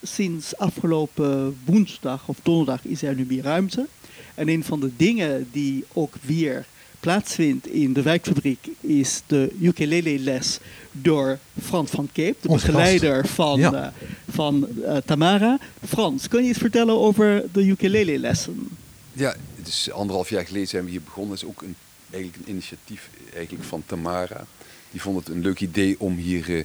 Sinds 0.02 0.56
afgelopen 0.56 1.56
woensdag 1.64 2.28
of 2.28 2.38
donderdag 2.42 2.84
is 2.84 3.02
er 3.02 3.14
nu 3.14 3.24
meer 3.28 3.42
ruimte. 3.42 3.86
En 4.34 4.48
een 4.48 4.64
van 4.64 4.80
de 4.80 4.90
dingen 4.96 5.48
die 5.52 5.84
ook 5.92 6.14
weer 6.20 6.66
plaatsvindt 7.02 7.66
in 7.66 7.92
de 7.92 8.02
wijkfabriek 8.02 8.68
is 8.80 9.22
de 9.26 9.56
ukulele-les 9.60 10.58
door 10.92 11.38
Frans 11.62 11.90
van 11.90 12.08
Keep, 12.12 12.42
de 12.42 12.48
begeleider 12.48 13.26
van, 13.26 13.60
ja. 13.60 13.72
uh, 13.72 13.86
van 14.28 14.68
uh, 14.78 14.96
Tamara. 14.96 15.58
Frans, 15.88 16.28
kun 16.28 16.42
je 16.42 16.48
iets 16.48 16.58
vertellen 16.58 16.98
over 16.98 17.44
de 17.52 17.64
ukulele-lessen? 17.64 18.68
Ja, 19.12 19.34
het 19.56 19.68
is 19.68 19.90
anderhalf 19.90 20.28
jaar 20.28 20.46
geleden 20.46 20.68
zijn 20.68 20.84
we 20.84 20.90
hier 20.90 21.02
begonnen. 21.02 21.32
Het 21.32 21.42
is 21.42 21.48
ook 21.48 21.62
een, 21.62 21.76
eigenlijk 22.10 22.42
een 22.42 22.52
initiatief 22.52 23.08
eigenlijk 23.34 23.64
van 23.64 23.82
Tamara. 23.86 24.46
Die 24.90 25.00
vond 25.00 25.18
het 25.18 25.28
een 25.28 25.42
leuk 25.42 25.60
idee 25.60 26.00
om 26.00 26.16
hier 26.16 26.48
uh, 26.48 26.64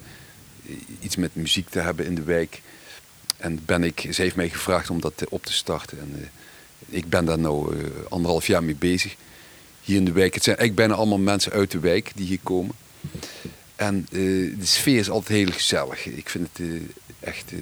iets 1.00 1.16
met 1.16 1.36
muziek 1.36 1.70
te 1.70 1.80
hebben 1.80 2.06
in 2.06 2.16
de 2.16 2.24
wijk. 2.24 2.62
En 3.38 3.60
ben 3.66 3.84
ik, 3.84 4.08
ze 4.12 4.22
heeft 4.22 4.36
mij 4.36 4.50
gevraagd 4.50 4.90
om 4.90 5.02
dat 5.02 5.24
op 5.30 5.46
te 5.46 5.54
starten. 5.54 6.00
En 6.00 6.30
ik 6.88 7.10
ben 7.10 7.26
daar 7.26 7.40
nu 7.40 7.50
anderhalf 8.10 8.48
jaar 8.48 8.64
mee 8.64 8.76
bezig 8.76 9.16
hier 9.88 9.98
in 9.98 10.06
de 10.06 10.12
wijk. 10.12 10.34
Het 10.34 10.44
zijn 10.44 10.58
eigenlijk 10.58 10.88
bijna 10.88 11.02
allemaal 11.02 11.26
mensen 11.34 11.52
uit 11.52 11.72
de 11.72 11.80
wijk 11.80 12.12
die 12.16 12.26
hier 12.28 12.40
komen. 12.44 12.76
En 13.76 14.08
uh, 14.12 14.56
de 14.60 14.66
sfeer 14.66 15.00
is 15.00 15.10
altijd 15.10 15.38
heel 15.40 15.52
gezellig. 15.52 16.06
Ik 16.06 16.30
vind 16.30 16.48
het 16.52 16.60
uh, 16.68 16.82
echt 17.20 17.52
uh, 17.52 17.60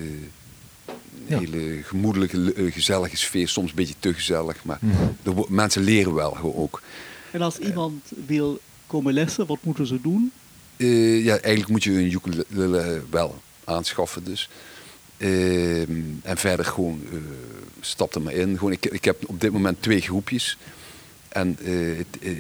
een 1.28 1.38
hele 1.40 1.80
gemoedelijke, 1.84 2.54
eh, 2.54 2.72
gezellige 2.74 3.18
sfeer. 3.18 3.48
Soms 3.48 3.70
een 3.70 3.76
beetje 3.76 3.94
te 4.00 4.14
gezellig, 4.14 4.64
maar 4.64 4.80
er 5.24 5.32
wo- 5.34 5.46
mensen 5.50 5.84
leren 5.84 6.14
wel 6.14 6.32
gewoon 6.32 6.56
ook. 6.56 6.82
En 7.32 7.42
als 7.42 7.58
iemand 7.58 8.12
wil 8.26 8.60
komen 8.88 9.14
lessen, 9.14 9.46
wat 9.46 9.58
moeten 9.62 9.88
ze 9.88 10.02
doen? 10.02 10.32
Eh, 10.78 11.24
ja, 11.24 11.32
eigenlijk 11.38 11.70
moet 11.70 11.84
je 11.84 11.92
een 11.92 12.12
ukulele 12.12 13.02
wel 13.10 13.42
aanschaffen 13.64 14.24
dus. 14.24 14.50
Ehm, 15.18 15.92
en 16.22 16.38
verder 16.38 16.66
gewoon 16.66 17.02
eh, 17.12 17.18
stap 17.82 18.16
er 18.16 18.22
maar 18.22 18.34
in. 18.34 18.58
Gewoon, 18.58 18.72
ik, 18.72 18.86
ik 18.86 19.06
heb 19.06 19.30
op 19.30 19.42
dit 19.42 19.52
moment 19.52 19.82
twee 19.82 20.02
groepjes. 20.02 20.58
En 21.36 21.58
eh, 21.64 21.98
het, 21.98 22.22
eh, 22.22 22.32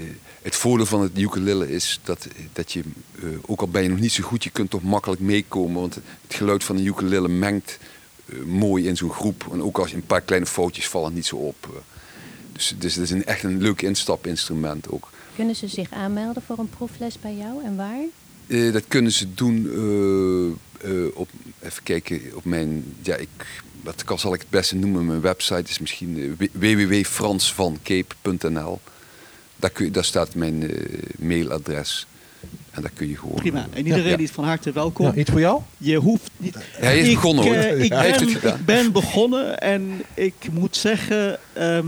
het 0.42 0.56
voordeel 0.56 0.86
van 0.86 1.02
het 1.02 1.20
ukulele 1.20 1.72
is 1.72 2.00
dat, 2.04 2.28
dat 2.54 2.72
je, 2.72 2.84
eh, 3.22 3.28
ook 3.42 3.62
al 3.62 3.68
ben 3.68 3.84
je 3.84 3.90
nog 3.90 4.00
niet 4.00 4.12
zo 4.12 4.24
goed, 4.24 4.44
je 4.44 4.50
kunt 4.50 4.70
toch 4.70 4.84
makkelijk 4.84 5.22
meekomen. 5.22 5.82
Want 5.82 5.96
het 5.96 6.34
geluid 6.34 6.64
van 6.64 6.78
een 6.78 6.86
ukulele 6.86 7.28
mengt 7.28 7.78
mooi 8.46 8.88
in 8.88 8.98
zo'n 8.98 9.12
groep. 9.12 9.48
En 9.52 9.62
ook 9.62 9.78
als 9.78 9.90
je 9.90 9.96
een 9.96 10.06
paar 10.06 10.22
kleine 10.22 10.48
foutjes 10.48 10.88
vallen 10.88 11.14
niet 11.14 11.26
zo 11.26 11.36
op. 11.36 11.84
Dus, 12.52 12.76
dus 12.78 12.96
het 12.96 13.04
is 13.04 13.12
een, 13.12 13.26
echt 13.26 13.44
een 13.44 13.62
leuk 13.62 13.82
instapinstrument 13.82 14.90
ook. 14.90 15.10
Kunnen 15.36 15.56
ze 15.56 15.68
zich 15.68 15.92
aanmelden 15.92 16.44
voor 16.46 16.60
een 16.60 16.70
proefles 16.70 17.20
bij 17.20 17.36
jou 17.36 17.64
en 17.64 17.76
waar? 17.76 18.72
Dat 18.72 18.84
kunnen 18.88 19.12
ze 19.12 19.34
doen 19.34 19.58
op, 21.14 21.30
even 21.60 21.84
kijken, 21.84 22.22
op 22.34 22.46
mijn, 22.46 22.96
ja, 23.02 23.16
ik, 23.16 23.64
wat 23.86 24.04
kan, 24.04 24.20
zal 24.20 24.34
ik 24.34 24.40
het 24.40 24.50
beste 24.50 24.76
noemen? 24.76 25.06
Mijn 25.06 25.22
website 25.22 25.70
is 25.70 25.80
misschien 25.80 26.38
eh, 26.40 26.48
www.fransvancape.nl. 26.52 28.80
Daar, 29.56 29.70
kun 29.70 29.86
je, 29.86 29.92
daar 29.92 30.06
staat 30.06 30.36
mijn 30.36 30.72
eh, 30.72 30.80
mailadres. 31.18 32.08
En 32.72 32.82
daar 32.82 32.92
kun 32.94 33.10
je 33.10 33.18
gewoon... 33.18 33.36
Prima. 33.36 33.68
eh, 33.72 33.78
En 33.80 33.86
iedereen 33.86 34.10
ja. 34.12 34.18
is 34.18 34.32
van 34.32 34.44
harte 34.44 34.72
welkom. 34.72 35.06
Ja, 35.06 35.14
iets 35.14 35.32
voor 35.32 35.40
jou? 35.40 35.62
Je 35.78 35.96
hoeft 35.98 36.30
niet. 36.38 36.56
Hij 36.72 37.00
is 37.00 37.08
Ik, 37.08 37.14
begonnen, 37.14 37.44
hoor. 37.46 37.54
ik, 37.56 37.92
Hij 37.94 38.06
heeft 38.06 38.20
ben, 38.20 38.28
het 38.28 38.38
gedaan. 38.38 38.60
ik 38.60 38.66
ben 38.66 38.92
begonnen 38.92 39.60
en 39.60 40.02
ik 40.14 40.34
moet 40.52 40.76
zeggen, 40.76 41.40
ehm, 41.54 41.88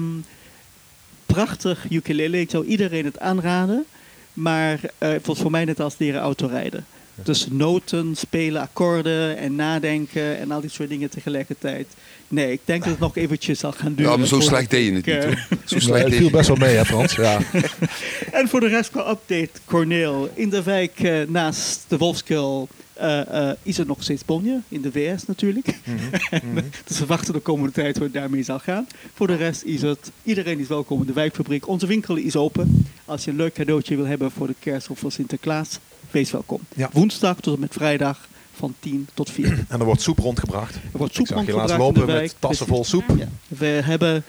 prachtig 1.25 1.85
ukulele. 1.89 2.39
Ik 2.39 2.49
zou 2.49 2.65
iedereen 2.65 3.05
het 3.05 3.19
aanraden. 3.19 3.85
Maar 4.33 4.79
eh, 4.97 5.09
het 5.09 5.25
was 5.25 5.39
voor 5.39 5.51
mij 5.51 5.65
net 5.65 5.79
als 5.79 5.95
leren 5.97 6.21
autorijden. 6.21 6.85
Dus 7.23 7.47
noten, 7.49 8.15
spelen, 8.15 8.61
akkoorden 8.61 9.37
en 9.37 9.55
nadenken 9.55 10.37
en 10.37 10.51
al 10.51 10.61
die 10.61 10.69
soort 10.69 10.89
dingen 10.89 11.09
tegelijkertijd. 11.09 11.87
Nee, 12.27 12.51
ik 12.51 12.61
denk 12.65 12.81
dat 12.81 12.91
het 12.91 12.99
nog 12.99 13.17
eventjes 13.17 13.59
zal 13.59 13.71
gaan 13.71 13.93
duren. 13.93 14.11
Ja, 14.11 14.17
maar 14.17 14.27
zo 14.27 14.39
slecht 14.39 14.69
deed 14.69 14.85
je 14.85 14.91
het 14.91 15.07
ik, 15.07 15.15
niet 15.15 15.23
eh, 15.23 15.29
hoor. 15.29 15.59
Zo 15.65 15.79
slecht 15.79 16.01
het 16.01 16.11
deed 16.11 16.19
viel 16.19 16.29
best 16.29 16.47
wel 16.47 16.57
mee, 16.57 16.75
hè 16.75 16.85
Frans? 16.85 17.15
Ja. 17.15 17.39
En 18.31 18.47
voor 18.47 18.59
de 18.59 18.67
rest 18.67 18.89
qua 18.89 19.09
update, 19.09 19.49
Corneel. 19.65 20.29
In 20.33 20.49
de 20.49 20.63
wijk 20.63 20.99
eh, 20.99 21.21
naast 21.27 21.85
de 21.87 21.97
Wolfskuil 21.97 22.67
eh, 22.97 23.49
eh, 23.49 23.57
is 23.63 23.77
er 23.77 23.85
nog 23.85 24.03
steeds 24.03 24.25
bonje. 24.25 24.61
In 24.67 24.81
de 24.81 24.91
VS 24.91 25.25
natuurlijk. 25.25 25.65
dus 26.87 26.99
we 26.99 27.05
wachten 27.05 27.33
de 27.33 27.39
komende 27.39 27.71
tijd 27.71 27.95
hoe 27.95 28.03
het 28.03 28.13
daarmee 28.13 28.43
zal 28.43 28.59
gaan. 28.59 28.87
Voor 29.13 29.27
de 29.27 29.35
rest 29.35 29.63
is 29.63 29.81
het, 29.81 30.11
iedereen 30.23 30.59
is 30.59 30.67
welkom 30.67 30.99
in 30.99 31.07
de 31.07 31.13
wijkfabriek. 31.13 31.67
Onze 31.67 31.87
winkel 31.87 32.15
is 32.15 32.35
open. 32.35 32.87
Als 33.05 33.23
je 33.23 33.31
een 33.31 33.37
leuk 33.37 33.53
cadeautje 33.53 33.95
wil 33.95 34.05
hebben 34.05 34.31
voor 34.31 34.47
de 34.47 34.55
kerst 34.59 34.89
of 34.89 34.99
voor 34.99 35.11
Sinterklaas, 35.11 35.79
wees 36.11 36.31
welkom. 36.31 36.59
Ja. 36.75 36.89
Woensdag 36.93 37.39
tot 37.39 37.53
en 37.53 37.59
met 37.59 37.73
vrijdag 37.73 38.27
van 38.53 38.73
10 38.79 39.07
tot 39.13 39.31
4. 39.31 39.45
En 39.69 39.79
er 39.79 39.85
wordt 39.85 40.01
soep 40.01 40.19
rondgebracht. 40.19 40.75
Er 40.75 40.97
wordt 40.97 41.13
soep 41.13 41.21
Ik 41.21 41.27
zag 41.27 41.37
rondgebracht 41.37 41.71
in 41.71 41.77
lopen 41.77 41.99
de 41.99 42.05
met 42.05 42.15
wijk. 42.15 42.33
tassen 42.39 42.67
vol 42.67 42.83
soep. 42.83 43.03
Ja. 43.17 43.27
We 43.47 43.65
hebben, 43.65 44.23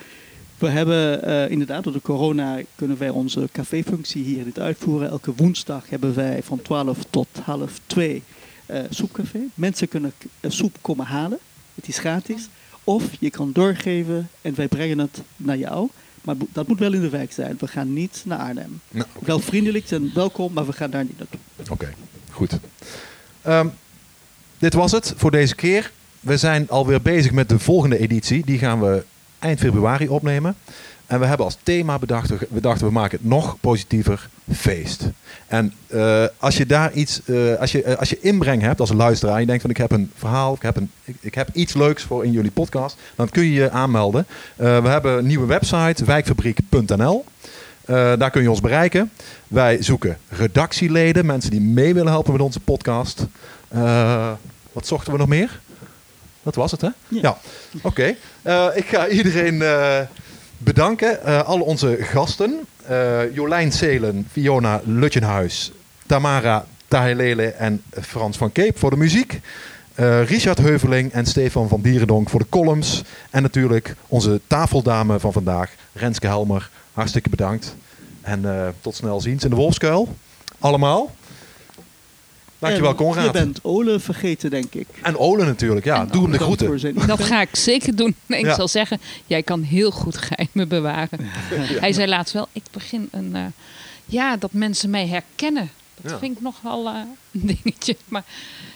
we 0.57 0.67
hebben 0.69 1.23
eh, 1.23 1.49
inderdaad 1.51 1.83
door 1.83 1.93
de 1.93 2.01
corona 2.01 2.59
kunnen 2.75 2.97
wij 2.97 3.09
onze 3.09 3.49
caféfunctie 3.51 4.23
hier 4.23 4.45
niet 4.45 4.59
uitvoeren. 4.59 5.09
Elke 5.09 5.33
woensdag 5.35 5.89
hebben 5.89 6.15
wij 6.15 6.43
van 6.43 6.61
12 6.61 6.97
tot 7.09 7.27
half 7.43 7.79
2 7.85 8.23
eh 8.65 8.79
soepcafé. 8.89 9.39
Mensen 9.53 9.87
kunnen 9.87 10.13
eh, 10.39 10.51
soep 10.51 10.77
komen 10.81 11.05
halen. 11.05 11.39
Het 11.75 11.87
is 11.87 11.97
gratis. 11.99 12.49
Of 12.83 13.03
je 13.19 13.29
kan 13.29 13.51
doorgeven 13.51 14.29
en 14.41 14.55
wij 14.55 14.67
brengen 14.67 14.99
het 14.99 15.21
naar 15.37 15.57
jou. 15.57 15.89
Maar 16.29 16.47
dat 16.51 16.67
moet 16.67 16.79
wel 16.79 16.93
in 16.93 17.01
de 17.01 17.09
wijk 17.09 17.31
zijn. 17.31 17.55
We 17.59 17.67
gaan 17.67 17.93
niet 17.93 18.21
naar 18.25 18.39
Arnhem. 18.39 18.81
Nou, 18.89 19.07
Wel 19.19 19.39
vriendelijk 19.39 19.91
en 19.91 20.11
welkom, 20.13 20.53
maar 20.53 20.65
we 20.65 20.73
gaan 20.73 20.89
daar 20.89 21.03
niet 21.03 21.17
naartoe. 21.17 21.39
Oké, 21.69 21.93
goed. 22.31 22.59
Ehm, 23.41 23.67
dit 24.57 24.73
was 24.73 24.91
het 24.91 25.13
voor 25.15 25.31
deze 25.31 25.55
keer. 25.55 25.91
We 26.19 26.37
zijn 26.37 26.69
alweer 26.69 27.01
bezig 27.01 27.31
met 27.31 27.49
de 27.49 27.59
volgende 27.59 27.97
editie. 27.97 28.45
Die 28.45 28.57
gaan 28.57 28.79
we 28.81 29.03
eind 29.39 29.59
februari 29.59 30.07
opnemen. 30.09 30.55
En 31.09 31.19
we 31.19 31.25
hebben 31.25 31.45
als 31.45 31.57
thema 31.63 31.99
bedacht, 31.99 32.29
we 32.49 32.61
dachten 32.61 32.87
we 32.87 32.91
maken 32.93 33.17
het 33.17 33.27
nog 33.27 33.57
positiever 33.59 34.29
feest. 34.51 35.03
En 35.47 35.73
eh, 35.87 36.25
als 36.37 36.57
je 36.57 36.65
daar 36.65 36.93
iets, 36.93 37.21
eh, 37.25 37.55
als, 37.55 37.71
je, 37.71 37.83
eh, 37.83 37.97
als 37.97 38.09
je 38.09 38.19
inbreng 38.19 38.61
hebt 38.61 38.79
als 38.79 38.91
luisteraar, 38.91 39.33
en 39.33 39.39
je 39.39 39.45
denkt 39.45 39.61
van 39.61 39.69
ik 39.69 39.77
heb 39.77 39.91
een 39.91 40.11
verhaal, 40.15 40.53
ik 40.53 40.61
heb, 40.61 40.75
een, 40.75 40.91
ik, 41.03 41.15
ik 41.19 41.35
heb 41.35 41.49
iets 41.53 41.73
leuks 41.73 42.03
voor 42.03 42.25
in 42.25 42.31
jullie 42.31 42.51
podcast, 42.51 42.97
dan 43.15 43.29
kun 43.29 43.43
je 43.43 43.53
je 43.53 43.69
aanmelden. 43.69 44.25
We 44.55 44.65
hebben 44.65 45.17
een 45.17 45.25
nieuwe 45.25 45.45
website, 45.45 46.05
wijkfabriek.nl. 46.05 47.25
Daar 47.85 48.31
kun 48.31 48.41
je 48.41 48.49
ons 48.49 48.61
bereiken. 48.61 49.11
Wij 49.47 49.83
zoeken 49.83 50.17
redactieleden, 50.27 51.25
mensen 51.25 51.51
die 51.51 51.61
mee 51.61 51.93
willen 51.93 52.11
helpen 52.11 52.31
met 52.31 52.41
onze 52.41 52.59
podcast. 52.59 53.25
Wat 54.71 54.87
zochten 54.87 55.11
we 55.11 55.17
nog 55.17 55.27
meer? 55.27 55.59
Dat 56.43 56.55
was 56.55 56.71
het, 56.71 56.81
hè? 56.81 56.89
Ja. 57.07 57.37
Oké. 57.81 58.15
Ik 58.73 58.85
ga 58.85 59.07
iedereen 59.07 59.61
bedanken. 60.59 61.23
Eh, 61.23 61.43
al 61.43 61.59
onze 61.59 61.97
gasten. 61.99 62.59
Eh, 62.85 63.33
Jolijn 63.33 63.71
Zelen, 63.71 64.27
Fiona 64.31 64.81
Lutjenhuis, 64.85 65.71
Tamara 66.05 66.65
Tahelele 66.87 67.45
en 67.45 67.83
Frans 68.01 68.37
van 68.37 68.51
Keep 68.51 68.77
voor 68.77 68.89
de 68.89 68.97
muziek. 68.97 69.39
Eh, 69.95 70.23
Richard 70.23 70.57
Heuveling 70.57 71.11
en 71.11 71.25
Stefan 71.25 71.67
van 71.67 71.81
Dierendonk 71.81 72.29
voor 72.29 72.39
de 72.39 72.49
columns. 72.49 73.03
En 73.29 73.41
natuurlijk 73.41 73.95
onze 74.07 74.41
tafeldame 74.47 75.19
van 75.19 75.33
vandaag, 75.33 75.71
Renske 75.93 76.27
Helmer. 76.27 76.69
Hartstikke 76.93 77.29
bedankt. 77.29 77.75
En 78.21 78.73
tot 78.81 78.95
snel 78.95 79.21
ziens 79.21 79.43
in 79.43 79.49
de 79.49 79.55
Wolfskuil. 79.55 80.15
Allemaal. 80.59 81.11
Dankjewel, 82.59 82.95
Conrad. 82.95 83.25
Je 83.25 83.31
bent 83.31 83.59
Ole 83.63 83.99
vergeten, 83.99 84.49
denk 84.49 84.73
ik. 84.73 84.87
En 85.01 85.17
Ole 85.17 85.45
natuurlijk, 85.45 85.85
ja. 85.85 86.05
Doe 86.05 86.21
hem 86.21 86.31
de 86.31 86.37
groeten. 86.39 87.07
Dat 87.07 87.23
ga 87.23 87.41
ik 87.41 87.55
zeker 87.55 87.95
doen. 87.95 88.15
Ik 88.27 88.45
Ja. 88.45 88.55
zal 88.55 88.67
zeggen, 88.67 88.99
jij 89.25 89.43
kan 89.43 89.61
heel 89.61 89.91
goed 89.91 90.17
geheimen 90.17 90.67
bewaren. 90.67 91.19
Hij 91.83 91.93
zei 91.93 92.07
laatst 92.07 92.33
wel, 92.33 92.47
ik 92.51 92.63
begin 92.71 93.07
een... 93.11 93.35
eh, 93.35 93.43
ja, 94.05 94.37
dat 94.37 94.53
mensen 94.53 94.89
mij 94.89 95.07
herkennen. 95.07 95.69
Dat 96.01 96.11
Ja. 96.11 96.17
vind 96.19 96.35
ik 96.37 96.41
nog 96.43 96.61
wel 96.61 96.87
eh, 96.87 96.93
een 97.31 97.41
dingetje. 97.63 97.95
Maar 98.07 98.23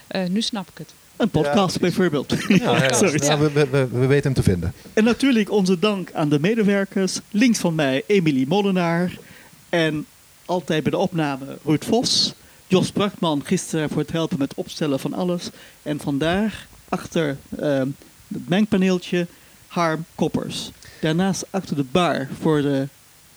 eh, 0.08 0.22
nu 0.30 0.42
snap 0.42 0.68
ik 0.70 0.78
het. 0.78 0.94
Een 1.18 1.30
podcast 1.30 1.80
bijvoorbeeld. 1.80 2.36
Ja, 2.48 2.84
ja, 2.84 2.94
Sorry. 2.94 3.24
ja, 3.24 3.38
we, 3.38 3.52
we, 3.52 3.68
we, 3.70 3.88
we 3.92 4.06
weten 4.06 4.24
hem 4.24 4.34
te 4.34 4.44
vinden. 4.52 4.74
En 4.94 5.04
natuurlijk 5.04 5.52
onze 5.52 5.80
dank 5.80 6.12
aan 6.14 6.30
de 6.30 6.40
medewerkers. 6.40 7.20
Links 7.32 7.60
van 7.60 7.76
mij 7.76 8.04
Emilie 8.08 8.48
Molenaar. 8.48 9.12
En 9.70 10.06
altijd 10.46 10.84
bij 10.84 10.92
de 10.92 10.98
opname 10.98 11.58
Ruud 11.66 11.84
Vos. 11.86 12.34
Jos 12.74 12.92
Brachtman 12.92 13.46
gisteren 13.46 13.90
voor 13.90 14.02
het 14.02 14.12
helpen 14.12 14.40
met 14.40 14.54
opstellen 14.54 15.00
van 15.00 15.14
alles. 15.14 15.50
En 15.82 16.00
vandaag 16.00 16.68
achter 16.90 17.38
ehm, 17.60 17.88
het 18.28 18.50
mengpaneeltje 18.50 19.28
Harm 19.68 20.06
Koppers. 20.16 20.72
Daarnaast 21.02 21.46
achter 21.50 21.76
de 21.76 21.84
bar 21.92 22.28
voor 22.40 22.62
de 22.62 22.88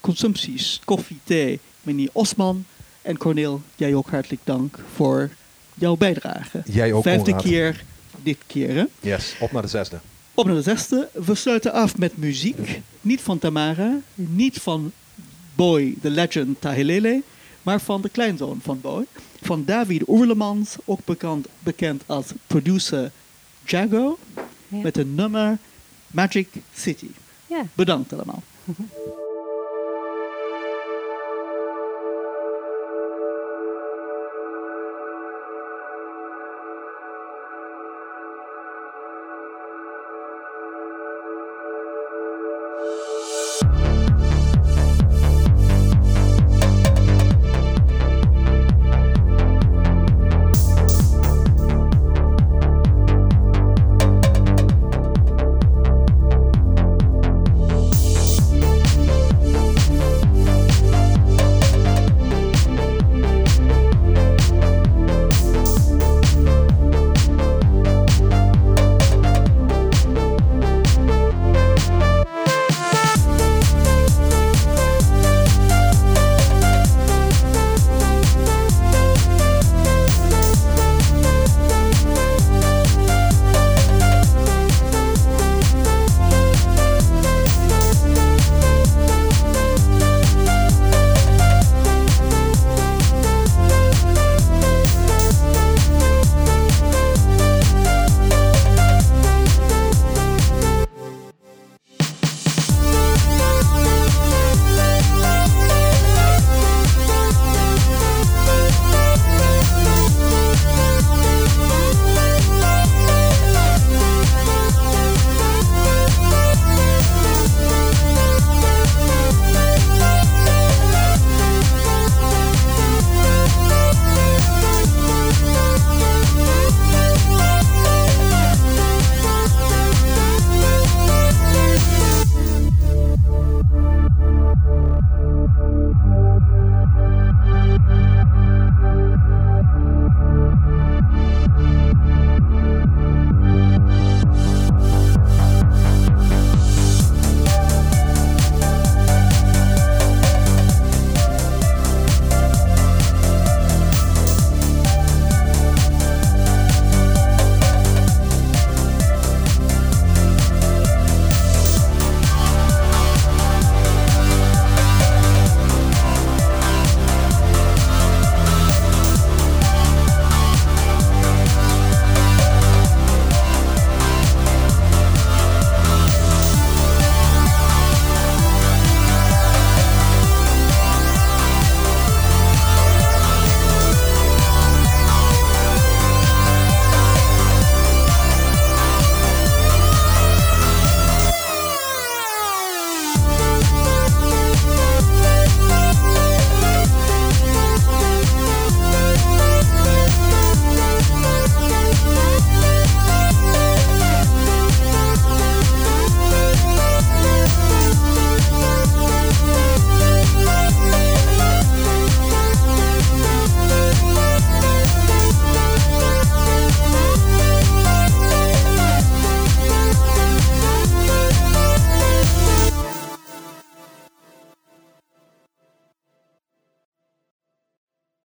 consumpties 0.01 0.81
koffie, 0.85 1.19
thee, 1.25 1.61
meneer 1.83 2.09
Osman. 2.13 2.65
En 3.03 3.19
Corneel, 3.19 3.63
jij 3.75 3.95
ook 3.95 4.11
hartelijk 4.11 4.41
dank 4.45 4.79
voor 4.95 5.31
jouw 5.75 5.97
bijdrage. 5.97 6.63
Jij 6.65 6.93
ook, 6.93 7.03
Vijfde 7.03 7.37
keer 7.37 7.85
dit 8.23 8.39
keer, 8.47 8.75
hè? 8.75 8.85
Yes, 9.01 9.35
op 9.41 9.53
naar 9.53 9.63
de 9.63 9.69
zesde. 9.69 9.99
Op 10.35 10.47
naar 10.47 10.55
de 10.55 10.63
zesde. 10.63 11.09
We 11.13 11.35
sluiten 11.35 11.73
af 11.73 11.99
met 11.99 12.17
muziek. 12.17 12.81
Niet 13.01 13.21
van 13.21 13.39
Tamara, 13.39 13.99
niet 14.15 14.59
van 14.59 14.93
Boy, 15.55 15.95
the 16.03 16.11
legend 16.11 16.61
Tahilele, 16.61 17.23
maar 17.67 17.81
van 17.81 18.01
de 18.03 18.09
kleinzoon 18.09 18.59
van 18.63 18.81
Boy. 18.81 19.05
Van 19.43 19.65
David 19.65 20.09
Oerlemans, 20.09 20.77
ook 20.85 21.01
bekend, 21.05 21.47
bekend 21.59 22.03
als 22.07 22.27
producer 22.47 23.11
Jago, 23.65 24.19
Ja. 24.69 24.77
met 24.83 24.97
een 24.97 25.15
nummer 25.15 25.59
Magic 26.07 26.49
City. 26.75 27.11
Ja. 27.47 27.63
Bedankt 27.75 28.13
allemaal. 28.13 28.43